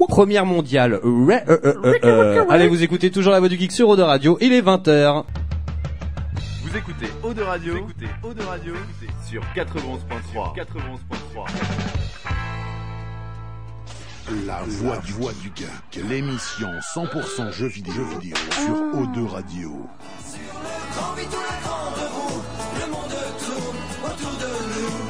[0.08, 1.00] Première mondiale.
[1.04, 2.46] Ouais, euh, euh, euh, euh.
[2.50, 4.38] Allez, vous écoutez toujours la voix du geek sur Eau de Radio.
[4.42, 5.24] Il est 20h.
[6.64, 8.74] Vous écoutez Eau de Radio, vous écoutez Eau de Radio
[9.28, 10.56] sur 91.3.
[10.56, 12.23] 91.3.
[14.46, 18.38] La voix du, voix du geek, l'émission 100% jeux vidéo, jeux vidéo.
[18.52, 19.90] Sur O2 Radio.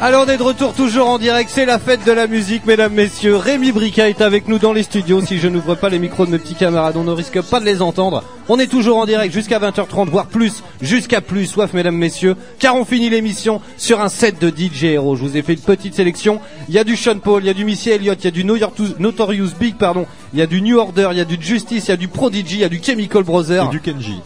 [0.03, 2.93] Alors on est de retour toujours en direct, c'est la fête de la musique mesdames,
[2.93, 3.37] messieurs.
[3.37, 5.21] Rémi Brica est avec nous dans les studios.
[5.21, 7.65] Si je n'ouvre pas les micros de mes petits camarades, on ne risque pas de
[7.65, 8.21] les entendre.
[8.49, 12.35] On est toujours en direct jusqu'à 20h30, voire plus, jusqu'à plus, soif mesdames, messieurs.
[12.59, 15.15] Car on finit l'émission sur un set de DJ Hero.
[15.15, 16.41] Je vous ai fait une petite sélection.
[16.67, 18.31] Il y a du Sean Paul, il y a du Missy Elliott, il y a
[18.31, 20.05] du Notorious Notorious Big, pardon.
[20.33, 22.09] Il y a du New Order, il y a du Justice, il y a du
[22.09, 23.67] Prodigy, il y a du Chemical Brothers.
[23.67, 24.19] Et du Kenji.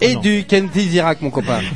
[0.00, 0.20] Et non.
[0.22, 1.60] du Kenty Zirak, mon copain.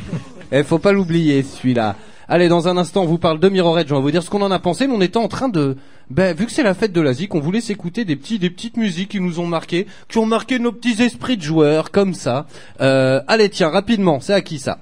[0.51, 1.95] Eh, faut pas l'oublier, celui-là.
[2.27, 3.91] Allez, dans un instant, on vous parle de Mirror Edge.
[3.91, 5.77] On va vous dire ce qu'on en a pensé, mais on était en train de,
[6.09, 8.77] ben, vu que c'est la fête de l'Asie, qu'on voulait s'écouter des petits, des petites
[8.77, 12.47] musiques qui nous ont marqué, qui ont marqué nos petits esprits de joueurs, comme ça.
[12.81, 14.79] Euh, allez, tiens, rapidement, c'est à qui ça?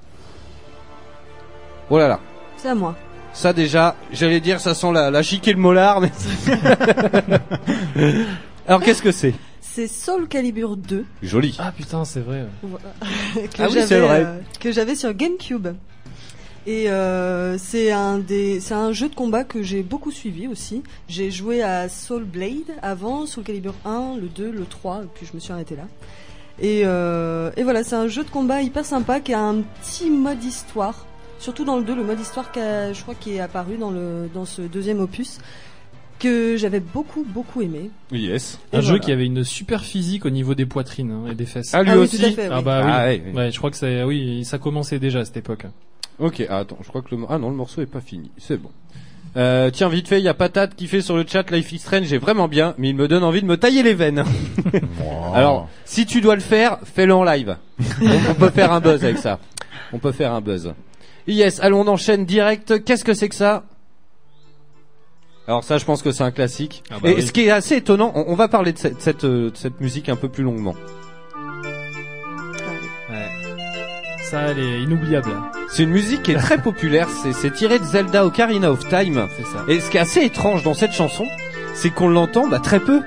[1.89, 2.19] Oh là là.
[2.57, 2.95] C'est à moi.
[3.33, 6.11] Ça déjà, j'allais dire, ça sent la, la chic et le molar, mais...
[8.67, 9.33] Alors, qu'est-ce que c'est?
[9.59, 11.57] C'est Soul Calibur 2 Joli.
[11.59, 12.45] Ah putain, c'est vrai.
[13.33, 14.23] que Ah oui, c'est vrai.
[14.23, 15.69] euh, que j'avais sur GameCube.
[16.65, 20.81] Et euh, c'est un des c'est un jeu de combat que j'ai beaucoup suivi aussi.
[21.09, 25.25] J'ai joué à Soul Blade avant, Soul Calibur 1, le 2, le 3, et puis
[25.25, 25.83] je me suis arrêté là.
[26.61, 30.09] Et, euh, et voilà, c'est un jeu de combat hyper sympa qui a un petit
[30.09, 31.05] mode histoire.
[31.39, 33.91] Surtout dans le 2, le mode histoire qui a- je crois qui est apparu dans
[33.91, 35.39] le dans ce deuxième opus
[36.19, 37.89] que j'avais beaucoup beaucoup aimé.
[38.13, 38.57] Yes.
[38.71, 41.73] Un jeu qui avait une super physique au niveau des poitrines hein, et des fesses.
[41.73, 42.19] Ah, lui Ah oui, aussi.
[42.19, 42.63] tout à fait, Ah oui.
[42.63, 42.91] bah oui.
[42.93, 43.33] Ah, ouais, ouais.
[43.33, 45.65] Ouais, je crois que ça, oui, ça commençait déjà à cette époque.
[46.19, 48.31] Ok, ah, attends, je crois que le ah non, le morceau est pas fini.
[48.37, 48.69] C'est bon.
[49.35, 51.79] Euh, tiens, vite fait, il y a Patate qui fait sur le chat Life is
[51.79, 54.23] Strange, j'ai vraiment bien, mais il me donne envie de me tailler les veines.
[55.33, 57.57] Alors, si tu dois le faire, fais-le en live.
[58.01, 59.39] on, on peut faire un buzz avec ça.
[59.91, 60.73] On peut faire un buzz.
[61.27, 62.83] Yes, allons, on enchaîne direct.
[62.83, 63.63] Qu'est-ce que c'est que ça?
[65.47, 66.83] Alors ça, je pense que c'est un classique.
[66.91, 67.21] Ah bah Et oui.
[67.23, 69.81] ce qui est assez étonnant, on, on va parler de cette, cette, euh, de cette
[69.81, 70.75] musique un peu plus longuement.
[74.33, 75.29] Ça, elle est inoubliable.
[75.69, 77.07] C'est une musique qui est très populaire.
[77.07, 79.27] C'est, tiré de Zelda Ocarina of Time.
[79.37, 79.63] C'est ça.
[79.67, 81.25] Et ce qui est assez étrange dans cette chanson,
[81.75, 83.01] c'est qu'on l'entend bah, très peu.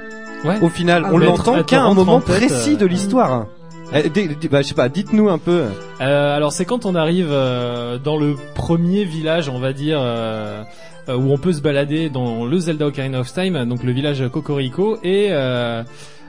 [0.44, 0.56] Ouais.
[0.60, 3.46] Au final, Ah, on l'entend qu'à un moment tête, précis euh, de l'histoire.
[3.92, 4.08] Eh,
[4.48, 5.64] bah, je sais pas, dites-nous un peu.
[6.00, 10.62] Euh, alors c'est quand on arrive euh, dans le premier village, on va dire, euh,
[11.08, 14.96] où on peut se balader dans le Zelda Ocarina of Time, donc le village Cocorico,
[15.02, 15.32] et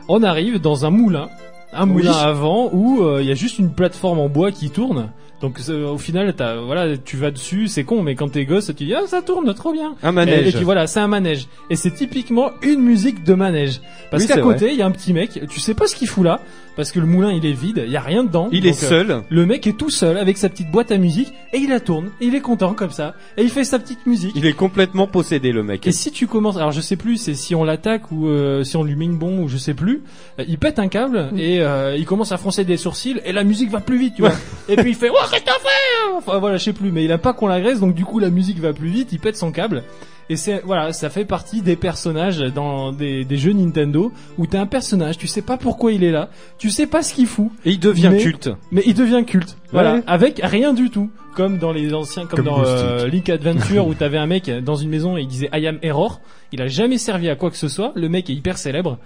[0.10, 1.30] on arrive dans un moulin,
[1.74, 1.94] un Oui.
[1.94, 5.10] moulin avant où euh, il y a juste une plateforme en bois qui tourne.
[5.42, 8.68] Donc c'est- au final, t'as, voilà, tu vas dessus, c'est con, mais quand t'es gosse,
[8.76, 9.96] tu dis ah ça tourne, trop bien.
[10.02, 10.48] Un manège.
[10.48, 11.48] et puis voilà, c'est un manège.
[11.70, 13.80] Et c'est typiquement une musique de manège.
[14.10, 16.08] Parce Oui, qu'à côté, il y a un petit mec, tu sais pas ce qu'il
[16.08, 16.40] fout là,
[16.76, 18.50] parce que le moulin il est vide, il y a rien dedans.
[18.52, 19.22] Il est euh, seul.
[19.30, 22.10] le mec est tout seul avec sa petite boîte à musique et il la tourne,
[22.20, 24.32] et il est content comme ça, et il fait sa petite musique.
[24.36, 25.86] Il est complètement possédé, le mec.
[25.86, 28.76] Et si tu commences, alors je sais plus, c'est si on l'attaque ou euh, si
[28.78, 30.02] on lui met une bombe ou je sais plus,
[30.40, 33.44] euh, il pète un câble et euh, il commence à froncer des sourcils et la
[33.44, 34.32] musique va plus vite, tu vois.
[34.70, 37.12] et puis il fait, qu'est-ce que t'as fait Enfin voilà, je sais plus, mais il
[37.12, 39.52] a pas qu'on l'agresse, donc du coup la musique va plus vite, il pète son
[39.52, 39.84] câble.
[40.30, 44.60] Et c'est voilà, ça fait partie des personnages dans des, des jeux Nintendo où t'as
[44.60, 47.50] un personnage, tu sais pas pourquoi il est là, tu sais pas ce qu'il fout,
[47.64, 48.50] Et il devient Mais- culte.
[48.72, 49.58] mais il devient culte.
[49.72, 50.04] Voilà, Ouais.
[50.08, 51.10] avec rien du tout.
[51.34, 53.08] Comme dans les anciens, comme, Comme dans euh.
[53.08, 56.20] Link Adventure où t'avais un mec dans une maison et il disait I am Error.
[56.52, 57.92] Il a jamais servi à quoi que ce soit.
[57.96, 58.98] Le mec est hyper célèbre.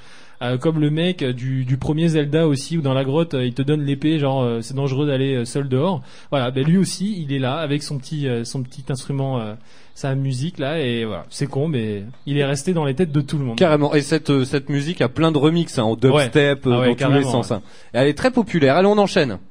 [0.43, 3.53] Euh, comme le mec du, du premier Zelda aussi où dans la grotte euh, il
[3.53, 6.01] te donne l'épée genre euh, c'est dangereux d'aller euh, seul dehors.
[6.31, 9.53] Voilà, ben lui aussi il est là avec son petit euh, son petit instrument euh,
[9.93, 13.21] sa musique là et voilà c'est con mais il est resté dans les têtes de
[13.21, 13.57] tout le monde.
[13.57, 13.93] Carrément.
[13.93, 16.71] Et cette, euh, cette musique a plein de remixes, hein, en dubstep, Ouais.
[16.73, 17.51] Ah ouais, dans tous les carrément, sens.
[17.51, 17.61] hein.
[17.93, 18.77] Et elle est très populaire.
[18.77, 19.37] Allez, on enchaîne.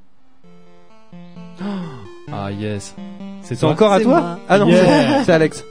[2.32, 2.94] Ah yes.
[3.42, 4.38] C'est encore à toi moi.
[4.48, 5.24] Ah non, Yeah.
[5.24, 5.64] c'est Alex.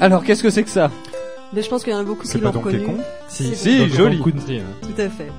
[0.00, 0.90] Alors, qu'est-ce que c'est que ça?
[1.54, 2.60] Mais je pense qu'il y en a beaucoup C'est qui pas l'ont.
[2.62, 2.74] Kong
[3.28, 4.18] Si, Si, Donkey joli.
[4.20, 4.62] Kong Country, hein.
[4.82, 5.30] Tout à fait.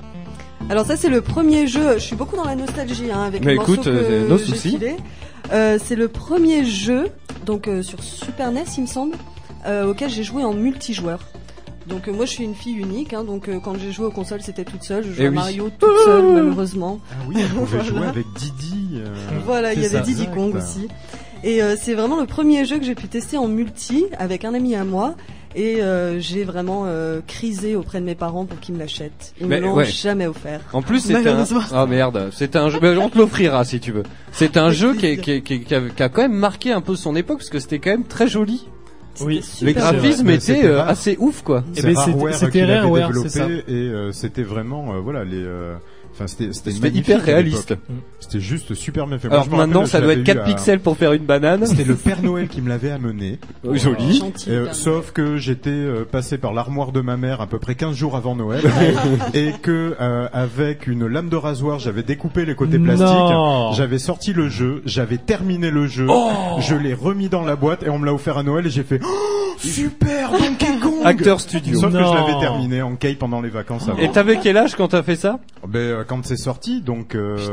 [0.70, 3.52] Alors ça c'est le premier jeu, je suis beaucoup dans la nostalgie hein, avec Mais
[3.52, 4.70] le morceau écoute, que euh, nos j'ai soucis.
[4.70, 4.96] filé.
[5.52, 7.08] Euh, c'est le premier jeu,
[7.44, 9.16] donc euh, sur Super NES il me semble,
[9.66, 11.18] euh, auquel j'ai joué en multijoueur.
[11.86, 14.10] Donc euh, moi je suis une fille unique, hein, donc euh, quand j'ai joué aux
[14.10, 15.34] consoles c'était toute seule, je jouais Eh à oui.
[15.34, 16.98] Mario toute seule malheureusement.
[17.12, 17.84] Ah oui, on pouvait Voilà.
[17.84, 18.88] jouer avec Didi.
[18.94, 20.00] euh, Voilà, il y avait ça.
[20.00, 20.88] Diddy Kong aussi.
[21.42, 24.54] Et euh, c'est vraiment le premier jeu que j'ai pu tester en multi avec un
[24.54, 25.14] ami à moi.
[25.56, 29.34] Et euh, j'ai vraiment euh, crisé auprès de mes parents pour qu'ils me l'achètent.
[29.40, 29.84] Ils Mais me l'ont ouais.
[29.84, 30.60] jamais offert.
[30.72, 31.44] En plus, c'est un.
[31.72, 32.78] Ah merde, c'est un jeu.
[32.82, 34.02] mais on te l'offrira si tu veux.
[34.32, 36.34] C'est un jeu qui, est- qui, est- qui, est- qui a, qui a quand même
[36.34, 38.66] marqué un peu son époque parce que c'était quand même très joli.
[39.20, 39.42] Oui.
[39.44, 41.62] C'était Les graphismes étaient c'était euh, assez ouf quoi.
[41.76, 43.46] Eh C'est ben, c'était- Rareware c'était ça.
[43.48, 45.76] et euh, c'était vraiment euh, voilà les euh,
[46.14, 47.70] Enfin, c'était hyper réaliste.
[47.70, 47.84] l'époque.
[48.20, 49.26] C'était juste super bien fait.
[49.28, 50.78] Moi, Alors je me rappelle, maintenant, je ça doit l'avais être 4 eu à- pixels
[50.80, 51.66] pour faire une banane.
[51.66, 53.38] C'était le Père Noël qui me l'avait amené.
[53.66, 54.18] Oh, Joli.
[54.18, 57.58] Gentil, Euh, Père sauf que j'étais euh, passé par l'armoire de ma mère à peu
[57.58, 58.62] près 15 jours avant Noël
[59.34, 63.72] et que euh, avec une lame de rasoir j'avais découpé les côtés plastiques, Non.
[63.72, 67.82] j'avais sorti le jeu, j'avais terminé le jeu, Oh je l'ai remis dans la boîte
[67.82, 70.93] et on me l'a offert à Noël et j'ai fait oh, super Donkey Kong.
[71.04, 71.78] Acteur studio.
[71.80, 73.98] Sauf que je l'avais terminé en cape pendant les vacances avant.
[73.98, 75.38] Et t'avais quel âge quand t'as fait ça?
[75.68, 77.44] Ben, euh, quand c'est sorti, donc euh, je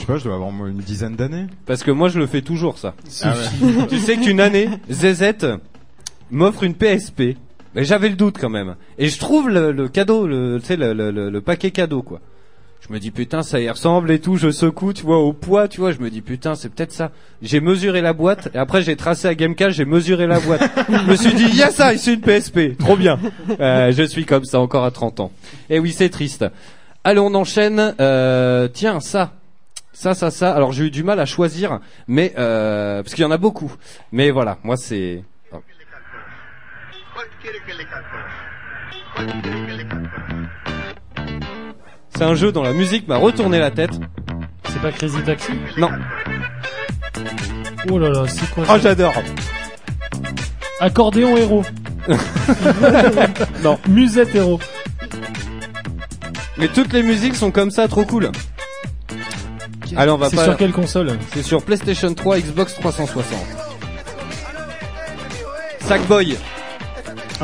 [0.00, 1.46] sais pas, je dois avoir moi, une dizaine d'années.
[1.66, 2.94] Parce que moi je le fais toujours ça.
[3.22, 3.86] Ah ouais.
[3.88, 5.34] tu sais qu'une année, ZZ
[6.30, 7.36] m'offre une PSP.
[7.74, 8.76] Mais j'avais le doute quand même.
[8.98, 12.02] Et je trouve le, le cadeau, le, tu sais, le, le, le- le paquet cadeau
[12.02, 12.20] quoi.
[12.86, 15.68] Je me dis putain ça y ressemble et tout, je secoue, tu vois, au poids,
[15.68, 17.12] tu vois, je me dis putain c'est peut-être ça.
[17.40, 20.62] J'ai mesuré la boîte et après j'ai tracé à Gamecast, j'ai mesuré la boîte.
[20.88, 23.20] je me suis dit il y a ça, c'est une PSP, trop bien.
[23.60, 25.30] Euh, je suis comme ça encore à 30 ans.
[25.70, 26.44] Et oui c'est triste.
[27.04, 27.94] Allez on enchaîne.
[28.00, 29.32] Euh, tiens ça.
[29.92, 30.52] Ça, ça, ça.
[30.52, 31.78] Alors j'ai eu du mal à choisir,
[32.08, 33.72] mais euh, parce qu'il y en a beaucoup.
[34.10, 35.22] Mais voilà, moi c'est.
[35.52, 35.58] oh.
[42.16, 43.90] C'est un jeu dont la musique m'a retourné la tête.
[44.68, 45.90] C'est pas Crazy Taxi Non.
[47.90, 49.14] Oh là là, c'est quoi Oh ça j'adore.
[50.80, 51.64] Accordéon héros.
[53.62, 53.78] Non.
[53.88, 54.58] Musette héros.
[56.58, 58.30] Mais toutes les musiques sont comme ça, trop cool.
[59.96, 60.44] Allez, on va C'est pas.
[60.44, 63.38] sur quelle console C'est sur PlayStation 3, Xbox 360.
[65.80, 66.36] Sackboy.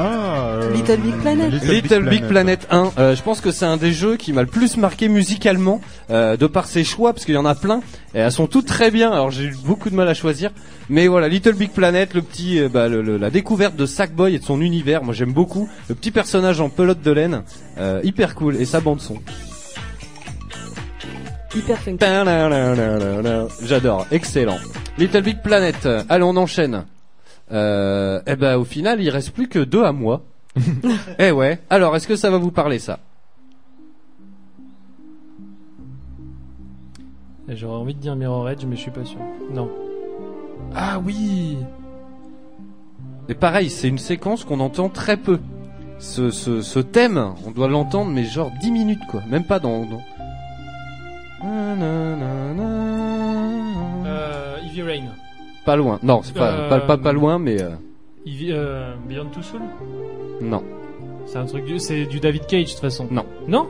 [0.00, 1.50] Ah, euh, Little Big Planet.
[1.64, 4.46] Little Big Planet 1, euh, je pense que c'est un des jeux qui m'a le
[4.46, 5.80] plus marqué musicalement,
[6.10, 7.80] euh, de par ses choix, parce qu'il y en a plein,
[8.14, 10.50] et elles sont toutes très bien, alors j'ai eu beaucoup de mal à choisir,
[10.88, 14.36] mais voilà, Little Big Planet, le petit, euh, bah, le- le- la découverte de Sackboy
[14.36, 17.42] et de son univers, moi j'aime beaucoup, le petit personnage en pelote de laine,
[17.78, 19.16] euh, hyper cool, et sa bande son.
[21.56, 21.98] Hyper funky.
[23.64, 24.58] J'adore, excellent.
[24.96, 26.84] Little Big Planet, allez on enchaîne.
[27.50, 30.22] Euh, eh ben au final il reste plus que deux à moi.
[31.18, 31.60] eh ouais.
[31.70, 32.98] Alors est-ce que ça va vous parler ça?
[37.48, 39.20] J'aurais envie de dire Mirror Edge, mais je suis pas sûr.
[39.52, 39.70] Non.
[40.74, 41.56] Ah oui
[43.30, 45.40] Et pareil, c'est une séquence qu'on entend très peu.
[45.98, 49.80] Ce, ce, ce thème, on doit l'entendre mais genre 10 minutes quoi, même pas dans...
[49.86, 50.02] dans...
[54.06, 55.04] euh, Eevee Rain.
[55.68, 55.98] Pas loin.
[56.02, 57.68] Non, c'est pas, Euh, pas, pas, pas loin mais euh,
[58.24, 59.60] Eevee, euh, Beyond Two Souls
[60.40, 60.62] non.
[61.26, 63.06] C'est un truc du, c'est du David Cage de toute façon.
[63.10, 63.26] Non.
[63.46, 63.66] Non?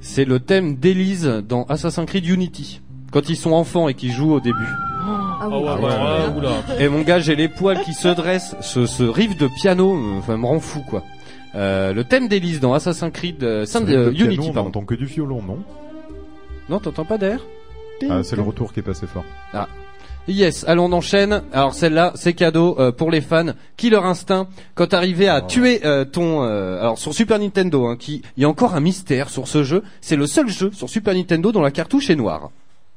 [0.00, 2.80] C'est le thème d'Elise dans Assassin's Creed Unity.
[3.10, 4.68] Quand ils sont enfants et qu'ils jouent au début.
[5.00, 6.50] Ah Oh, ouais, c'est ouais, ouais, oula.
[6.78, 8.54] Et mon gars, j'ai les poils qui se dressent.
[8.60, 11.02] Ce, ce riff de piano, enfin, me rend fou, quoi.
[11.56, 15.06] Euh, le thème d'Elise dans Assassin's Creed euh, euh, piano, Unity, on n'entend que du
[15.06, 15.58] violon, non?
[16.68, 17.40] Non, t'entends pas d'air?
[18.08, 19.24] Ah, c'est le retour qui est passé fort.
[20.28, 21.42] Yes, allons on enchaîne.
[21.52, 23.52] Alors celle-là, c'est cadeau euh, pour les fans.
[23.76, 24.46] Killer Instinct.
[24.74, 28.44] Quand t'arrivais à tuer euh, ton, euh, alors sur Super Nintendo, hein, qui, il y
[28.44, 29.82] a encore un mystère sur ce jeu.
[30.00, 32.50] C'est le seul jeu sur Super Nintendo dont la cartouche est noire.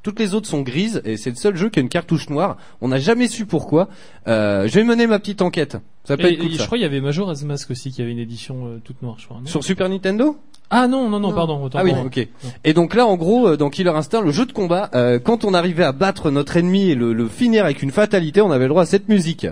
[0.03, 2.57] Toutes les autres sont grises et c'est le seul jeu qui a une cartouche noire.
[2.82, 3.88] On n'a jamais su pourquoi.
[4.27, 5.77] Euh, je vais mener ma petite enquête.
[6.05, 6.61] Ça peut Et, être cool, et ça.
[6.63, 9.17] je crois qu'il y avait Majora's Mask aussi qui avait une édition euh, toute noire,
[9.19, 9.38] je crois.
[9.39, 9.45] non?
[9.45, 10.38] Sur Super Nintendo?
[10.74, 11.36] Ah non, non, non, Non.
[11.36, 11.61] pardon.
[11.63, 12.28] Autant Ah oui, ok.
[12.63, 15.43] Et donc là, en gros, euh, dans Killer Instinct, le jeu de combat, euh, quand
[15.43, 18.63] on arrivait à battre notre ennemi et le, le finir avec une fatalité, on avait
[18.65, 19.47] le droit à cette musique.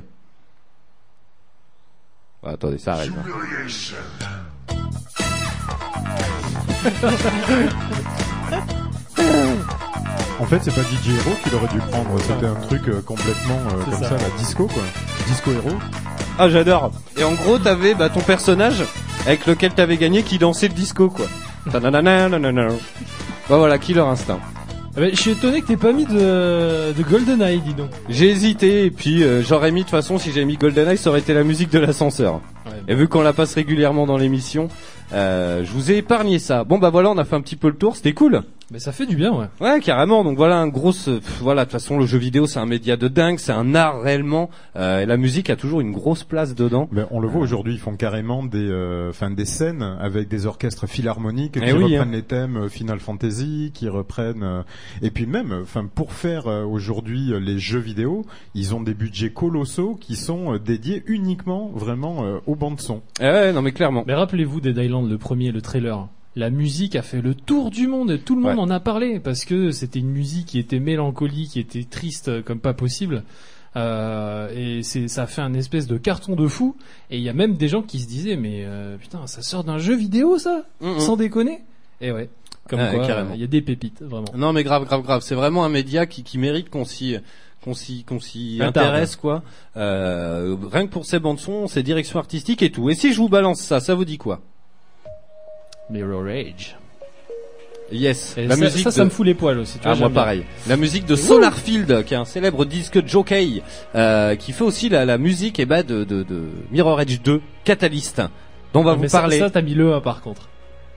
[2.41, 3.11] Ah, attendez, ça arrête.
[3.17, 3.30] hein.
[10.39, 12.09] En fait, c'est pas DJ Hero qu'il aurait dû prendre.
[12.22, 14.09] C'était un truc euh, complètement euh, comme ça.
[14.09, 14.84] ça, la disco quoi.
[15.28, 15.76] Disco Hero.
[16.38, 16.91] Ah, j'adore.
[17.17, 18.84] Et en gros, t'avais bah, ton personnage
[19.26, 21.26] avec lequel t'avais gagné qui dansait le disco, quoi.
[23.49, 24.39] Bah voilà, Killer Instinct.
[24.95, 27.89] Ah bah, je suis étonné que t'aies pas mis de, de GoldenEye, dis donc.
[28.09, 31.09] J'ai hésité et puis euh, j'aurais mis de toute façon si j'avais mis GoldenEye, ça
[31.09, 32.41] aurait été la musique de l'ascenseur.
[32.88, 34.67] Et vu qu'on la passe régulièrement dans l'émission,
[35.13, 36.63] euh, je vous ai épargné ça.
[36.63, 38.41] Bon bah voilà, on a fait un petit peu le tour, c'était cool.
[38.72, 39.47] Mais ça fait du bien, ouais.
[39.61, 40.24] Ouais, carrément.
[40.24, 40.91] Donc voilà, un gros.
[41.07, 43.51] euh, pff, voilà, de toute façon, le jeu vidéo, c'est un média de dingue, c'est
[43.51, 46.88] un art réellement, euh, et la musique a toujours une grosse place dedans.
[46.91, 50.45] Ben, on le voit aujourd'hui, ils font carrément des, euh, enfin des scènes avec des
[50.45, 52.11] orchestres philharmoniques qui Eh oui, reprennent hein.
[52.11, 54.61] les thèmes euh, Final Fantasy, qui reprennent, euh,
[55.01, 58.93] et puis même, enfin pour faire euh, aujourd'hui euh, les jeux vidéo, ils ont des
[58.93, 63.01] budgets colossaux qui sont euh, dédiés uniquement vraiment euh, aux bandes son.
[63.20, 64.03] Eh ouais, non mais clairement.
[64.07, 66.07] Mais rappelez-vous Dead Island, le premier, le trailer.
[66.36, 68.62] La musique a fait le tour du monde et tout le monde Ouais.
[68.62, 72.41] en a parlé parce que c'était une musique qui était mélancolique, qui était triste euh,
[72.41, 73.24] comme pas possible.
[73.76, 76.76] Euh, et c'est ça a fait un espèce de carton de fou.
[77.10, 79.64] Et il y a même des gens qui se disaient mais euh, putain ça sort
[79.64, 80.64] d'un jeu vidéo ça,
[80.99, 81.62] sans déconner.
[82.01, 82.30] Et ouais.
[82.70, 84.28] Comme Ouais, quoi, il y a des pépites, vraiment.
[84.38, 85.22] Non mais grave, grave, grave.
[85.24, 87.18] C'est vraiment un média qui, qui mérite qu'on s'y
[87.64, 89.44] qu'on s'y qu'on s'y intéresse quoi.
[89.77, 92.90] Euh, rien que pour ses bandes son, ses directions artistiques et tout.
[92.90, 94.40] Et si je vous balance ça, ça vous dit quoi?
[95.90, 96.77] Mirror Age.
[97.91, 98.36] Yes.
[98.38, 99.80] Et la ça, musique ça, ça de- me fout les poils aussi.
[99.80, 100.15] Tu Ah vois, moi bien.
[100.15, 100.44] pareil.
[100.68, 103.64] La musique de Solarfield, qui est un célèbre disque jockey,
[103.95, 107.41] euh, qui fait aussi la, la musique eh ben, de, de, de Mirror Edge 2,
[107.64, 108.22] Catalyst,
[108.73, 109.40] dont on va vous mais ça- parler.
[109.40, 110.49] Ça, t'as mis le 1 par contre.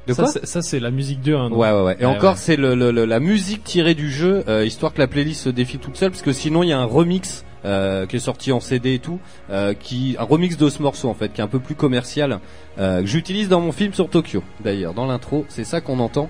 [0.07, 1.51] De Ça, quoi Ça, c'est la musique de 1.
[1.51, 1.97] non Ouais ouais ouais.
[2.01, 5.07] Et encore c'est le, le- le- la musique tirée du jeu, euh, histoire que la
[5.07, 8.17] playlist se défile toute seule, parce que sinon il y a un remix euh, qui
[8.17, 9.21] est sorti en CD et tout,
[9.51, 12.41] euh, qui un remix de ce morceau en fait, qui est un peu plus commercial,
[12.79, 14.43] euh, que j'utilise dans mon film sur Tokyo.
[14.65, 16.29] D'ailleurs dans l'intro, c'est ça qu'on entend.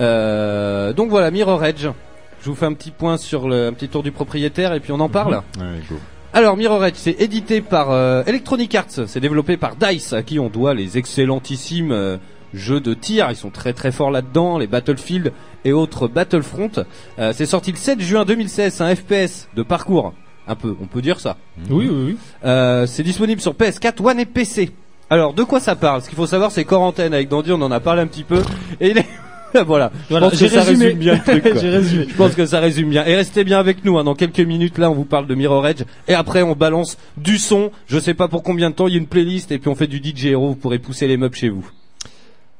[0.00, 1.86] Euh, donc voilà Mirror Edge.
[2.40, 4.92] Je vous fais un petit point sur le un petit tour du propriétaire et puis
[4.92, 5.34] on en parle.
[5.58, 5.96] Ouais, go.
[6.32, 10.38] Alors Mirror Edge, c'est édité par euh, Electronic Arts, c'est développé par Dice, à qui
[10.38, 12.16] on doit les excellentissimes euh,
[12.54, 13.28] jeux de tir.
[13.30, 15.32] Ils sont très très forts là-dedans, les Battlefield
[15.64, 16.70] et autres Battlefront.
[17.18, 20.14] Euh, c'est sorti le 7 juin 2016, c'est un FPS de parcours,
[20.46, 21.36] un peu, on peut dire ça.
[21.70, 22.16] Oui, oui, oui.
[22.44, 24.72] Euh, c'est disponible sur PS4, One et PC.
[25.10, 26.02] Alors de quoi ça parle?
[26.02, 28.42] Ce qu'il faut savoir, c'est Quarantaine avec Dandy, on en a parlé un petit peu.
[28.80, 29.06] Et il est...
[29.66, 30.84] voilà, je pense que j'ai ça résumé.
[30.86, 31.44] résume bien le truc.
[31.54, 32.06] résumé.
[32.08, 33.06] Je pense que ça résume bien.
[33.06, 33.98] Et restez bien avec nous.
[33.98, 34.04] Hein.
[34.04, 35.82] Dans quelques minutes, là, on vous parle de Mirror Edge.
[36.06, 37.70] Et après, on balance du son.
[37.86, 38.88] Je sais pas pour combien de temps.
[38.88, 39.50] Il y a une playlist.
[39.52, 40.48] Et puis, on fait du DJ Hero.
[40.48, 41.66] Vous pourrez pousser les meubles chez vous.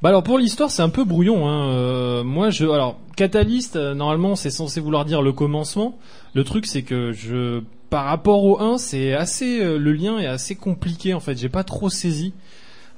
[0.01, 1.47] Bah alors pour l'histoire c'est un peu brouillon.
[1.49, 1.69] Hein.
[1.71, 5.97] Euh, moi je alors Catalyst euh, normalement c'est censé vouloir dire le commencement.
[6.33, 10.25] Le truc c'est que je par rapport au 1 c'est assez euh, le lien est
[10.27, 11.37] assez compliqué en fait.
[11.37, 12.33] J'ai pas trop saisi.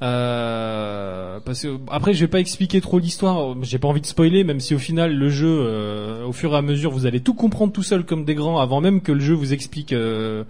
[0.03, 3.55] Euh, parce que après je vais pas expliquer trop l'histoire.
[3.63, 6.57] J'ai pas envie de spoiler même si au final le jeu euh, au fur et
[6.57, 9.19] à mesure vous allez tout comprendre tout seul comme des grands avant même que le
[9.19, 10.43] jeu vous explique euh,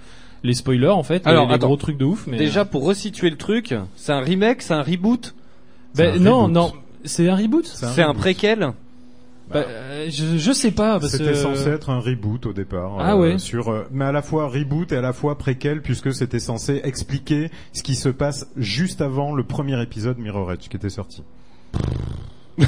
[0.44, 1.26] les spoilers en fait.
[1.28, 1.68] Alors, les, les attends.
[1.68, 2.28] gros trucs de ouf.
[2.28, 5.36] Mais Déjà, pour resituer le truc, c'est un remake, c'est un reboot,
[5.96, 6.54] Ben, un non reboot.
[6.54, 6.74] non
[7.04, 7.66] c'est un reboot.
[7.66, 8.22] c'est un reboot.
[8.22, 8.72] préquel.
[9.52, 12.96] Bah, euh, je, je sais pas parce C'était censé être un reboot au départ.
[13.00, 13.38] Ah ouais.
[13.38, 16.80] Sur, euh, mais à la fois reboot et à la fois préquel puisque c'était censé
[16.86, 21.24] expliquer ce qui se passe juste avant le premier épisode Mirror Edge qui était sorti.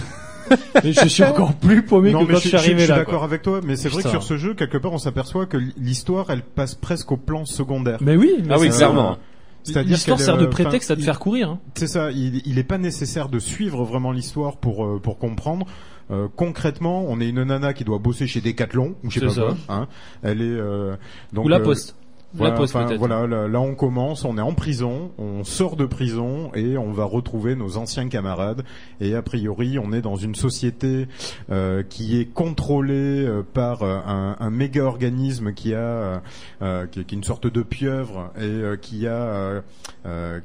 [0.83, 2.83] Mais je suis encore plus paumé non, que mais quand je, je suis arrivé je
[2.83, 2.97] suis là.
[2.97, 5.57] d'accord avec toi, mais c'est vrai que sur ce jeu, quelque part, on s'aperçoit que
[5.77, 7.99] l'histoire, elle passe presque au plan secondaire.
[8.01, 9.17] Mais oui, mais Ah oui, clairement.
[9.63, 11.49] C'est-à-dire L'histoire sert de euh, prétexte à te faire courir.
[11.51, 11.59] Hein.
[11.75, 15.65] C'est ça, il, il est pas nécessaire de suivre vraiment l'histoire pour euh, pour comprendre.
[16.11, 19.31] Euh, concrètement, on est une nana qui doit bosser chez Decathlon ou je sais pas
[19.31, 19.41] ça.
[19.41, 19.55] quoi.
[19.69, 19.87] Hein.
[20.21, 20.95] Elle est euh,
[21.31, 21.95] donc Ou la euh, poste.
[22.35, 22.97] Voilà, la poste enfin, peut-être.
[22.99, 26.91] voilà, là, là, on commence, on est en prison, on sort de prison et on
[26.91, 28.63] va retrouver nos anciens camarades.
[28.99, 31.07] Et a priori, on est dans une société
[31.51, 36.21] euh, qui est contrôlée euh, par euh, un, un méga organisme qui a,
[36.61, 39.61] euh, qui, est- qui est une sorte de pieuvre et qui a,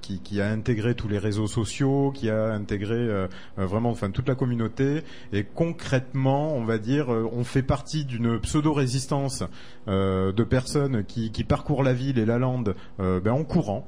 [0.03, 4.35] qui, qui a intégré tous les réseaux sociaux, qui a intégré vraiment, enfin toute la
[4.35, 5.03] communauté.
[5.33, 9.45] Et concrètement, on va dire, on fait partie d'une pseudo-résistance
[9.89, 13.87] euh, de personnes qui, qui parcourent la ville et la lande euh, ben, en courant.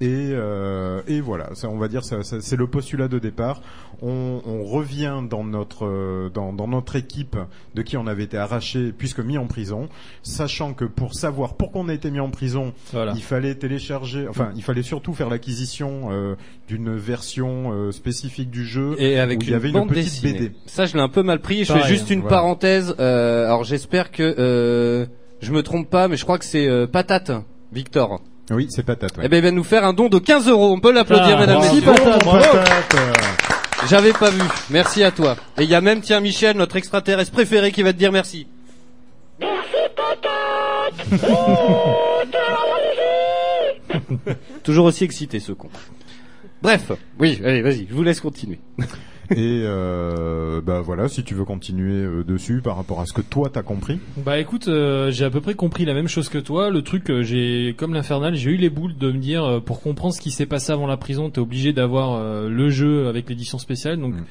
[0.00, 3.62] Et, euh, et voilà, ça, on va dire ça, ça- c'est le postulat de départ.
[4.00, 7.36] On, on revient dans notre euh, dans, dans notre équipe
[7.76, 9.88] de qui on avait été arraché puisque mis en prison,
[10.24, 13.12] sachant que pour savoir pourquoi on a été mis en prison, Voilà.
[13.14, 16.34] il fallait télécharger, enfin il fallait surtout faire l'acquisition euh,
[16.66, 18.96] d'une version spécifique du jeu.
[18.98, 20.32] Et avec où il y avait une petite dessinée.
[20.32, 20.52] BD.
[20.66, 21.62] Ça, je l'ai un peu mal pris.
[21.64, 22.36] Je Pareil, fais juste une voilà.
[22.38, 22.92] parenthèse.
[22.98, 25.06] Alors, j'espère que
[25.42, 27.32] je me trompe pas, mais je crois que c'est euh, Patate,
[27.72, 28.22] Victor.
[28.50, 29.16] Oui, c'est patate.
[29.16, 29.24] Ouais.
[29.26, 30.72] Eh ben, il va nous faire un don de 15 euros.
[30.72, 31.92] On peut l'applaudir, Ah, mesdames, merci, messieurs.
[31.92, 32.24] Patate.
[32.24, 32.96] Patate,
[33.88, 34.42] J'avais pas vu.
[34.70, 35.36] Merci à toi.
[35.58, 38.46] Et il y a même, tiens, Michel, notre extraterrestre préféré, qui va te dire merci.
[44.62, 45.68] Toujours aussi excité, ce con.
[46.62, 48.58] Bref, oui, allez, vas-y, je vous laisse continuer.
[49.30, 53.22] Et euh, bah voilà, si tu veux continuer euh, dessus par rapport à ce que
[53.22, 53.98] toi t'as compris.
[54.16, 56.70] Bah écoute, euh, j'ai à peu près compris la même chose que toi.
[56.70, 60.14] Le truc, j'ai comme l'infernal, j'ai eu les boules de me dire euh, pour comprendre
[60.14, 63.58] ce qui s'est passé avant la prison, t'es obligé d'avoir euh, le jeu avec l'édition
[63.58, 63.98] spéciale.
[63.98, 64.24] Donc Mm.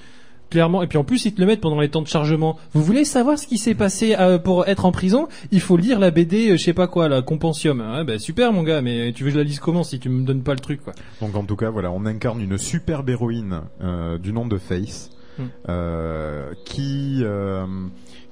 [0.51, 2.59] Clairement, et puis en plus ils te le mettent pendant les temps de chargement.
[2.73, 5.27] Vous voulez savoir ce qui s'est passé euh, pour être en prison?
[5.51, 7.79] Il faut lire la BD, euh, je sais pas quoi, la compensium.
[7.81, 10.09] Ouais, bah super mon gars, mais tu veux que je la lise comment si tu
[10.09, 10.93] me donnes pas le truc quoi?
[11.21, 15.09] Donc en tout cas, voilà, on incarne une superbe héroïne euh, du nom de Face,
[15.39, 15.43] Mm.
[15.69, 17.23] euh, qui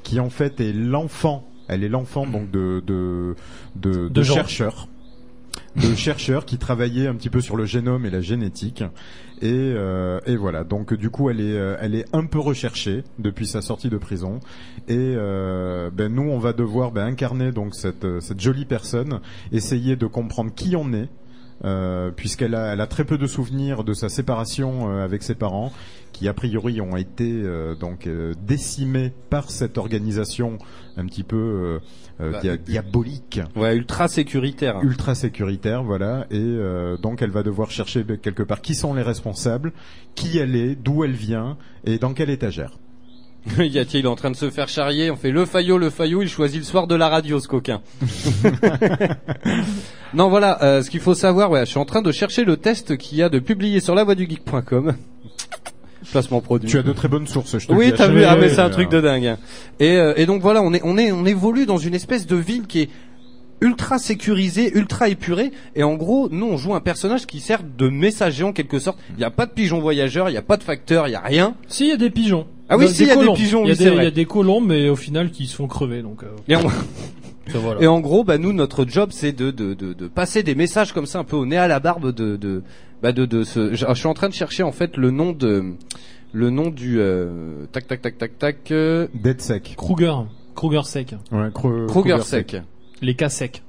[0.03, 1.47] qui en fait est l'enfant.
[1.69, 3.35] Elle est l'enfant donc de de
[3.75, 4.87] de, de chercheurs,
[5.75, 8.83] de chercheurs qui travaillaient un petit peu sur le génome et la génétique.
[9.41, 13.03] Et, euh, et voilà, donc du coup, elle est, euh, elle est un peu recherchée
[13.19, 14.39] depuis sa sortie de prison.
[14.87, 19.21] Et euh, ben nous, on va devoir ben, incarner donc cette, cette jolie personne,
[19.51, 21.09] essayer de comprendre qui on est,
[22.15, 25.73] puisqu'elle a, elle a très peu de souvenirs de sa séparation avec ses parents,
[26.19, 30.57] qui a priori ont été euh, donc euh, décimés par cette organisation
[30.97, 31.79] un petit peu
[32.19, 34.79] euh, Bah, dia- diabolique Ouais, ultra sécuritaire.
[34.83, 36.57] ultra sécuritaire, voilà, et
[37.01, 39.71] donc elle va devoir chercher quelque part qui sont les responsables,
[40.15, 42.77] qui elle est, d'où elle vient et dans quelle étagère.
[43.57, 45.09] y a il est en train de se faire charrier?
[45.09, 46.21] On fait le faillot, le faillot.
[46.21, 47.79] Il choisit le soir de la radio, ce coquin.
[50.13, 50.61] non, voilà.
[50.63, 53.17] euh, ce qu'il faut savoir, ouais, je suis en train de chercher le test qu'il
[53.17, 54.93] y a de publié sur lavoixdugeek.com.
[56.11, 56.69] Placement produit.
[56.69, 58.59] Tu as de très bonnes sources, je te le Oui, t'as vu, ah mais c'est
[58.61, 59.25] un euh, truc de dingue.
[59.25, 59.37] hein.
[59.79, 62.35] Et, euh, et donc voilà, on est, on est, on évolue dans une espèce de
[62.35, 62.89] ville qui est
[63.61, 65.51] ultra sécurisée, ultra épurée.
[65.75, 68.97] Et en gros, nous on joue un personnage qui sert de messager en quelque sorte.
[69.11, 71.15] Il n'y a pas de pigeon voyageur, il n'y a pas de facteur, il n'y
[71.17, 71.55] a rien.
[71.67, 72.47] Si, il y a des pigeons.
[72.69, 73.93] Ah oui, si, il y a des pigeons, Il y a oui, des- c'est il
[73.93, 74.05] y vrai.
[74.05, 76.23] a des colombes, mais au final, qui se font crever, donc.
[76.23, 77.81] euh, Et en, ça, voilà.
[77.81, 80.93] et en gros, bah nous notre job c'est de, de, de, de passer des messages
[80.93, 82.61] comme ça un peu au nez à la barbe de de
[83.01, 83.73] bah de, de ce.
[83.73, 85.73] Je, je suis en train de chercher en fait le nom de
[86.31, 89.73] le nom du euh, tac tac tac tac tac euh, Dead sec.
[89.77, 90.13] Kruger.
[90.55, 91.15] Kruger sec.
[91.31, 92.57] Ouais, Kru- Kruger sec.
[93.01, 93.63] Les cas secs.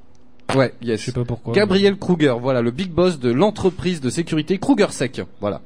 [0.57, 1.01] Ouais, yes.
[1.01, 1.55] Je sais pas pourquoi.
[1.55, 5.61] Gabriel Kruger, voilà le big boss de l'entreprise de sécurité Kruger Sec, voilà,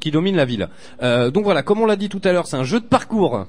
[0.00, 0.68] qui domine la ville.
[1.02, 3.44] Euh, donc voilà, comme on l'a dit tout à l'heure, c'est un jeu de parcours.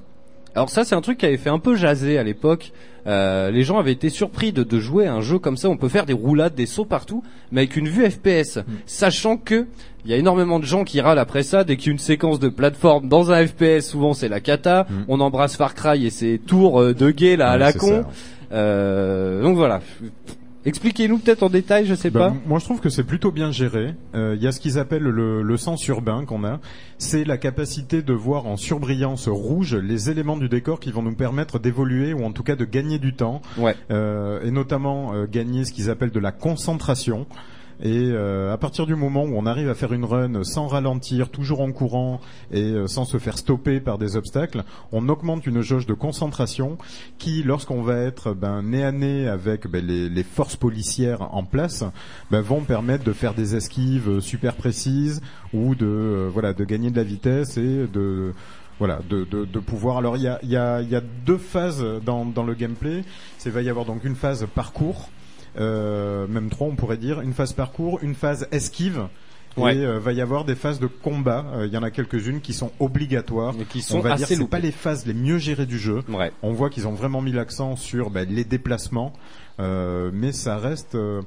[0.58, 2.72] Alors ça, c'est un truc qui avait fait un peu jaser à l'époque.
[3.06, 5.70] Euh, les gens avaient été surpris de, de jouer à un jeu comme ça.
[5.70, 8.58] On peut faire des roulades, des sauts partout, mais avec une vue FPS,
[8.88, 9.68] sachant que
[10.04, 12.00] il y a énormément de gens qui râlent après ça dès qu'il y a une
[12.00, 13.82] séquence de plateforme dans un FPS.
[13.82, 14.88] Souvent, c'est la cata.
[14.90, 14.94] Mm.
[15.10, 18.04] On embrasse Far Cry et ses tours euh, de gay là à la con.
[18.04, 18.10] ça.
[18.52, 19.82] Euh, donc voilà.
[20.66, 22.36] Expliquez-nous peut-être en détail, je sais Bah, pas.
[22.46, 23.94] Moi, je trouve que c'est plutôt bien géré.
[24.16, 26.60] Euh, Il y a ce qu'ils appellent le, le sens urbain qu'on a.
[26.98, 31.16] C'est la capacité de voir en surbrillance rouge les éléments du décor qui vont nous
[31.16, 33.42] permettre d'évoluer ou en tout cas de gagner du temps.
[33.58, 33.76] Ouais.
[33.92, 37.28] Euh, et notamment euh, gagner ce qu'ils appellent de la concentration.
[37.82, 41.30] Et euh, à partir du moment où on arrive à faire une run sans ralentir,
[41.30, 42.20] toujours en courant
[42.52, 46.78] et euh, sans se faire stopper par des obstacles, on augmente une jauge de concentration
[47.20, 51.44] qui, lorsqu'on va être ben, nez à nez avec ben, les, les forces policières en
[51.44, 51.84] place,
[52.32, 55.22] ben, vont permettre de faire des esquives super précises
[55.54, 58.34] ou de euh, voilà de gagner de la vitesse et de
[58.80, 59.98] voilà, de, de, de pouvoir.
[59.98, 63.04] Alors il y a, y, a, y a deux phases dans, dans le gameplay.
[63.38, 65.10] C'est va y avoir donc une phase parcours,
[65.58, 69.08] même trois on pourrait dire, une phase parcours, une phase esquive.
[69.56, 69.76] Ouais.
[69.76, 71.44] Et euh, va y avoir des phases de combat.
[71.56, 73.56] Euh, Il y en a quelques-unes qui sont obligatoires.
[73.58, 74.52] Mais qui on sont va dire assez c'est loupées.
[74.52, 76.04] pas les phases les mieux gérées du jeu.
[76.10, 76.32] Ouais.
[76.44, 79.14] On voit qu'ils ont vraiment mis l'accent sur ben, les déplacements,
[79.60, 80.94] euh, mais ça reste.
[80.94, 81.24] euh,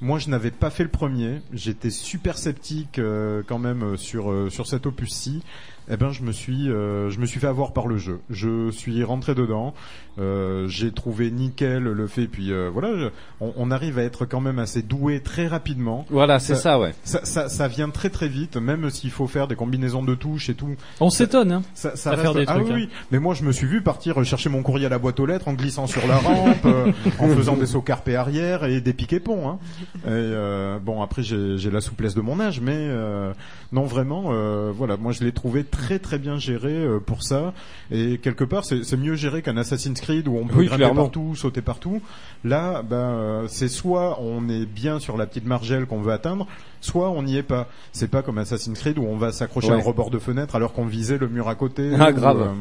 [0.00, 1.42] moi, je n'avais pas fait le premier.
[1.52, 5.42] J'étais super sceptique euh, quand même euh, sur euh, sur cet opus-ci.
[5.90, 8.20] Eh ben, je me suis euh, je me suis fait avoir par le jeu.
[8.30, 9.74] Je suis rentré dedans.
[10.18, 12.26] Euh, J'ai trouvé nickel le fait.
[12.26, 13.08] Puis euh, voilà, je-
[13.40, 16.06] on, on arrive à être quand même assez doué très rapidement.
[16.10, 16.94] Voilà, c'est Ça- ça, ouais.
[17.04, 20.48] Ça, ça, ça vient très très vite, même s'il faut faire des combinaisons de touches
[20.50, 20.68] et tout.
[21.00, 21.62] On s'étonne, hein.
[21.74, 22.76] Ça, ça À faire des ah trucs, oui, hein.
[22.76, 22.88] oui.
[23.10, 25.48] mais moi je me suis vu partir chercher mon courrier à la boîte aux lettres
[25.48, 29.20] en glissant sur la rampe, euh, en faisant des sauts carpés arrière et des piquets
[29.20, 29.48] ponts.
[29.48, 29.58] Hein.
[30.04, 33.32] Et, euh, bon après j'ai j'ai la souplesse de mon âge, mais euh,
[33.72, 37.52] non vraiment, euh, voilà, moi je l'ai trouvé très très bien géré euh, pour ça.
[37.90, 40.94] Et quelque part c'est c'est mieux géré qu'un Assassin's Creed où on peut Oui, grimper
[40.94, 42.00] partout, sauter partout.
[42.44, 46.46] Là, ben euh, c'est soit on est bien sur la petite margelle qu'on veut atteindre,
[46.80, 47.68] soit on n'y est pas.
[47.92, 49.80] C'est pas comme Assassin's Creed où on va s'accrocher à Ouais.
[49.80, 51.92] un rebord de fenêtre alors qu'on visait le mur à côté.
[51.98, 52.40] Ah, ou, grave.
[52.42, 52.52] euh,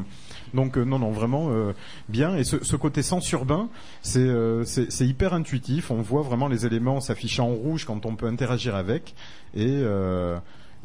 [0.54, 1.74] donc euh, non non vraiment euh,
[2.10, 3.70] bien et ce, ce côté sens urbain
[4.04, 4.64] c'est euh,
[5.00, 9.16] hyper intuitif on voit vraiment les éléments s'afficher en rouge quand on peut interagir avec
[9.56, 9.82] et,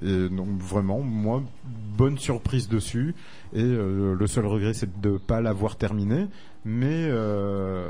[0.03, 1.43] et donc vraiment moi
[1.99, 3.15] bonne surprise dessus
[3.55, 6.27] et le seul regret c'est de pas l'avoir terminé
[6.65, 7.89] mais euh,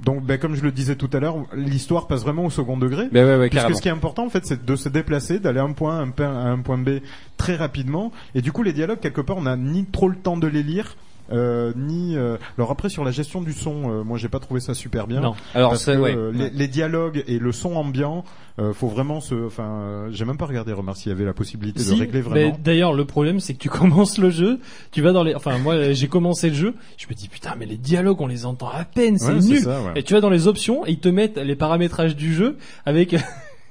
[0.00, 3.08] donc ben, comme je le disais tout à l'heure l'histoire passe vraiment au second degré
[3.10, 5.58] Ben ouais, ouais, Puisque ce qui est important en fait, c'est de se déplacer, d'aller
[5.58, 7.00] à un point, un point- à un point B
[7.36, 8.12] très rapidement.
[8.36, 10.62] Et du coup, les dialogues quelque part, on n'a ni trop le temps de les
[10.62, 10.96] lire.
[11.30, 14.60] Euh, ni euh, alors après sur la gestion du son euh, moi j'ai pas trouvé
[14.60, 15.34] ça super bien Non.
[15.54, 16.16] Alors, parce que, ouais.
[16.32, 18.24] les, les dialogues et le son ambiant
[18.58, 21.80] euh, faut vraiment se enfin j'ai même pas regardé remarque s'il y avait la possibilité
[21.80, 24.58] Si, de régler vraiment D'ailleurs, le problème, c'est que tu commences le jeu,
[24.90, 27.66] tu vas dans les, enfin, moi, j'ai commencé le jeu, je me dis, putain, mais
[27.66, 29.58] les dialogues, on les entend à peine, c'est Ouais, nul.
[29.60, 29.92] ça, ouais.
[29.96, 33.14] Et tu vas dans les options, et ils te mettent les paramétrages du jeu avec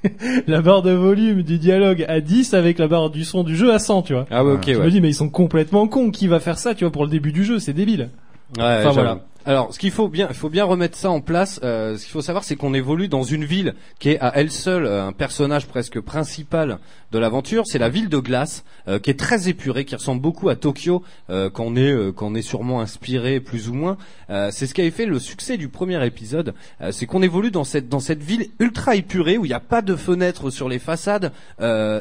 [0.48, 3.74] la barre de volume du dialogue à 10 avec la barre du son du jeu
[3.74, 4.26] à 100, tu vois.
[4.32, 4.86] Ah ouais, ok, Je ouais.
[4.86, 6.12] me dis, mais ils sont complètement cons.
[6.12, 7.60] Qui va faire ça, tu vois, pour le début du jeu?
[7.60, 8.10] C'est débile.
[8.58, 9.20] Ouais, Enfin, voilà.
[9.48, 11.62] Alors, ce qu'il faut bien, il faut bien remettre ça en place.
[11.64, 14.52] Euh, ce qu'il faut savoir, c'est qu'on évolue dans une ville qui est à elle
[14.52, 16.80] seule euh, un personnage presque principal
[17.14, 17.64] de l'aventure.
[17.66, 21.02] C'est la ville de glace, euh, qui est très épurée, qui ressemble beaucoup à Tokyo,
[21.30, 23.96] euh, qu'on est, euh, qu'on est sûrement inspiré plus ou moins.
[24.30, 26.54] Euh, c'est ce qui avait fait le succès du premier épisode.
[26.92, 29.82] C'est qu'on évolue dans cette dans cette ville ultra épurée où il n'y a pas
[29.82, 31.32] de fenêtres sur les façades.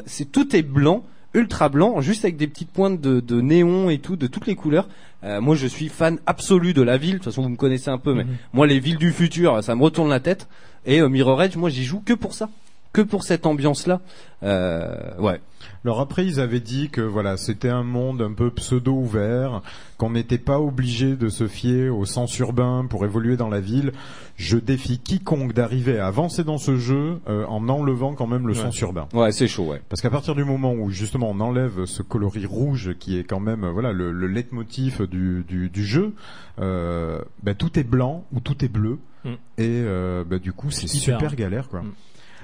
[0.05, 1.05] C'est tout est blanc
[1.37, 4.55] ultra blanc, juste avec des petites pointes de, de néon et tout, de toutes les
[4.55, 4.87] couleurs.
[5.23, 7.13] Euh, moi, je suis fan absolu de la ville.
[7.13, 9.75] De toute façon, vous me connaissez un peu, mais moi, les villes du futur, ça
[9.75, 10.47] me retourne la tête.
[10.85, 12.49] Et euh, Mirror Edge, moi, j'y joue que pour ça,
[12.93, 14.01] que pour cette ambiance-là.
[14.43, 15.39] Euh, ouais.
[15.87, 19.61] Alors après, ils avaient dit que voilà, c'était un monde un peu pseudo ouvert,
[19.97, 23.93] qu'on n'était pas obligé de se fier au sens urbain pour évoluer dans la ville.
[24.35, 28.53] Je défie quiconque d'arriver à avancer dans ce jeu euh, en enlevant quand même le
[28.53, 28.59] Ouais.
[28.59, 29.07] sens urbain.
[29.13, 29.81] Ouais, c'est chaud, ouais.
[29.87, 33.39] Parce qu'à partir du moment où justement on enlève ce coloris rouge qui est quand
[33.39, 36.13] même euh, voilà le, le leitmotiv du, du, du jeu,
[36.59, 39.29] euh, bah, tout est blanc ou tout est bleu Mm.
[39.29, 39.35] et
[39.83, 41.81] euh, bah, du coup c'est super galère quoi.
[41.81, 41.91] Mm.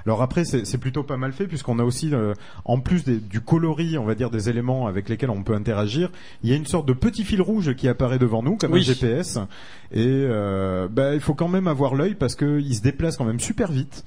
[0.06, 2.34] Alors après c'est plutôt pas mal fait puisqu'on a aussi euh,
[2.66, 6.10] en plus des- du coloris on va dire des éléments avec lesquels on peut interagir,
[6.42, 8.80] il y a une sorte de petit fil rouge qui apparaît devant nous comme Oui.
[8.80, 9.38] un GPS
[9.92, 13.24] et euh, bah, il faut quand même avoir l'œil parce que il se déplace quand
[13.24, 14.04] même super vite.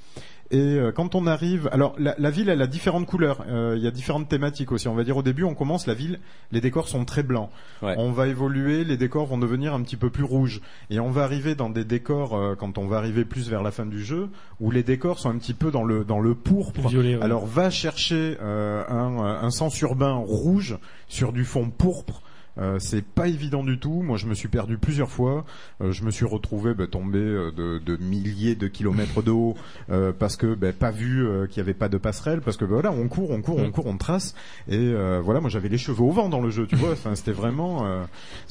[0.49, 3.43] Et euh, quand on arrive, alors la, la ville, elle a différentes couleurs.
[3.49, 4.87] Euh, Il y a différentes thématiques aussi.
[4.87, 6.19] On va dire au début, on commence la ville,
[6.51, 7.49] les décors sont très blancs.
[7.81, 7.95] Ouais.
[7.97, 10.61] On va évoluer, les décors vont devenir un petit peu plus rouges.
[10.89, 13.71] Et on va arriver dans des décors euh, quand on va arriver plus vers la
[13.71, 14.29] fin du jeu,
[14.61, 16.87] où les décors sont un petit peu dans le dans le pourpre.
[16.87, 17.23] Violet, ouais.
[17.23, 20.77] Alors va chercher euh, un, un sens urbain rouge
[21.09, 22.21] sur du fond pourpre.
[22.59, 24.01] Euh, c'est pas évident du tout.
[24.01, 25.45] Moi, je me suis perdu plusieurs fois.
[25.81, 29.55] Euh, je me suis retrouvé bah, tombé euh, de, de milliers de kilomètres de haut
[29.89, 32.41] euh, parce que bah, pas vu qu'il y avait pas de passerelle.
[32.41, 33.71] Parce que bah, voilà, on court, on court, on Mm.
[33.71, 34.33] court, on trace.
[34.67, 36.65] Et euh, voilà, moi j'avais les cheveux au vent dans le jeu.
[36.67, 37.85] Tu vois, enfin c'était vraiment.
[37.85, 38.03] euh,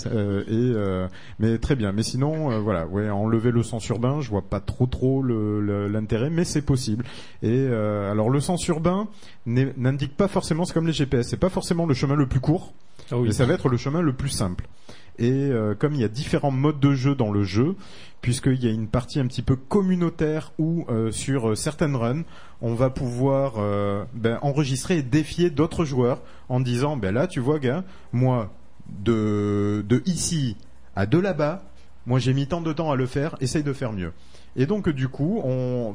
[0.07, 1.09] euh, et euh,
[1.39, 1.93] mais très bien.
[1.93, 6.31] Mais sinon, euh, voilà, ouais, enlever le sens urbain, je vois pas trop trop l'intérêt,
[6.31, 7.05] mais c'est possible.
[7.43, 9.09] Et euh, alors le sens urbain
[9.47, 12.73] n'indique pas forcément, c'est comme les GPS, c'est pas forcément le chemin le plus court.
[13.11, 13.29] Ah oui.
[13.29, 14.69] Mais ça va être le chemin le plus simple.
[15.19, 17.75] Et euh, comme il y a différents modes de jeu dans le jeu,
[18.21, 22.25] puisqu'il y a une partie un petit peu communautaire où euh, sur euh, certaines runs,
[22.61, 27.41] on va pouvoir euh, ben, enregistrer et défier d'autres joueurs en disant, ben là, tu
[27.41, 28.53] vois, gars, moi,
[28.89, 30.57] de, de ici
[30.97, 31.63] à de là-bas,
[32.07, 34.13] moi j'ai mis tant de temps à le faire, essaye de faire mieux.
[34.57, 35.43] Et donc du coup,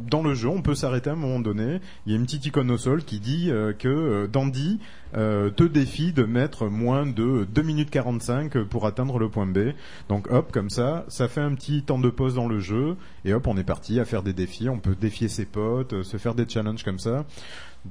[0.10, 1.80] dans le jeu, on peut s'arrêter à un moment donné.
[2.06, 4.80] Il y a une petite icône au sol qui dit euh, que euh, Dandy
[5.16, 9.74] euh, te défie de mettre moins de 2 minutes 45 pour atteindre le point B.
[10.08, 12.96] Donc hop, comme ça, ça fait un petit temps de pause dans le jeu.
[13.26, 14.70] Et hop, on est parti à faire des défis.
[14.70, 17.26] On peut défier ses potes, euh, se faire des challenges comme ça.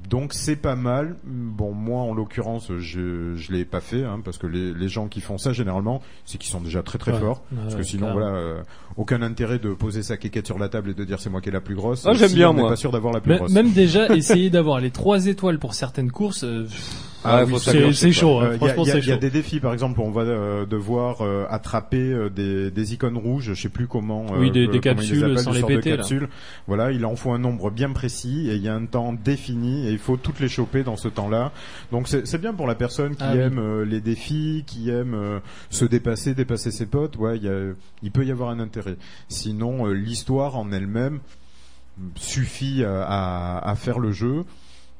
[0.09, 1.17] Donc c'est pas mal.
[1.25, 5.07] Bon, moi en l'occurrence, je je l'ai pas fait hein, parce que les, les gens
[5.09, 7.19] qui font ça généralement, c'est qu'ils sont déjà très très Ouais.
[7.19, 7.43] forts.
[7.51, 8.61] Ouais, parce que sinon, voilà, euh,
[8.95, 11.49] aucun intérêt de poser sa quéquette sur la table et de dire c'est moi qui
[11.49, 12.05] est la plus grosse.
[12.05, 12.69] Ah, j'aime si bien, on n'est moi.
[12.69, 13.51] pas sûr d'avoir la plus Même- grosse.
[13.51, 16.67] Même déjà essayer d'avoir les trois étoiles pour certaines courses, euh,
[17.23, 18.39] Ah, oui, faut c'est- chaud.
[18.39, 18.45] hein.
[18.45, 19.19] Euh, Il y, a- Franchement, il y a- c'est il y a chaud.
[19.21, 23.53] des défis, par exemple, on va euh, devoir euh, attraper euh, des, des icônes rouges,
[23.53, 24.25] je sais plus comment.
[24.33, 26.03] euh, Oui, des- comment capsules appellent, sans les péter, là.
[26.67, 29.87] Voilà, il en faut un nombre bien précis et il y a un temps défini
[29.87, 31.51] et il faut toutes les choper dans ce temps-là.
[31.91, 35.39] Donc c'est bien pour la personne qui Ah aime euh, les défis, qui aime euh,
[35.69, 37.17] se dépasser, dépasser ses potes.
[37.17, 37.73] Ouais, il, y a-
[38.03, 38.95] il peut y avoir un intérêt.
[39.27, 41.19] Sinon, euh, l'histoire en elle-même
[42.15, 44.43] suffit à, à- à faire le jeu.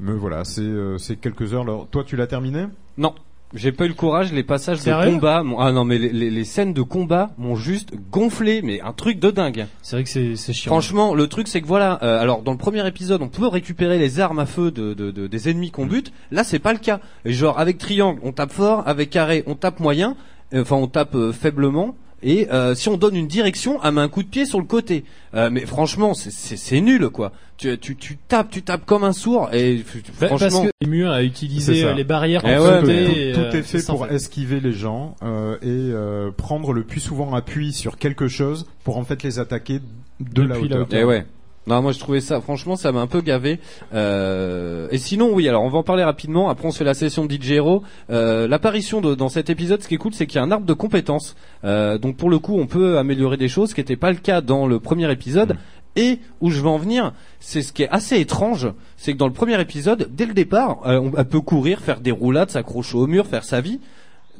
[0.02, 1.62] Mais voilà, c'est euh, c'est quelques heures.
[1.62, 2.66] Alors, toi, tu l'as terminé?
[2.98, 3.14] Non.
[3.54, 5.12] J'ai pas eu le courage, les passages de Sérieux?
[5.12, 8.80] combat, m'ont- ah non mais les, les- les scènes de combat m'ont juste gonflé, mais
[8.80, 9.66] un truc de dingue.
[9.82, 10.72] C'est vrai que c'est c'est chiant.
[10.72, 14.00] Franchement, le truc c'est que voilà, euh, alors dans le premier épisode, on peut récupérer
[14.00, 16.14] les armes à feu de, de- de- des ennemis qu'on bute.
[16.32, 17.02] Là, c'est pas le cas.
[17.26, 20.16] Et genre avec triangle, on tape fort, avec carré, on tape moyen,
[20.54, 21.94] euh, enfin on tape euh, faiblement.
[22.24, 24.66] Et euh, si on donne une direction, elle met un coup de pied sur le
[24.66, 25.04] côté.
[25.34, 27.32] Euh, mais franchement, c'est- c'est c'est nul quoi.
[27.58, 29.50] Tu, tu, tu tapes, tu tapes comme un sourd.
[29.54, 29.84] Et
[30.20, 33.40] Bah, franchement, parce que les murs à utiliser euh, les barrières Eh ouais, mais tout,
[33.40, 34.16] tout euh, est fait en pour fait.
[34.16, 38.98] esquiver les gens euh, et euh, prendre le plus souvent appui sur quelque chose pour
[38.98, 39.80] en fait les attaquer
[40.20, 40.82] de la Depuis la hauteur.
[40.88, 41.00] hauteur.
[41.00, 41.26] Eh ouais.
[41.68, 43.60] Non, moi je trouvais ça, franchement, ça m'a un peu gavé.
[43.94, 46.50] Euh, et sinon, oui, alors on va en parler rapidement.
[46.50, 47.84] Après, on se fait la session de DJ Hero.
[48.10, 50.66] Euh, L'apparition dans cet épisode, ce qui est cool, c'est qu'il y a un arbre
[50.66, 51.36] de compétences.
[51.64, 54.18] Euh, donc pour le coup, on peut améliorer des choses, ce qui n'était pas le
[54.18, 55.56] cas dans le premier épisode.
[55.96, 59.28] Et où je veux en venir, c'est ce qui est assez étrange, c'est que dans
[59.28, 62.98] le premier épisode, dès le départ, euh, on elle peut courir, faire des roulades, s'accrocher
[62.98, 63.80] au mur, faire sa vie.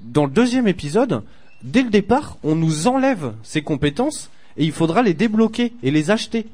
[0.02, 1.24] Dans le deuxième épisode,
[1.62, 6.10] dès le départ, on nous enlève ces compétences et il faudra les débloquer et les
[6.10, 6.48] acheter.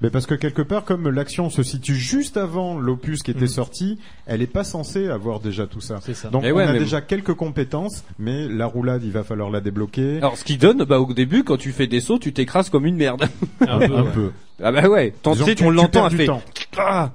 [0.00, 3.48] Mais parce que quelque part, comme l'action se situe juste avant l'opus qui était Mm.
[3.48, 5.98] sorti, elle est pas censée avoir déjà tout ça.
[6.02, 6.28] C'est ça.
[6.28, 9.50] Donc Mais on ouais, a mais déjà quelques compétences, mais la roulade, il va falloir
[9.50, 10.18] la débloquer.
[10.18, 12.86] Alors ce qui donne, bah au début quand tu fais des sauts, tu t'écrases comme
[12.86, 13.28] une merde.
[13.60, 14.10] Un peu, un ouais.
[14.12, 14.30] peu.
[14.62, 15.32] Ah bah ouais, tant
[15.62, 16.26] on l'entend, fait.
[16.26, 16.42] temps.
[16.76, 17.10] Ah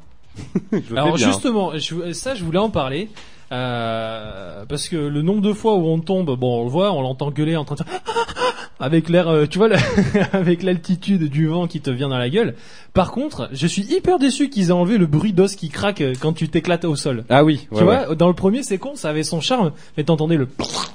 [0.72, 3.10] Je Alors justement, je- ça je voulais en parler.
[3.52, 7.02] Euh, parce que le nombre de fois où on tombe, bon on le voit, on
[7.02, 7.84] l'entend gueuler en train de
[8.80, 9.70] avec l'air, euh, tu vois,
[10.34, 12.56] avec l'altitude du vent qui te vient dans la gueule.
[12.94, 16.14] Par contre, je suis hyper déçu qu'ils aient enlevé le bruit d'os qui craque euh,
[16.20, 17.24] quand tu t'éclates au sol.
[17.30, 20.36] Ah oui, tu vois, dans le premier c'est con, ça avait son charme, mais t'entendais
[20.38, 20.48] le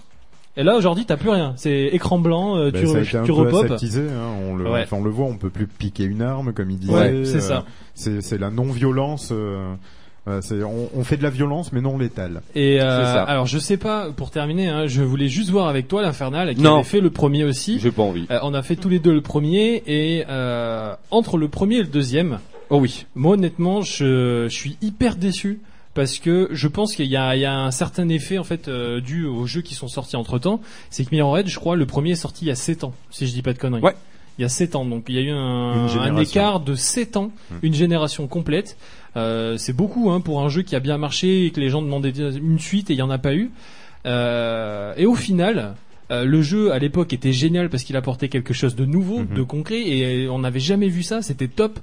[0.58, 3.24] et là aujourd'hui t'as plus rien, c'est écran blanc, euh, Ben, tu, ça a re-
[3.24, 3.70] tu repopes.
[3.70, 4.82] hein, on le, Ouais.
[4.82, 6.92] enfin, on le voit, on peut plus piquer une arme, comme il disait.
[6.92, 7.64] Ouais, c'est euh, ça.
[7.94, 9.30] C'est, c'est la non-violence.
[9.32, 9.72] euh,
[10.24, 12.42] voilà, c'est, on, on fait de la violence, mais non létale.
[12.54, 16.00] Et euh, alors je sais pas, pour terminer, hein, je voulais juste voir avec toi
[16.02, 16.76] l'Infernal qui Non.
[16.76, 17.80] avait fait le premier aussi.
[17.80, 18.26] J'ai pas envie.
[18.30, 21.82] Euh, on a fait tous les deux le premier et euh, entre le premier et
[21.82, 22.38] le deuxième,
[22.70, 23.06] Oh oui.
[23.16, 25.60] moi honnêtement, je, je suis hyper déçu
[25.94, 28.68] parce que je pense qu'il y a, il y a un certain effet en fait
[28.68, 30.60] euh, dû aux jeux qui sont sortis entre temps.
[30.88, 32.94] C'est que Mirror Edge, je crois, le premier est sorti il y a 7 ans,
[33.10, 33.82] si je dis pas de conneries.
[33.82, 33.94] Ouais.
[34.38, 37.32] Il y a 7 ans, donc il y a eu un, écart de 7 ans,
[37.50, 37.56] Hmm.
[37.62, 38.78] une génération complète.
[39.16, 41.82] Euh, c'est beaucoup hein, pour un jeu qui a bien marché et que les gens
[41.82, 43.50] demandaient une suite et il y en a pas eu.
[44.06, 45.74] Euh, et au final,
[46.10, 49.36] euh, le jeu à l'époque était génial parce qu'il apportait quelque chose de nouveau, Mhm.
[49.36, 51.78] de concret et on n'avait jamais vu ça, c'était top.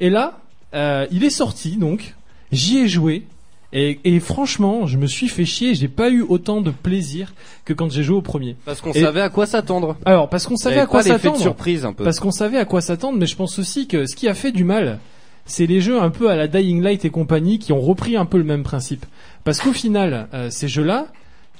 [0.00, 0.38] Et là,
[0.74, 2.14] euh, il est sorti donc,
[2.52, 3.24] j'y ai joué
[3.72, 7.72] et, et franchement, je me suis fait chier, j'ai pas eu autant de plaisir que
[7.72, 8.54] quand j'ai joué au premier.
[8.64, 9.96] Parce qu'on savait à quoi s'attendre.
[10.04, 11.38] Alors parce qu'on savait avait à quoi s'attendre.
[11.40, 12.04] surprise un peu.
[12.04, 14.52] Parce qu'on savait à quoi s'attendre, mais je pense aussi que ce qui a fait
[14.52, 15.00] du mal,
[15.46, 18.24] c'est les jeux un peu à la Dying Light et compagnie qui ont repris un
[18.24, 19.06] peu le même principe.
[19.44, 21.08] Parce qu'au final, euh, ces jeux-là,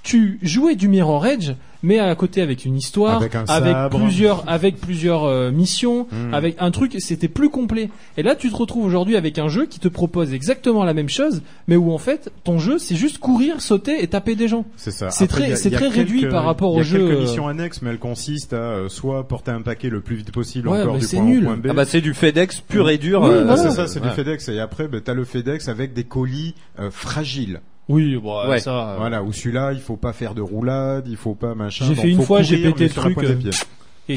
[0.02, 1.52] tu jouais du Mirror Edge,
[1.84, 3.96] mais à côté avec une histoire, Avec un sabre.
[3.98, 6.34] plusieurs, avec plusieurs euh, missions, Mm.
[6.34, 7.90] avec un truc, c'était plus complet.
[8.16, 11.08] Et là, tu te retrouves aujourd'hui avec un jeu qui te propose exactement la même
[11.08, 14.64] chose, mais où en fait, ton jeu, c'est juste courir, sauter et taper des gens.
[14.76, 15.10] C'est ça.
[15.10, 17.46] C'est très- c'est très réduit par rapport il y a au jeu, quelques euh, missions
[17.48, 20.80] annexes, mais elles consistent à euh, soit porter un paquet le plus vite possible Ouais,
[20.80, 21.46] encore mais du c'est point nul.
[21.46, 21.66] A au point B.
[21.70, 23.20] Ah bah c'est du FedEx pur et dur.
[23.22, 23.56] Oui, euh, voilà.
[23.62, 24.08] c'est ça, c'est ouais.
[24.08, 24.48] du FedEx.
[24.48, 27.60] Et après, bah, t'as le FedEx avec des colis euh, fragiles.
[27.88, 28.60] Oui, bon, Ouais.
[28.60, 28.90] ça.
[28.92, 31.84] euh, Voilà, où celui-là, il faut pas faire de roulade, il faut pas machin.
[31.86, 33.36] J'ai fait une fois, j'ai pété le truc, euh.
[34.08, 34.16] Et.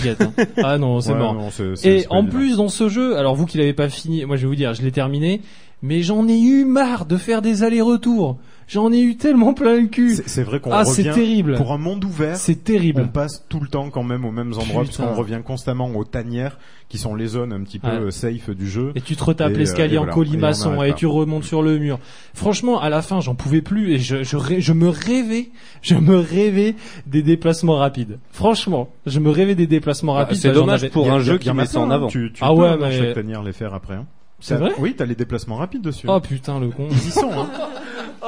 [0.63, 1.33] Ah non, c'est Ouais, mort.
[1.33, 1.49] non,
[1.85, 4.47] Et en plus dans ce jeu, alors vous qui l'avez pas fini, moi je vais
[4.49, 5.39] vous dire, je l'ai terminé,
[5.81, 8.37] mais j'en ai eu marre de faire des allers-retours.
[8.67, 10.15] J'en ai eu tellement plein le cul.
[10.25, 11.55] C'est- vrai qu'on Ah, c'est revient terrible.
[11.55, 12.35] pour un monde ouvert.
[12.35, 13.01] C'est terrible.
[13.05, 15.05] On passe tout le temps quand même aux mêmes endroits parce Putain.
[15.07, 16.57] qu'on revient constamment aux tanières
[16.89, 17.93] qui sont les zones un petit peu Ouais.
[17.95, 18.91] euh, safe du jeu.
[18.95, 20.13] Et tu te retapes Et, euh, l'escalier en voilà.
[20.13, 21.97] colimaçon Et tu remontes sur le mur.
[22.33, 25.49] Franchement, à la fin, j'en pouvais plus et je, je, je me rêvais,
[25.81, 26.75] je me rêvais
[27.05, 28.19] des déplacements rapides.
[28.31, 30.37] Franchement, je me rêvais des déplacements Bah, rapides.
[30.39, 32.07] c'est Bah, dommage avais- pour un jeu qui met ça en plein, avant.
[32.07, 33.95] Tu, tu Ah peux ouais, dans mais- chaque tanière les faire après.
[33.95, 34.05] hein.
[34.39, 36.05] C'est vrai Oui, t'as les déplacements rapides dessus.
[36.09, 36.87] Oh putain le con.
[36.91, 37.31] Ils y sont.
[37.31, 37.47] Hein.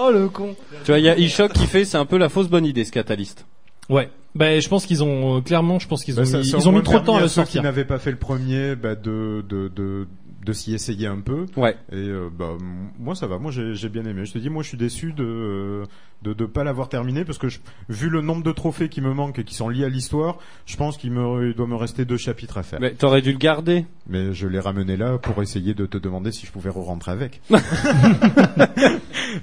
[0.01, 0.55] Oh le con.
[0.85, 2.85] Tu vois, il y a eShock qui fait, c'est un peu la fausse bonne idée
[2.85, 3.45] ce catalyste.
[3.89, 4.09] Ouais.
[4.35, 6.57] Ben je pense qu'ils ont euh, clairement, je pense qu'ils ont Bah, ça- mis, ça
[6.59, 7.63] ils ont mis trop de temps à le ceux qui sortir.
[7.63, 10.07] n'avaient pas fait le premier bah, de, de, de,
[10.49, 11.45] de s'y essayer un peu.
[11.55, 11.77] Ouais.
[11.91, 12.57] Et euh, bah,
[12.97, 14.25] moi ça va, moi j'ai bien aimé.
[14.25, 15.85] Je te dis, moi je suis déçu de euh,
[16.23, 19.13] de de pas l'avoir terminé parce que je, vu le nombre de trophées qui me
[19.13, 22.03] manquent et qui sont liés à l'histoire, je pense qu'il me il doit me rester
[22.05, 22.79] deux chapitres à faire.
[22.81, 23.85] Mais t'aurais dû le garder.
[24.07, 27.41] Mais je l'ai ramené là pour essayer de te demander si je pouvais re-rentrer avec.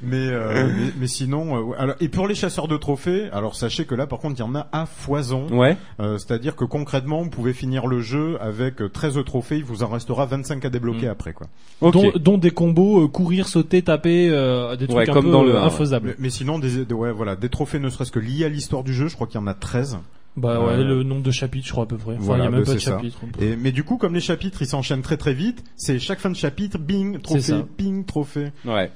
[0.02, 3.84] mais, euh, mais mais sinon, euh, alors, et pour les chasseurs de trophées, alors sachez
[3.84, 5.46] que là par contre il y en a à foison.
[5.50, 5.76] Ouais.
[5.98, 9.88] C'est-à-dire que concrètement, vous pouvez finir le jeu avec euh, 13 trophées, il vous en
[9.88, 11.08] restera 25 à débloquer Mm.
[11.10, 11.46] après quoi.
[11.82, 11.92] Ok.
[11.92, 15.30] Dont, dont des combos euh, courir, sauter, taper, euh, des trucs Ouais, un comme peu
[15.30, 16.08] dans le euh, infaisables.
[16.08, 18.82] Mais, mais sinon, des, des- ouais, voilà, des trophées ne serait-ce que liés à l'histoire
[18.82, 19.98] du jeu, je crois qu'il y en a 13.
[20.38, 22.12] Bah ouais, Euh, le nombre de chapitres, je crois à peu près.
[22.14, 23.18] Enfin, voilà, il y a même bah, pas de chapitres.
[23.40, 26.30] Et, mais du coup, comme les chapitres ils s'enchaînent très très vite, c'est chaque fin
[26.30, 28.52] de chapitre, bing, trophée, bing, trophée.
[28.64, 28.90] Ouais.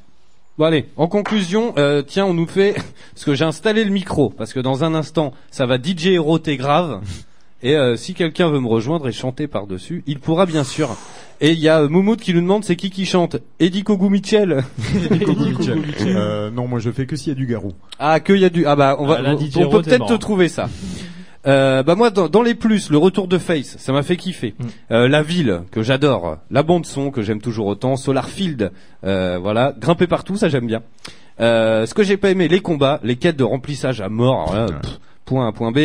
[0.59, 2.75] Bon allez, en conclusion, euh, tiens, on nous fait
[3.15, 6.57] parce que j'ai installé le micro parce que dans un instant, ça va DJ éroter
[6.57, 7.01] grave.
[7.63, 10.97] Et euh, si quelqu'un veut me rejoindre et chanter par-dessus, il pourra bien sûr.
[11.43, 13.37] Et il y a euh, Moumoud qui nous demande c'est qui qui chante?
[13.59, 14.63] Eddie Kogu Mitchell.
[15.11, 15.83] Nico Mitchell.
[16.07, 17.73] Euh, non, moi je fais que s'il y a du garou.
[17.99, 20.09] Ah que il y a du ah bah on va Ah, on, peut peut-être mort.
[20.09, 20.69] te trouver ça.
[21.47, 24.55] Euh, bah moi dans, dans les plus le retour de Face ça m'a fait kiffer
[24.59, 24.65] Mm.
[24.93, 28.71] Euh, la ville que j'adore la bande son que j'aime toujours autant Solarfield
[29.05, 30.83] euh, voilà grimper partout ça j'aime bien
[31.41, 34.67] euh, ce que j'ai pas aimé les combats les quêtes de remplissage à mort alors
[34.69, 34.81] là, Ouais.
[34.83, 35.79] pff, point A point B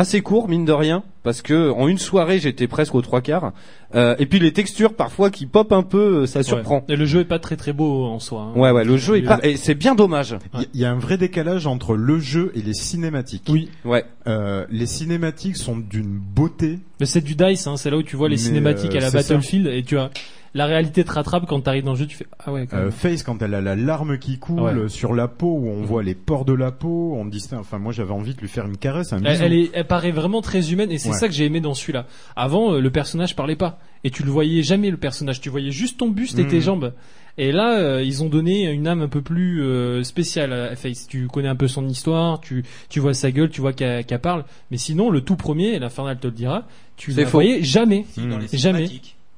[0.00, 3.52] assez court mine de rien parce que en une soirée j'étais presque aux trois quarts.
[3.94, 6.76] Euh, et puis les textures parfois qui pop un peu, euh, ça surprend.
[6.88, 6.94] Ouais.
[6.94, 8.42] Et le jeu est pas très très beau en soi.
[8.54, 8.58] hein.
[8.58, 10.36] Ouais ouais, le jeu est pas et c'est bien dommage.
[10.74, 13.44] Il y- a un vrai décalage entre le jeu et les cinématiques.
[13.50, 13.68] Oui.
[13.84, 14.04] Ouais.
[14.26, 16.78] Euh, les cinématiques sont d'une beauté.
[17.00, 19.00] Mais c'est du dice, hein, c'est là où tu vois les Mais, cinématiques euh, à
[19.00, 19.18] la ça.
[19.18, 20.10] Battlefield et tu as
[20.54, 22.66] la réalité te rattrape quand t'arrives dans le jeu, tu fais ah ouais.
[22.66, 22.90] Quand Euh.
[22.90, 24.88] Face quand elle a la larme qui coule Ouais.
[24.88, 27.60] sur la peau où on voit les pores de la peau, on distingue.
[27.60, 30.10] Enfin moi j'avais envie de lui faire une caresse, un Elle, elle est, elle paraît
[30.10, 31.16] vraiment très humaine et c'est Ouais.
[31.16, 32.06] ça que j'ai aimé dans celui-là.
[32.36, 35.40] Avant, euh, le personnage parlait pas et tu le voyais jamais le personnage.
[35.40, 36.48] Tu voyais juste ton buste et Mhm.
[36.50, 36.92] tes jambes.
[37.38, 41.06] Et là, euh, ils ont donné une âme un peu plus euh, spéciale à Face.
[41.06, 44.20] Tu connais un peu son histoire, tu tu vois sa gueule, tu vois qu'elle qu'elle
[44.20, 44.44] parle.
[44.70, 46.66] Mais sinon, le tout premier, et l'Infernal te le dira,
[46.96, 47.30] tu la faux.
[47.38, 48.04] voyais jamais.
[48.10, 48.88] Si, dans les Jamais.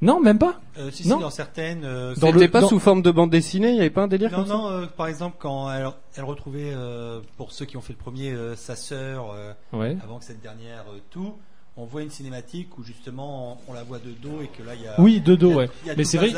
[0.02, 0.60] Non, même pas.
[0.78, 1.20] Euh, si, si, Non.
[1.20, 1.84] dans certaines.
[1.84, 4.02] euh, Dans C'était le- pas dans- sous forme de bande dessinée, il y avait pas
[4.02, 7.52] un délire Non, comme ça non, euh, par exemple, quand elle, elle retrouvait, euh, pour
[7.52, 9.96] ceux qui ont fait le premier, euh, sa sœur, euh, Ouais.
[10.02, 11.34] avant que cette dernière euh, tout,
[11.76, 14.74] on voit une cinématique où justement on, on la voit de dos et que là
[14.74, 15.00] il y a.
[15.00, 15.70] Oui, de dos, a- ouais.
[15.96, 16.32] Mais c'est vrai.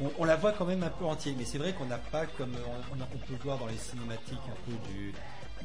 [0.00, 2.24] On, on la voit quand même un peu entier, mais c'est vrai qu'on n'a pas
[2.38, 5.12] comme on, on peut voir dans les cinématiques un peu du,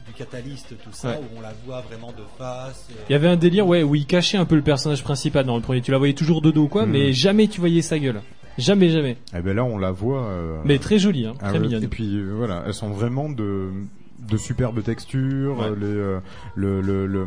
[0.06, 1.16] du catalyste, tout ça, Ouais.
[1.18, 2.88] où on la voit vraiment de face.
[2.92, 5.46] euh, Il y avait un délire, ouais, où il cachait un peu le personnage principal
[5.46, 5.82] dans le premier.
[5.82, 6.92] Tu la voyais toujours de dos, quoi, Mhm.
[6.92, 8.22] mais jamais tu voyais sa gueule.
[8.58, 9.18] Jamais, jamais.
[9.38, 10.24] Eh ben là on la voit.
[10.26, 11.84] euh, Mais très jolie, hein, ah très mignonne.
[11.84, 13.70] Et puis euh, voilà, elles sont vraiment de
[14.30, 15.66] de superbes textures, Ouais.
[15.68, 16.20] euh, les, euh,
[16.56, 17.26] le, le, le,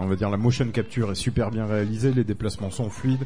[0.00, 3.24] on va dire la motion capture est super bien réalisée, les déplacements sont fluides.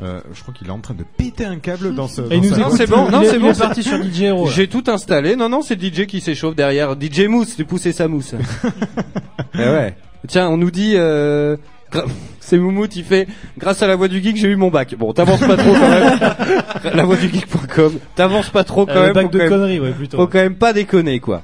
[0.00, 2.20] Euh, je crois qu'il est en train de péter un câble dans ce.
[2.30, 4.22] Et dans nous sa Non, c'est bon, non, c'est bon, est c'est- parti sur DJ
[4.22, 4.46] Hero.
[4.48, 5.34] J'ai tout installé.
[5.36, 6.94] Non, non, c'est DJ qui s'échauffe derrière.
[7.00, 8.34] DJ Mousse, tu pousser sa mousse.
[9.54, 9.96] Eh ouais.
[10.28, 10.92] Tiens, on nous dit.
[10.96, 11.56] Euh...
[11.92, 12.04] gra-
[12.40, 13.28] C'est Moumout, il fait
[13.58, 14.94] grâce à la voix du geek j'ai eu mon bac.
[14.98, 16.18] Bon, t'avances pas trop quand même.
[16.94, 17.92] la voix du geek.com.
[18.14, 19.08] T'avances pas trop quand Euh, même.
[19.08, 20.16] le bac de quand même- conneries, ouais, plutôt.
[20.16, 21.42] Faut quand même pas déconner quoi.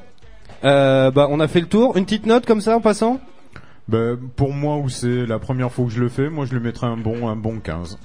[0.64, 1.96] Euh, bah on a fait le tour.
[1.96, 3.20] Une petite note comme ça en passant.
[3.88, 6.60] Ben, pour moi où c'est la première fois que je le fais, moi je lui
[6.60, 7.98] mettrais un bon un bon 15.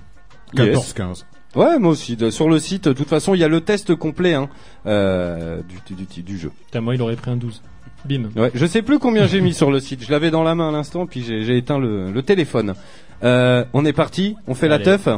[0.56, 0.94] Yes.
[0.95, 1.23] 14-15.
[1.56, 2.15] Ouais, moi aussi.
[2.15, 4.49] De- sur le site, de toute façon, il y a le test complet hein,
[4.86, 6.52] euh, du, du, du, du jeu.
[6.65, 7.61] Putain, moi, il aurait pris un 12.
[8.06, 8.30] Bim.
[8.36, 10.03] Ouais, je sais plus combien j'ai mis sur le site.
[10.06, 12.73] Je l'avais dans la main à l'instant, puis j'ai j'ai éteint le, le téléphone.
[13.23, 14.86] Euh, on est parti, on fait Allez.
[14.86, 15.10] la teuf.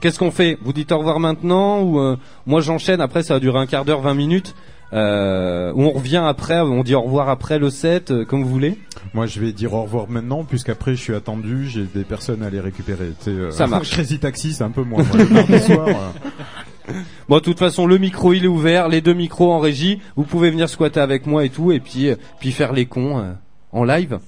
[0.00, 0.58] Qu'est-ce qu'on fait?
[0.60, 2.16] Vous dites au revoir maintenant ou euh,
[2.46, 4.54] moi j'enchaîne Après, ça va durer un quart d'heure, 20 minutes.
[4.94, 8.78] Euh, on revient après, on dit au revoir après le set, euh, comme vous voulez.
[9.12, 12.50] Moi je vais dire au revoir maintenant puisqu'après je suis attendu, j'ai des personnes à
[12.50, 13.08] les récupérer.
[13.18, 13.90] Tu sais, euh, Ça marche.
[13.92, 15.02] Crazy Taxi c'est un peu moins.
[15.02, 16.92] Moi, le mardi soir, euh,
[17.28, 20.00] Bon, de toute façon, le micro il est ouvert, les deux micros en régie.
[20.16, 23.18] Vous pouvez venir squatter avec moi et tout, et puis euh, puis faire les cons
[23.18, 23.32] euh,
[23.72, 24.18] en live.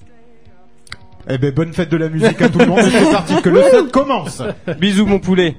[1.29, 3.49] Eh ben bonne fête de la musique à tout le monde et c'est parti que
[3.49, 4.41] le set commence.
[4.79, 5.57] Bisous mon poulet.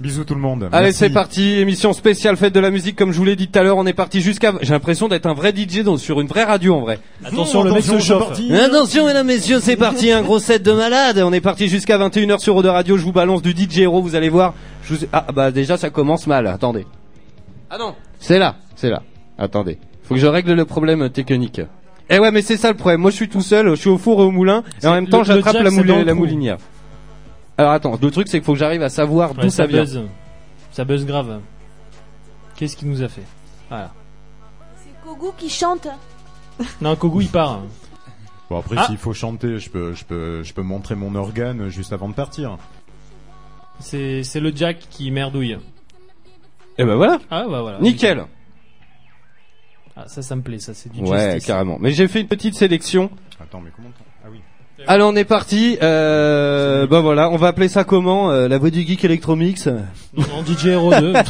[0.00, 0.68] Bisous tout le monde.
[0.70, 1.58] Allez, c'est parti.
[1.58, 3.76] Émission spéciale fête de la musique, comme je vous l'ai dit tout à l'heure.
[3.78, 4.52] On est parti jusqu'à.
[4.62, 7.00] J'ai l'impression d'être un vrai DJ dans, sur une vraie radio en vrai.
[7.24, 8.18] Attention, Mmh, le mec attention, se chauffe.
[8.28, 8.54] parti.
[8.54, 10.12] Attention, mesdames, messieurs, c'est parti.
[10.12, 11.18] Un gros set de malade.
[11.18, 12.96] On est parti jusqu'à 21h sur Eau de Radio.
[12.96, 14.00] Je vous balance du DJ Hero.
[14.00, 14.54] Vous allez voir.
[14.84, 15.06] Je vous...
[15.12, 16.46] Ah bah déjà, ça commence mal.
[16.46, 16.86] Attendez.
[17.68, 17.94] Ah non.
[18.20, 18.54] C'est là.
[18.76, 19.02] C'est là.
[19.36, 19.78] Attendez.
[20.04, 21.60] Faut que je règle le problème technique.
[22.08, 23.00] Eh ouais, mais c'est ça le problème.
[23.00, 23.70] Moi, je suis tout seul.
[23.70, 24.62] Je suis au four et au moulin.
[24.82, 26.20] Et en même temps, j'attrape la, c'est mouli- dans le la trou.
[26.20, 26.56] moulinière.
[27.58, 27.98] Alors attends.
[28.00, 29.80] Le truc, c'est qu'il faut que j'arrive à savoir Ouais, d'où ça, ça vient.
[29.80, 30.02] buzz.
[30.72, 31.40] Ça buzz grave.
[32.56, 33.24] Qu'est-ce qu'il nous a fait
[33.68, 33.92] Voilà.
[34.76, 35.86] C'est Kogu qui chante.
[36.80, 37.60] Non, Kogu, il part.
[38.50, 38.86] Bon après Ah.
[38.86, 42.14] s'il faut chanter, je peux je peux je peux montrer mon organe juste avant de
[42.14, 42.56] partir.
[43.80, 45.58] C'est c'est le Jack qui merdouille.
[46.78, 47.18] Et ben voilà.
[47.30, 47.78] Ah bah voilà.
[47.80, 48.24] Nickel.
[49.96, 51.46] Ah, ça, ça me plaît, ça, c'est du Ouais, justice.
[51.46, 51.76] carrément.
[51.80, 53.10] Mais j'ai fait une petite sélection.
[53.40, 53.88] Attends mais comment.
[54.86, 55.76] Allez, on est parti.
[55.82, 59.68] Euh, bah voilà, on va appeler ça comment euh, La voix du geek Electromix.
[60.46, 61.12] DJ Hero 2.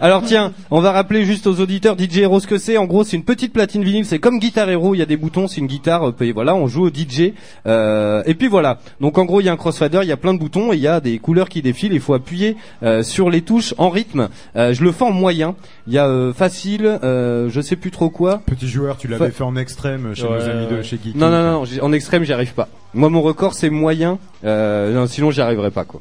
[0.00, 2.76] Alors tiens, on va rappeler juste aux auditeurs DJ Hero ce que c'est.
[2.76, 4.04] En gros, c'est une petite platine vinyle.
[4.04, 4.94] C'est comme Guitar Hero.
[4.94, 5.48] Il y a des boutons.
[5.48, 6.08] C'est une guitare.
[6.08, 7.32] euh, et voilà, on joue au DJ.
[7.66, 8.78] Euh, et puis voilà.
[9.00, 10.00] Donc en gros, il y a un crossfader.
[10.02, 10.72] Il y a plein de boutons.
[10.72, 11.94] Et il y a des couleurs qui défilent.
[11.94, 14.28] Il faut appuyer euh, sur les touches en rythme.
[14.54, 15.54] Euh, je le fais en moyen.
[15.86, 16.98] Il y a euh, facile.
[17.02, 18.42] Euh, je sais plus trop quoi.
[18.46, 20.82] Petit joueur, tu l'avais Fa- fait en extrême chez Ouais, nos amis de ouais.
[20.84, 21.16] chez Geek.
[21.16, 22.68] Non, non, non, non, j'ai- en extrême, j'y arrive pas.
[22.94, 24.18] Moi, mon record, c'est moyen.
[24.44, 26.00] Euh, non, sinon, j'y arriverai pas, quoi.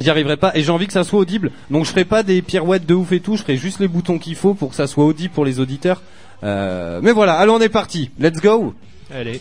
[0.00, 1.52] J'y arriverai pas, et j'ai envie que ça soit audible.
[1.70, 3.36] Donc, je ferai pas des pirouettes de ouf et tout.
[3.36, 6.02] Je ferai juste les boutons qu'il faut pour que ça soit audible pour les auditeurs.
[6.42, 8.10] Euh, mais voilà, allez, on est parti.
[8.18, 8.74] Let's go.
[9.12, 9.40] Allez.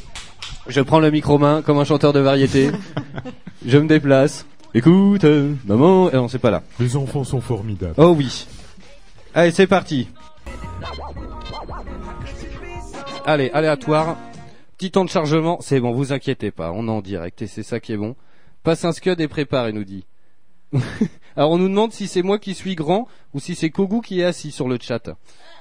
[0.68, 2.69] Je prends le micro main comme un chanteur de variété.
[3.65, 4.45] je me déplace.
[4.73, 6.09] Écoute, euh, maman.
[6.13, 6.61] Eh non, c'est pas là.
[6.80, 7.95] Les enfants sont formidables.
[7.97, 8.45] Oh oui.
[9.34, 10.09] Allez, c'est parti.
[13.26, 14.18] Allez, aléatoire.
[14.77, 15.57] Petit temps de chargement.
[15.61, 16.72] C'est bon, vous inquiétez pas.
[16.72, 18.15] On est en direct et c'est ça qui est bon.
[18.63, 20.05] Passe un scud et prépare, il nous dit.
[21.35, 24.22] Alors on nous demande si c'est moi qui suis grand ou si c'est Kogu qui
[24.22, 25.10] est assis sur le chat.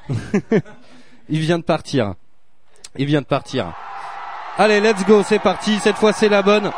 [1.28, 2.15] il vient de partir.
[2.97, 3.73] Il vient de partir.
[4.59, 5.78] Allez, let's go, c'est parti.
[5.78, 6.70] Cette fois c'est la bonne.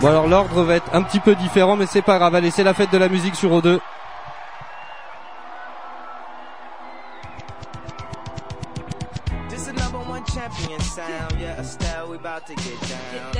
[0.00, 2.64] Bon alors l'ordre va être un petit peu différent mais c'est pas grave, allez c'est
[2.64, 3.78] la fête de la musique sur O2.
[9.48, 11.40] This is number one champion sound.
[11.40, 13.33] Yeah, Estelle, we about to get down.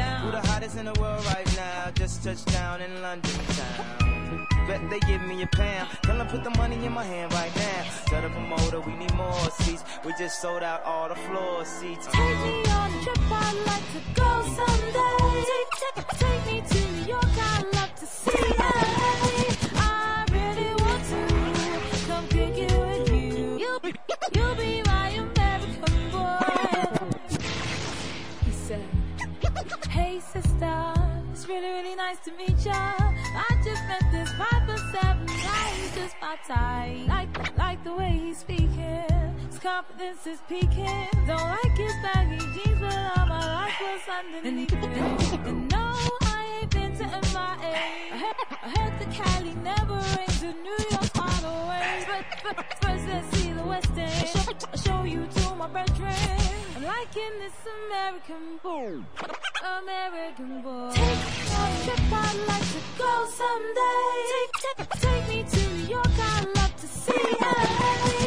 [2.25, 2.33] Now?
[2.33, 4.47] Just touched down in London town.
[4.67, 5.89] Bet they give me a pound.
[6.07, 7.85] Gonna put the money in my hand right now.
[8.09, 9.85] Set up a motor, we need more seats.
[10.05, 12.07] We just sold out all the floor seats.
[12.07, 15.45] Take me on a trip, I'd like to go someday.
[15.51, 19.55] Take, take, take me to New York, I'd love to see LA.
[19.77, 23.81] I really want to come kick it with you.
[23.83, 23.93] Be,
[24.35, 26.39] you'll be my American boy.
[28.45, 28.85] He said,
[29.91, 30.95] Hey sister,
[31.45, 32.73] it's really, really nice to meet ya.
[32.73, 37.07] I just met this five for seven guy, he's just my type.
[37.07, 39.05] Like, like the way he's speaking,
[39.51, 41.09] his confidence is peaking.
[41.27, 44.73] Don't like his baggy jeans, but all my life was underneath.
[44.73, 45.93] And, and no,
[46.23, 46.34] I
[46.99, 47.75] to MIA.
[48.13, 52.07] I heard, the Cali never rains, and New York's all the way.
[52.83, 54.29] First let's see the West End.
[54.29, 56.15] Show, I'll show you to my brethren.
[56.77, 59.03] I'm liking this American boy.
[59.83, 60.93] American boy.
[60.95, 64.11] Take on a trip, I'd like to go someday.
[64.33, 68.24] Take, take, take me to New York, I'd love to see LA.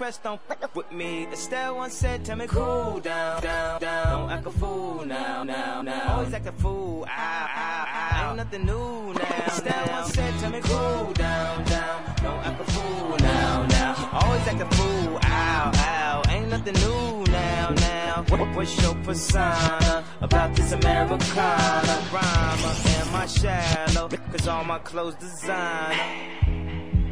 [0.00, 1.26] Most of press don't fuck with me.
[1.32, 4.20] Estelle once said, tell me cool down, down, down.
[4.20, 6.14] Don't act a fool now, now, now.
[6.16, 8.28] Always act a fool, ow, ow, ow.
[8.28, 9.46] Ain't nothing new now.
[9.46, 12.14] Estelle once said, tell me cool down, down.
[12.22, 14.10] Don't act a fool now, now.
[14.12, 16.22] Always act a fool, ow, ow.
[16.30, 18.24] Ain't nothing new now, now.
[18.28, 22.74] What, what's your persona about this Americana rhymer?
[22.96, 24.08] Am I shallow?
[24.08, 26.40] Cause all my clothes designer.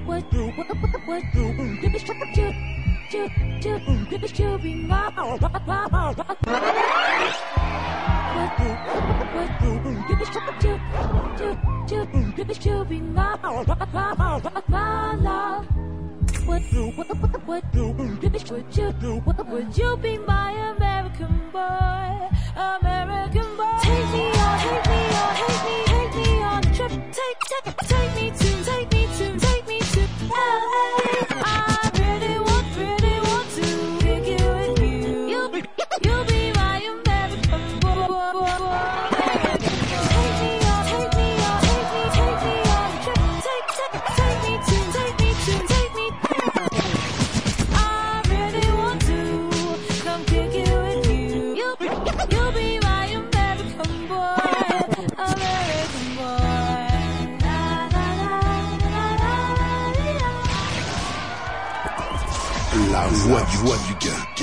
[0.06, 2.78] What do, what, the, what, what do, you be, you, you,
[19.48, 22.28] would you be my American boy?
[22.56, 23.78] American boy.
[23.82, 24.38] Take me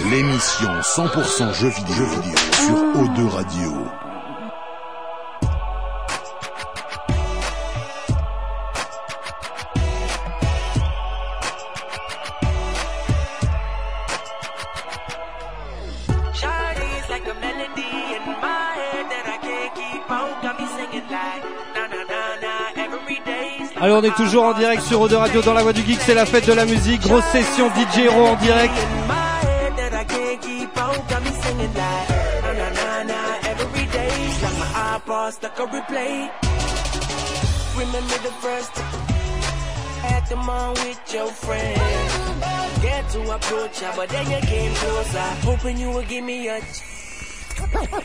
[0.09, 2.35] l'émission 100% jeux vidéo, jeux vidéo.
[2.51, 3.71] sur O2 Radio.
[23.77, 26.13] Allez, on est toujours en direct sur O2 Radio dans la voix du geek, c'est
[26.13, 28.73] la fête de la musique, grosse session DJ Hero en direct.
[35.25, 36.29] iPod stuck on replay.
[37.77, 38.71] Remember the first
[40.05, 42.81] had them on with your friend.
[42.81, 45.27] Get to approach her, but then you came closer.
[45.49, 46.59] Hoping you would give me a.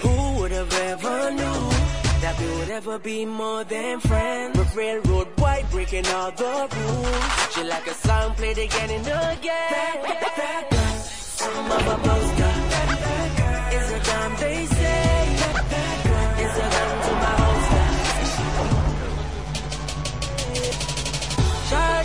[0.04, 1.62] Who would have ever knew
[2.22, 4.58] that we would ever be more than friends?
[4.58, 7.54] With railroad boy breaking all the rules.
[7.54, 9.96] She like a song played again and again.
[10.04, 10.98] That, that girl,
[11.40, 12.52] some of a poster.
[13.76, 15.10] Is a damn they say.
[16.06, 16.09] A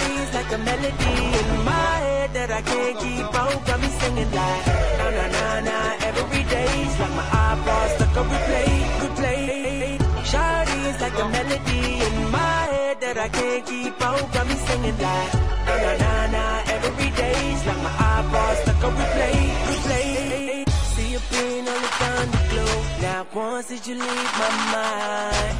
[0.06, 3.65] Shawty's like a melody in my head that I can't keep out.
[3.65, 4.65] Got me singing like
[4.99, 5.77] na na na na
[6.10, 6.69] every day.
[6.86, 8.72] It's like my iPod stuck on replay,
[9.02, 9.98] replay.
[10.30, 14.34] Shawty's like a melody in my head that I can't keep out.
[14.34, 15.34] Got me singing like
[15.68, 16.44] na na na na
[16.76, 17.38] every day.
[17.53, 19.38] It's like my iPod stuck on replay,
[19.69, 20.69] replay.
[20.94, 23.02] See you been on the thunderglow.
[23.02, 25.57] Not once did you leave my mind.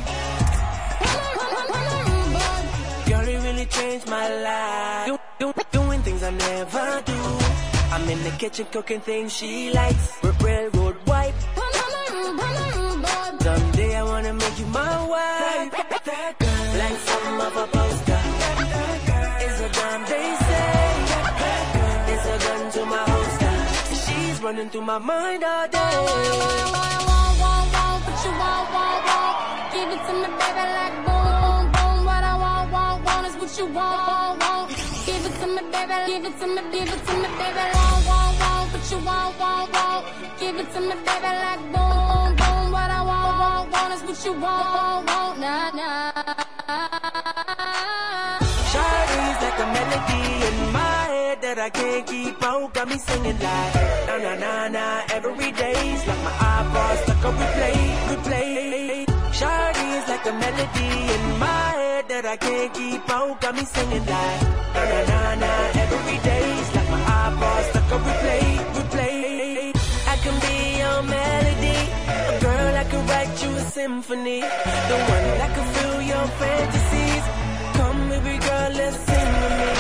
[3.66, 5.08] Changed my life.
[5.08, 7.20] Do, do, doing things I never do.
[7.94, 10.24] I'm in the kitchen cooking things she likes.
[10.24, 11.36] R- railroad wife.
[13.42, 15.74] Someday I wanna make you my wife.
[16.82, 18.20] Like some of a poster.
[19.46, 20.72] It's a damn they say.
[22.14, 23.54] It's a gun to my holster.
[24.04, 26.06] She's running through my mind all day.
[29.74, 31.15] Give it to me, baby, like
[33.46, 34.70] what you want, want, want.
[35.06, 37.66] Give it to me, baby, give it to me, give it to me, baby.
[37.76, 40.06] Want, want, want, what you want, want, want.
[40.40, 42.72] Give it to me, baby, like boom, boom.
[42.76, 45.40] What I want, want, want is what you want, want, want.
[45.40, 46.12] Nah, nah.
[48.72, 52.74] Shawty's like a melody in my head that I can't keep out.
[52.74, 53.76] Got me singing like
[54.08, 57.78] na na na na every day's like my iPod stuck on replay,
[58.10, 58.65] replay.
[59.40, 63.42] Shawty's like a melody in my head that I can't keep out.
[63.42, 64.42] Got me singing like
[64.76, 65.52] na na na na
[65.84, 68.46] every day's like my iPod stuck on replay,
[68.78, 69.76] replay.
[70.14, 71.80] I can be your melody,
[72.32, 74.40] a girl I can write you a symphony,
[74.90, 77.26] the one that can fill your fantasies.
[77.78, 79.72] Come, baby girl, let's sing with me.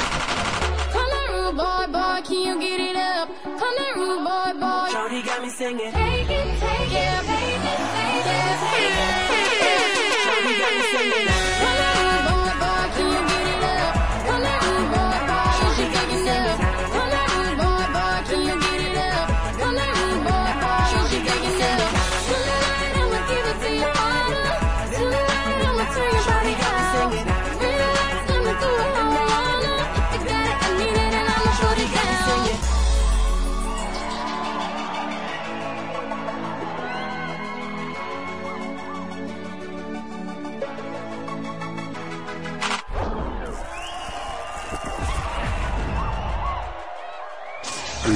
[0.95, 3.29] Come on, rude boy, boy, can you get it up?
[3.61, 4.87] Come on, rude boy, boy.
[4.91, 5.91] Shorty got me singing.
[5.91, 7.34] Take it, take it, baby,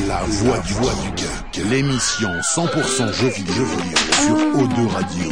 [0.10, 3.68] La voix du, voix du geek, l'émission 100% jeux vidéo,
[4.26, 5.30] sur O2 Radio.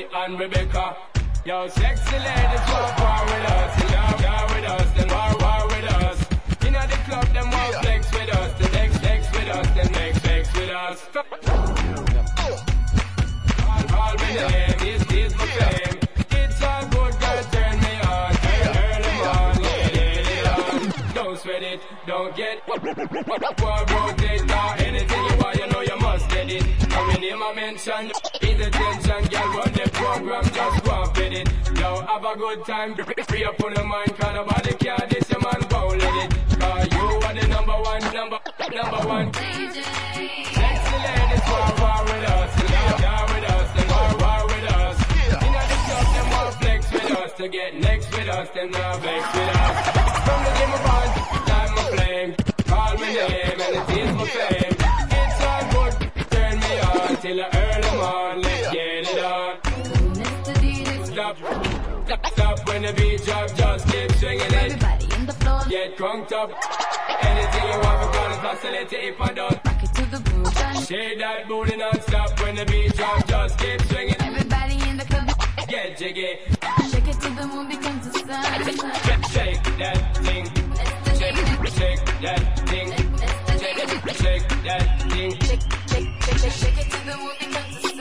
[0.00, 0.96] Jody and Rebecca.
[1.44, 3.90] Yo, sexy ladies, walk war with us.
[3.90, 6.18] Yeah, yeah, with us, then war, war with us.
[6.66, 8.72] In the club, them want flex with us.
[8.72, 11.08] Next, flex with us, then make flex with us.
[13.56, 15.98] Call, call me name, is this my fame?
[16.30, 18.32] It's all good, girl, turn me on.
[18.34, 21.12] Turn, turn them on, yeah, yeah, yeah.
[21.14, 26.28] Don't sweat it, don't get War rotate or anything you want, you know you must
[26.30, 26.64] get it.
[26.88, 28.12] Now we name I mention,
[28.42, 29.79] is attention, girl, run
[30.10, 31.48] the program, just go and fit it.
[31.78, 35.40] Yo, have a good time, free up on the mind, cause nobody care, this your
[35.40, 36.30] man, go let it.
[36.58, 38.38] Cause you are the number one, number,
[38.74, 39.32] number one.
[39.34, 39.76] Sexy
[41.06, 44.96] ladies, war, war with us, yeah, yeah, with us, then war, war with us.
[45.46, 49.00] In the club, them want flex with us, to get next with us, them not
[49.00, 49.74] vex with us.
[50.26, 51.08] From the game of on,
[51.46, 52.30] time of flame,
[52.66, 54.76] call me name, and it is my fame.
[55.20, 55.94] It's all good,
[56.30, 57.59] turn me on, till the
[66.00, 66.50] crunked up.
[67.20, 69.60] Anything you want, we're gonna facilitate if I don't.
[70.88, 74.14] Shake that booty non-stop when the beat drop, just keep swinging.
[74.18, 75.28] Everybody in the club,
[75.68, 76.38] Get jiggy.
[76.90, 78.42] shake it to the moon becomes the sun.
[79.28, 80.46] Shake that thing.
[81.20, 81.36] Shake,
[81.78, 82.88] shake that thing.
[83.60, 83.78] Shake,
[84.22, 85.30] shake that thing.
[85.48, 88.00] Shake, shake, shake, shake, it to the moon becomes the sun.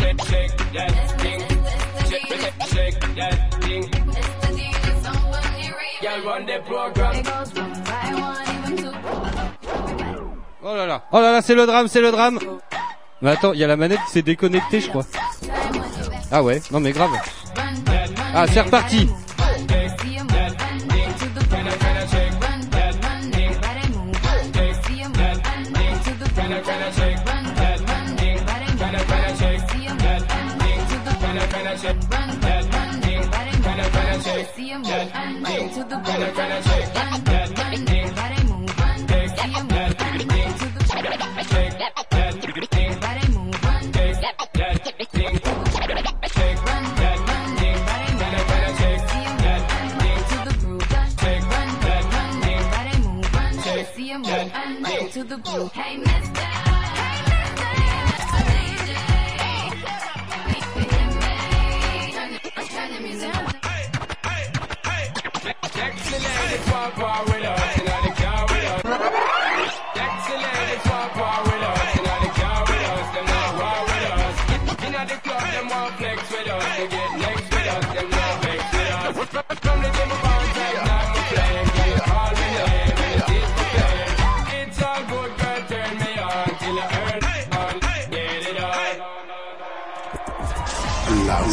[0.00, 1.21] Shake, shake that
[6.32, 7.14] run the program.
[7.14, 8.92] It goes one by one, even two.
[10.64, 12.38] Oh là là, oh là là, c'est le drame, c'est le drame.
[13.20, 15.04] Mais attends, il y a la manette qui s'est déconnectée, je crois.
[16.30, 17.10] Ah ouais, non mais grave.
[18.34, 19.08] Ah, c'est reparti.
[36.22, 38.02] See 'em run, run to the boat, run, run, run, run, run,
[54.62, 55.68] run, run, To the blue.
[55.74, 56.31] Hey, mister.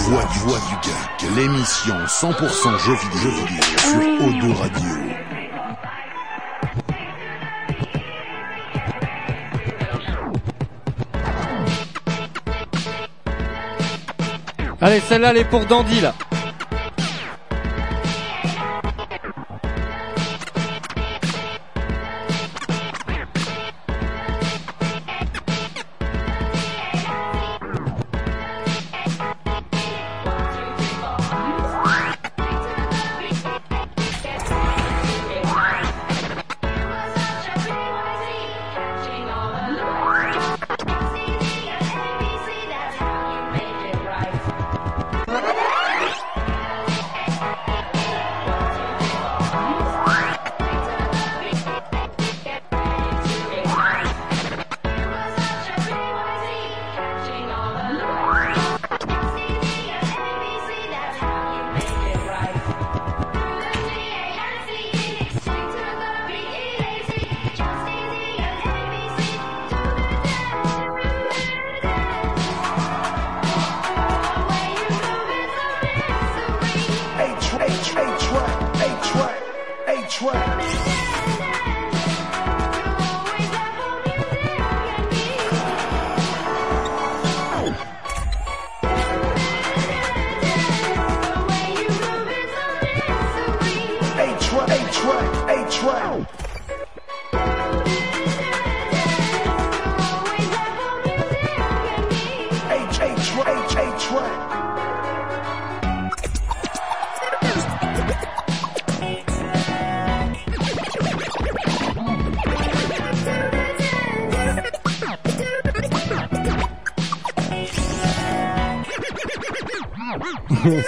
[0.09, 5.08] Voix du voix du geek, l'émission 100% jeux vidéo, jeux vidéo sur O2 Radio.
[14.89, 16.15] Allez, celle-là, elle est pour Dandy, là.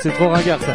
[0.02, 0.73] C'est trop ringard, ça.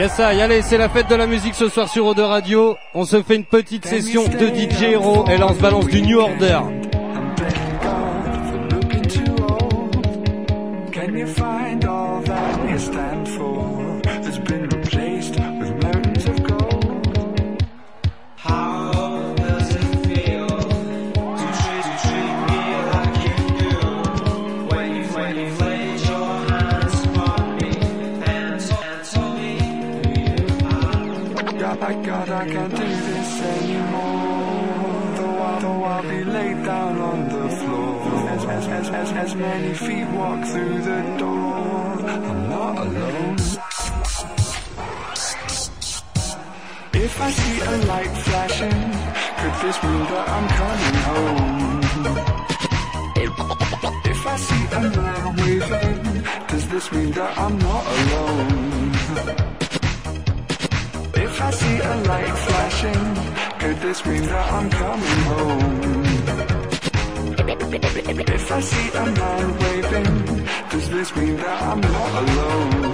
[0.00, 2.78] Yes, ça, y allez, c'est la fête de la musique ce soir sur Eau Radio.
[2.94, 6.00] On se fait une petite session de DJ Hero et là on se balance du
[6.00, 6.60] New Order.
[40.30, 43.38] Walk through the door, I'm not alone.
[47.06, 48.80] If I see a light flashing,
[49.40, 51.80] could this mean that I'm coming home?
[54.12, 56.02] If I see a man waving,
[56.50, 58.92] does this mean that I'm not alone?
[61.26, 63.04] If I see a light flashing,
[63.60, 65.79] could this mean that I'm coming home?
[68.12, 72.89] If I see a man waving, does this mean that I'm not alone?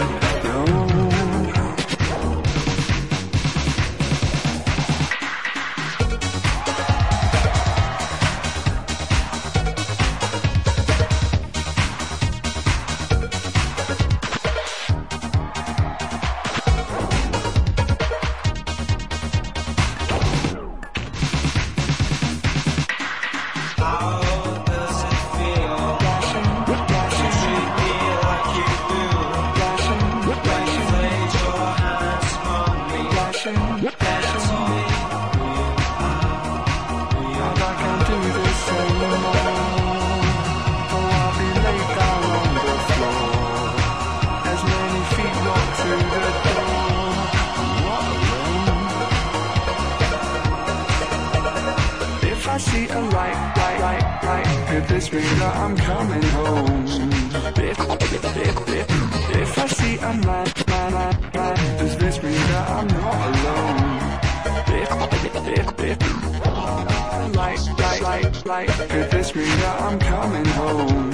[67.56, 71.10] If, light, light, light, could this mean that I'm coming home?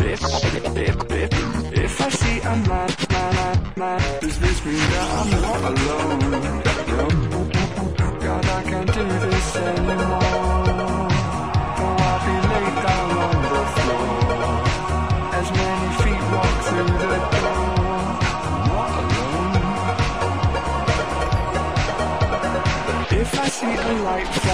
[0.00, 1.32] If, if, if, if,
[1.72, 6.20] if I see a man, man, man, man, does this mean that I'm not alone?
[8.20, 10.20] God, I can't do this anymore.
[11.76, 14.08] Though I'll be laid down on the floor.
[15.38, 17.66] As many feet walk through the door.
[18.46, 19.56] I'm not alone.
[23.20, 24.45] If I see a light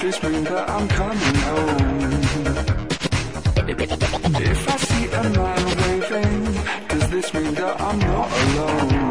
[0.00, 2.20] this that I'm coming home?
[4.42, 6.44] If I see a man waving,
[6.88, 9.10] does this mean that I'm not alone?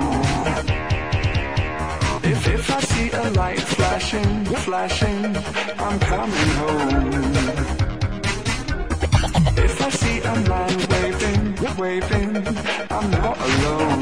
[2.24, 5.38] If, if I see a light flashing, flashing,
[5.78, 7.12] I'm coming home.
[9.58, 11.44] If I see a man waving,
[11.78, 12.48] waving,
[12.90, 13.99] I'm not alone.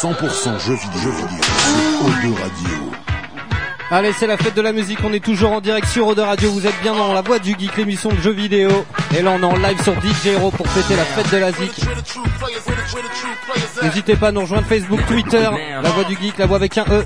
[0.00, 2.92] 100% jeux vidéo, jeux vidéo sur O2 Radio.
[3.92, 6.50] Allez, c'est la fête de la musique, on est toujours en direct sur Ode Radio,
[6.50, 8.70] vous êtes bien dans la voix du geek, l'émission de jeux vidéo.
[9.16, 11.52] Et là on est en live sur DJ Hero pour fêter la fête de la
[11.52, 11.80] zik.
[13.82, 15.48] N'hésitez pas à nous rejoindre Facebook, Twitter,
[15.80, 17.04] la voix du geek, la voix avec un E.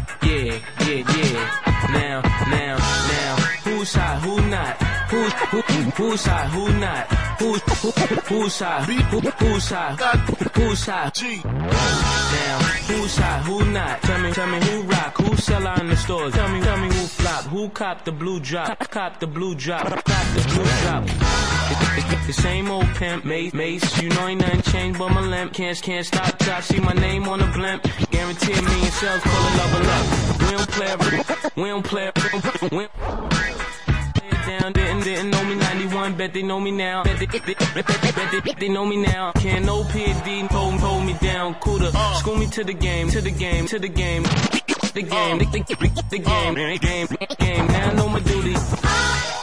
[5.10, 7.06] Who, who, who's hot, who not?
[7.40, 7.90] Who, who,
[8.28, 8.84] who's hot?
[8.84, 9.98] Who, who's hot?
[10.54, 11.22] Who's hot?
[11.22, 12.58] Now,
[12.88, 14.02] who's hot, who not?
[14.02, 16.34] Tell me, tell me who rock, who sell out in the stores?
[16.34, 18.90] Tell me, tell me who flop, who cop the blue drop?
[18.90, 21.04] Cop the blue drop, cop the blue drop.
[22.26, 24.02] The same old pimp, Mace, Mace.
[24.02, 25.54] You know ain't nothing changed but my limp.
[25.54, 27.82] Can't, can't stop till I see my name on the blimp.
[28.10, 30.40] Guarantee a million sales, pull a level up.
[30.42, 30.96] We don't play,
[31.56, 32.12] we don't play,
[32.70, 33.17] we don't
[34.58, 37.04] down, didn't, didn't know me 91, bet they know me now.
[37.04, 39.32] Bet they, bet, bet, bet, bet they, they know me now.
[39.32, 41.54] Can't no PD hold, hold me down.
[41.54, 42.14] Cooler, uh.
[42.14, 44.22] school me to the game, to the game, to the game.
[44.22, 45.38] The game, uh.
[45.38, 47.06] the, the, the game, game,
[47.38, 47.66] game.
[47.66, 48.54] Now I know my duty.
[48.56, 49.42] Uh.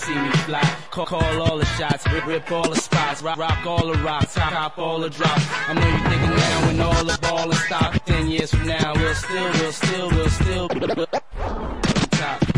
[0.00, 0.62] See me fly.
[0.90, 4.34] Call, call all the shots, rip, rip all the spots, rock, rock all the rocks,
[4.34, 5.46] top, top all the drops.
[5.68, 8.06] I know you're thinking now when all the ball is stopped.
[8.06, 11.69] Ten years from now, we'll still, we'll still, we'll still.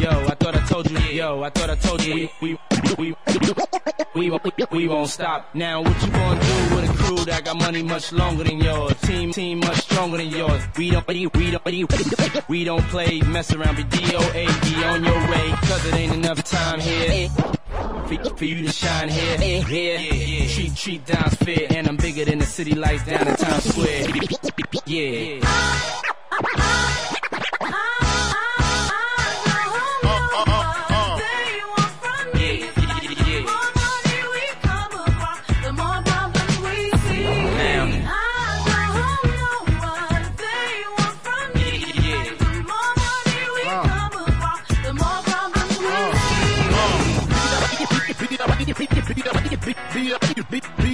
[0.03, 0.99] Yo, I thought I told you.
[0.99, 2.29] Yo, I thought I told you.
[2.41, 2.59] We,
[2.99, 3.15] we,
[4.16, 4.31] we, we,
[4.73, 5.55] we won't stop.
[5.55, 9.01] Now, what you gonna do with a crew that got money much longer than yours?
[9.03, 10.61] Team, team much stronger than yours.
[10.77, 15.51] We don't, we don't, we don't play, mess around, be DOA, be on your way.
[15.69, 17.29] Cause it ain't enough time here.
[18.37, 22.47] For, you to shine here, here, treat, treat down's fair, and I'm bigger than the
[22.47, 24.09] city lights down in Times Square.
[24.85, 26.99] Yeah.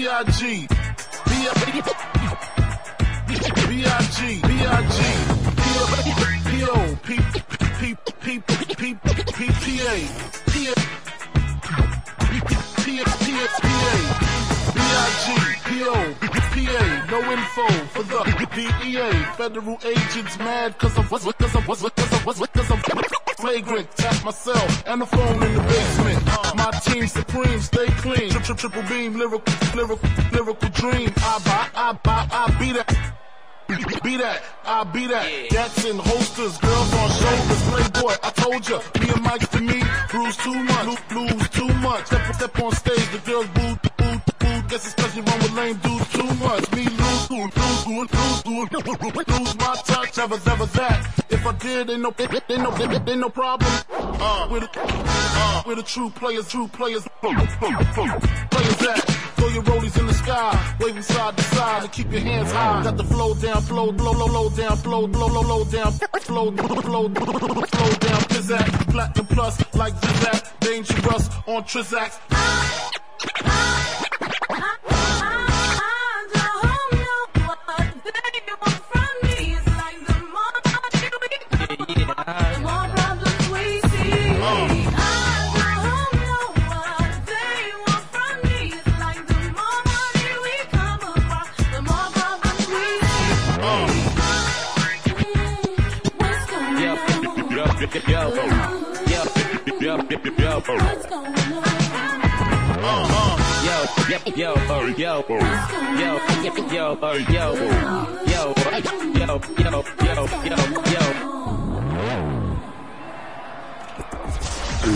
[0.08, 0.66] B.I.G.
[1.26, 1.82] B.I.G.
[4.40, 5.00] B.I.G.
[6.48, 6.96] P.O.
[7.02, 7.08] P.
[7.78, 7.92] P.
[8.22, 8.40] P.
[8.48, 8.94] P.
[9.36, 9.96] P.P.A.
[10.48, 10.74] P.A.
[14.74, 15.28] B.I.G.
[15.66, 15.96] P.O.
[16.54, 16.84] P.A.
[17.10, 18.20] No info for the
[18.54, 19.12] DEA.
[19.36, 21.90] Federal agents mad cause I'm cause I'm cause I'm cause I'm
[22.46, 22.80] cause I'm
[23.36, 23.94] flagrant.
[23.96, 26.57] Tap my cell and the phone in the basement.
[27.08, 28.30] Supreme, stay clean.
[28.30, 31.12] Triple triple beam, lyrical, lyrical, lyrical dream.
[31.18, 33.14] I buy, I buy, I be that.
[34.02, 35.50] Be that, I be that.
[35.50, 37.62] Jackson holsters, girls on shoulders.
[37.68, 38.80] Playboy, I told ya.
[39.00, 42.06] Me and Mike to me, bruise too much, lo- lose too much.
[42.06, 44.68] Step, step on stage, the girls boo, boo, boo.
[44.68, 46.72] Guess it's cause you run with lame dudes too much.
[46.72, 47.56] Me lose, lose,
[47.86, 50.18] lose, lose, lose, lose my touch.
[50.18, 51.17] Ever, ever that.
[51.60, 53.70] Did, ain't no, ain't no, ain't no problem.
[53.90, 59.18] Uh, with the, uh, with the true players, true players, players at.
[59.38, 62.82] Throw your rollies in the sky, waving side to side, and keep your hands high.
[62.82, 66.50] Got the flow down, flow, low, low, low down, flow, low, low, low down, flow,
[66.52, 68.20] flow, flow down.
[68.28, 72.18] Pizzazz, platinum plus, like Zizak, dangerous on Trizax.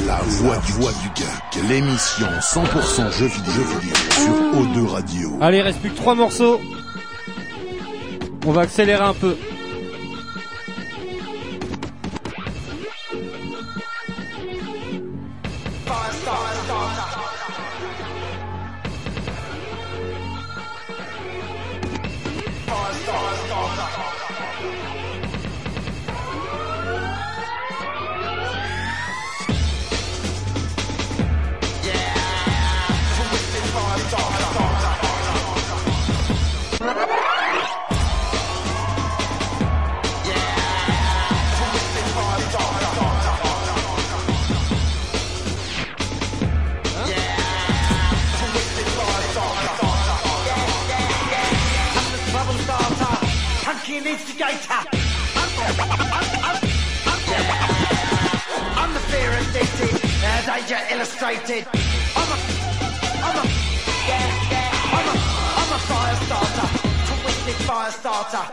[0.07, 3.65] La voix du, voix du geek, l'émission 100% jeux vidéo,
[4.11, 5.31] sur O2 Radio.
[5.41, 6.61] Allez, reste plus que trois morceaux.
[8.47, 9.37] On va accélérer un peu.
[54.43, 54.83] Hunky and instigator.
[58.77, 59.95] I'm the fear addicted,
[60.25, 61.67] uh, danger illustrated.
[62.17, 62.39] I'm a,
[63.23, 63.45] I'm a,
[64.09, 65.17] yeah, yeah, I'm a,
[65.61, 66.69] I'm a fire starter,
[67.23, 68.45] twisted fire starter.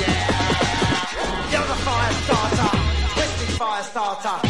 [0.00, 2.70] Yeah, you're the fire starter,
[3.14, 4.49] twisted fire starter.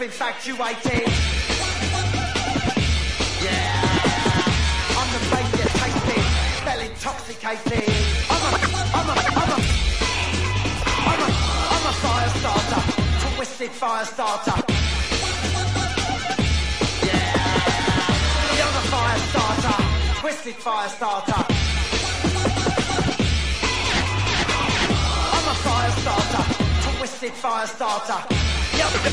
[0.00, 1.08] Filth infatuated.
[3.42, 3.84] Yeah,
[4.98, 6.24] I'm the babe you tasted,
[6.60, 7.88] smell intoxicated.
[8.30, 8.52] I'm a,
[8.96, 9.58] I'm a, I'm a,
[11.08, 11.30] I'm a,
[11.74, 12.82] I'm a fire starter,
[13.36, 14.58] twisted fire starter.
[17.06, 17.34] Yeah,
[18.56, 19.76] you're the fire starter,
[20.20, 21.44] twisted fire starter.
[25.32, 25.92] I'm a fire
[26.98, 28.49] twisted fire starter.
[28.80, 29.10] You're, the.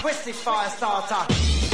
[0.00, 1.67] Twisted fire starter.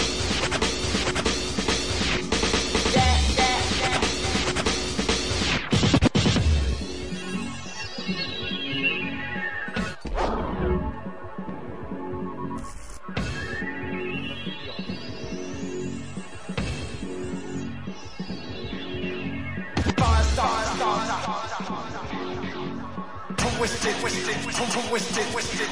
[25.23, 25.64] Twisted,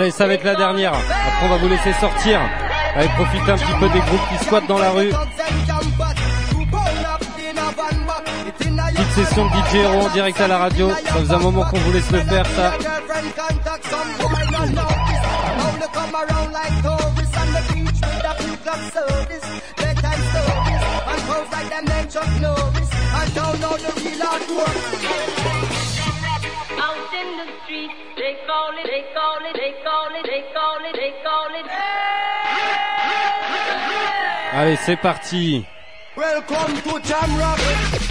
[0.00, 0.94] Allez, ça va être la dernière.
[0.94, 2.40] Après, on va vous laisser sortir.
[2.96, 5.10] Allez, profitez un petit peu des groupes qui squattent dans la rue.
[8.88, 10.88] Petite session de DJ Hero en direct à la radio.
[10.88, 12.72] Ça faisait un moment qu'on vous laisse le faire, ça.
[29.52, 29.89] the
[34.52, 35.64] Allez, c'est parti.
[36.16, 38.09] Welcome to Jam.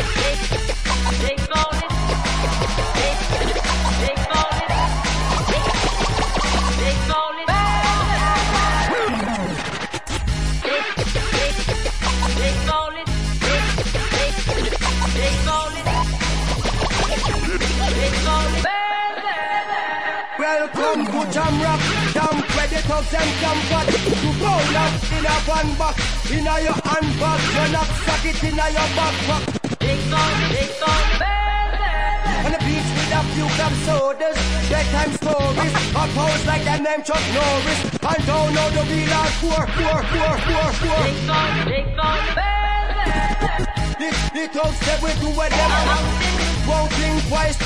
[23.00, 23.88] out and come back
[24.44, 25.36] roll up in a
[25.80, 25.96] box,
[26.32, 27.40] in a your handbag,
[28.28, 29.44] it in a your backpack.
[30.10, 31.06] On, it's on,
[32.46, 34.38] on the beach with a few cup sodas,
[34.70, 39.68] bedtime stories, a pose like that name Chuck Norris, and don't know the real hardcore,
[39.78, 41.08] core, core, core, core.
[41.08, 42.60] It's on, it's on, baby.
[44.34, 45.96] The toast that we do whatever,
[46.68, 47.58] won't think twice.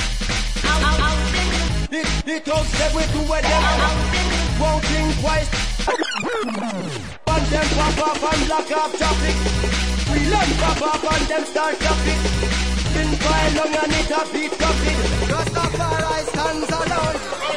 [2.26, 4.33] The toast that we do whatever.
[4.60, 5.50] Won't think twice.
[7.28, 9.36] On them pop up and block off traffic.
[10.12, 12.20] We learn pop up and them start traffic.
[12.94, 14.96] Been quite long and it a beat coffee.
[15.32, 17.53] Rastafari stands alone.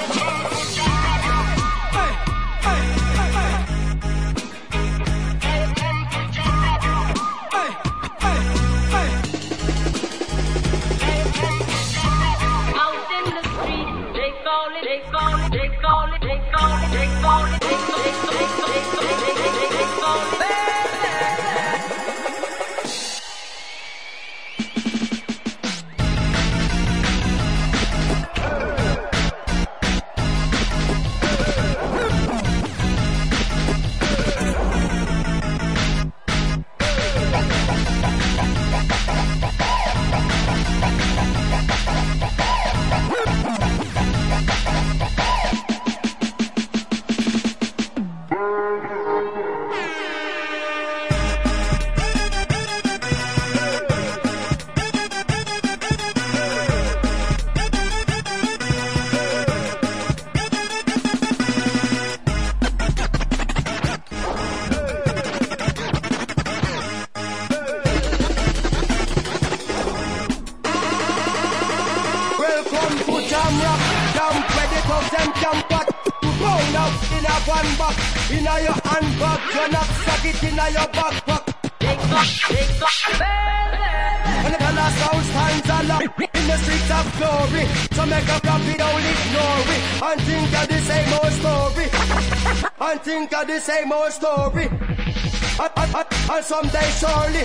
[93.57, 94.67] The same old story.
[94.69, 97.41] And, and, and, and someday surely,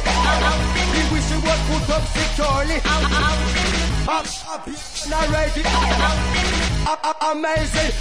[0.92, 2.78] we wish you would put up securely.
[4.12, 4.68] Up, up,
[5.08, 5.64] not ready.
[6.92, 7.92] A- Amazing.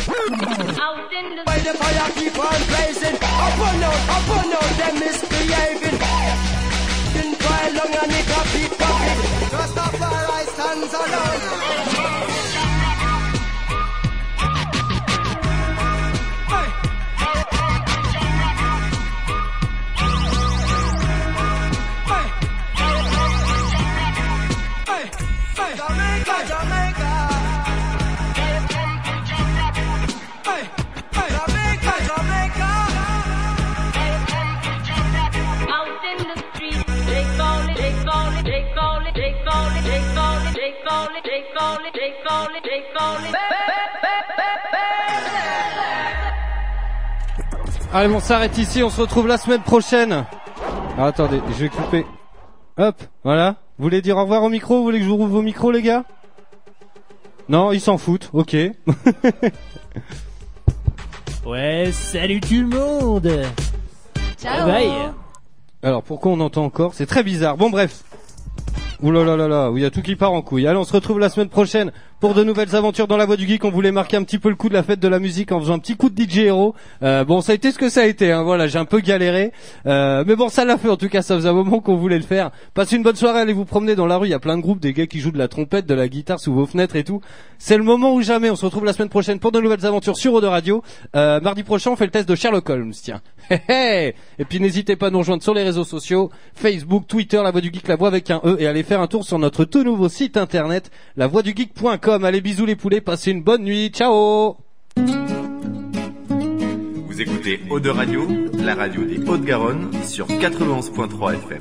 [1.47, 3.15] By the fire keep on blazing.
[3.15, 5.99] Up and out, up and out, them misbehaving.
[7.15, 9.21] Been quite long and it a beat popping.
[9.55, 12.10] Rastafari stands alone.
[47.93, 50.25] Allez, on s'arrête ici, on se retrouve la semaine prochaine.
[50.97, 52.07] Ah, attendez, je vais couper.
[52.79, 53.57] Hop, voilà.
[53.79, 54.77] Vous voulez dire au revoir au micro?
[54.79, 56.05] Vous voulez que je vous rouvre vos micros, les gars?
[57.49, 58.57] Non, ils s'en foutent, ok.
[61.47, 63.29] Ouais, salut tout le monde
[64.39, 64.67] Ciao.
[64.67, 64.93] Bye
[65.83, 66.95] Alors, pourquoi on entend encore?
[66.95, 67.57] C'est très bizarre.
[67.57, 68.05] Bon, bref.
[69.03, 70.67] Ouh là là là là, il y a tout qui part en couille.
[70.67, 73.47] Allez, on se retrouve la semaine prochaine pour de nouvelles aventures dans la voie du
[73.47, 73.65] geek.
[73.65, 75.61] On voulait marquer un petit peu le coup de la fête de la musique en
[75.61, 76.75] faisant un petit coup de DJ Hero.
[77.03, 78.31] Euh, bon, ça a été ce que ça a été.
[78.31, 78.43] Hein.
[78.43, 79.53] Voilà, j'ai un peu galéré,
[79.87, 80.91] Euh, mais bon, ça l'a fait.
[80.91, 82.51] En tout cas, ça faisait un moment qu'on voulait le faire.
[82.75, 83.41] Passez une bonne soirée.
[83.41, 84.27] Allez vous promener dans la rue.
[84.27, 86.09] Il y a plein de groupes, des gars qui jouent de la trompette, de la
[86.09, 87.23] guitare sous vos fenêtres et tout.
[87.59, 88.51] C'est le moment ou jamais.
[88.51, 90.83] On se retrouve la semaine prochaine pour de nouvelles aventures sur Eau Radio.
[91.17, 92.93] Euh, mardi prochain, on fait le test de Sherlock Holmes.
[92.93, 93.23] Tiens.
[93.69, 97.61] Et puis n'hésitez pas à nous rejoindre sur les réseaux sociaux, Facebook, Twitter, La Voix
[97.61, 99.83] du Geek, La Voix avec un E, et allez faire un tour sur notre tout
[99.83, 100.91] nouveau site internet,
[102.13, 104.57] Allez, bisous les poulets, passez une bonne nuit, ciao.
[107.07, 108.27] Vous écoutez Eau de Radio,
[108.59, 111.61] la radio des Hauts-de-Garonne sur 91.3 FM.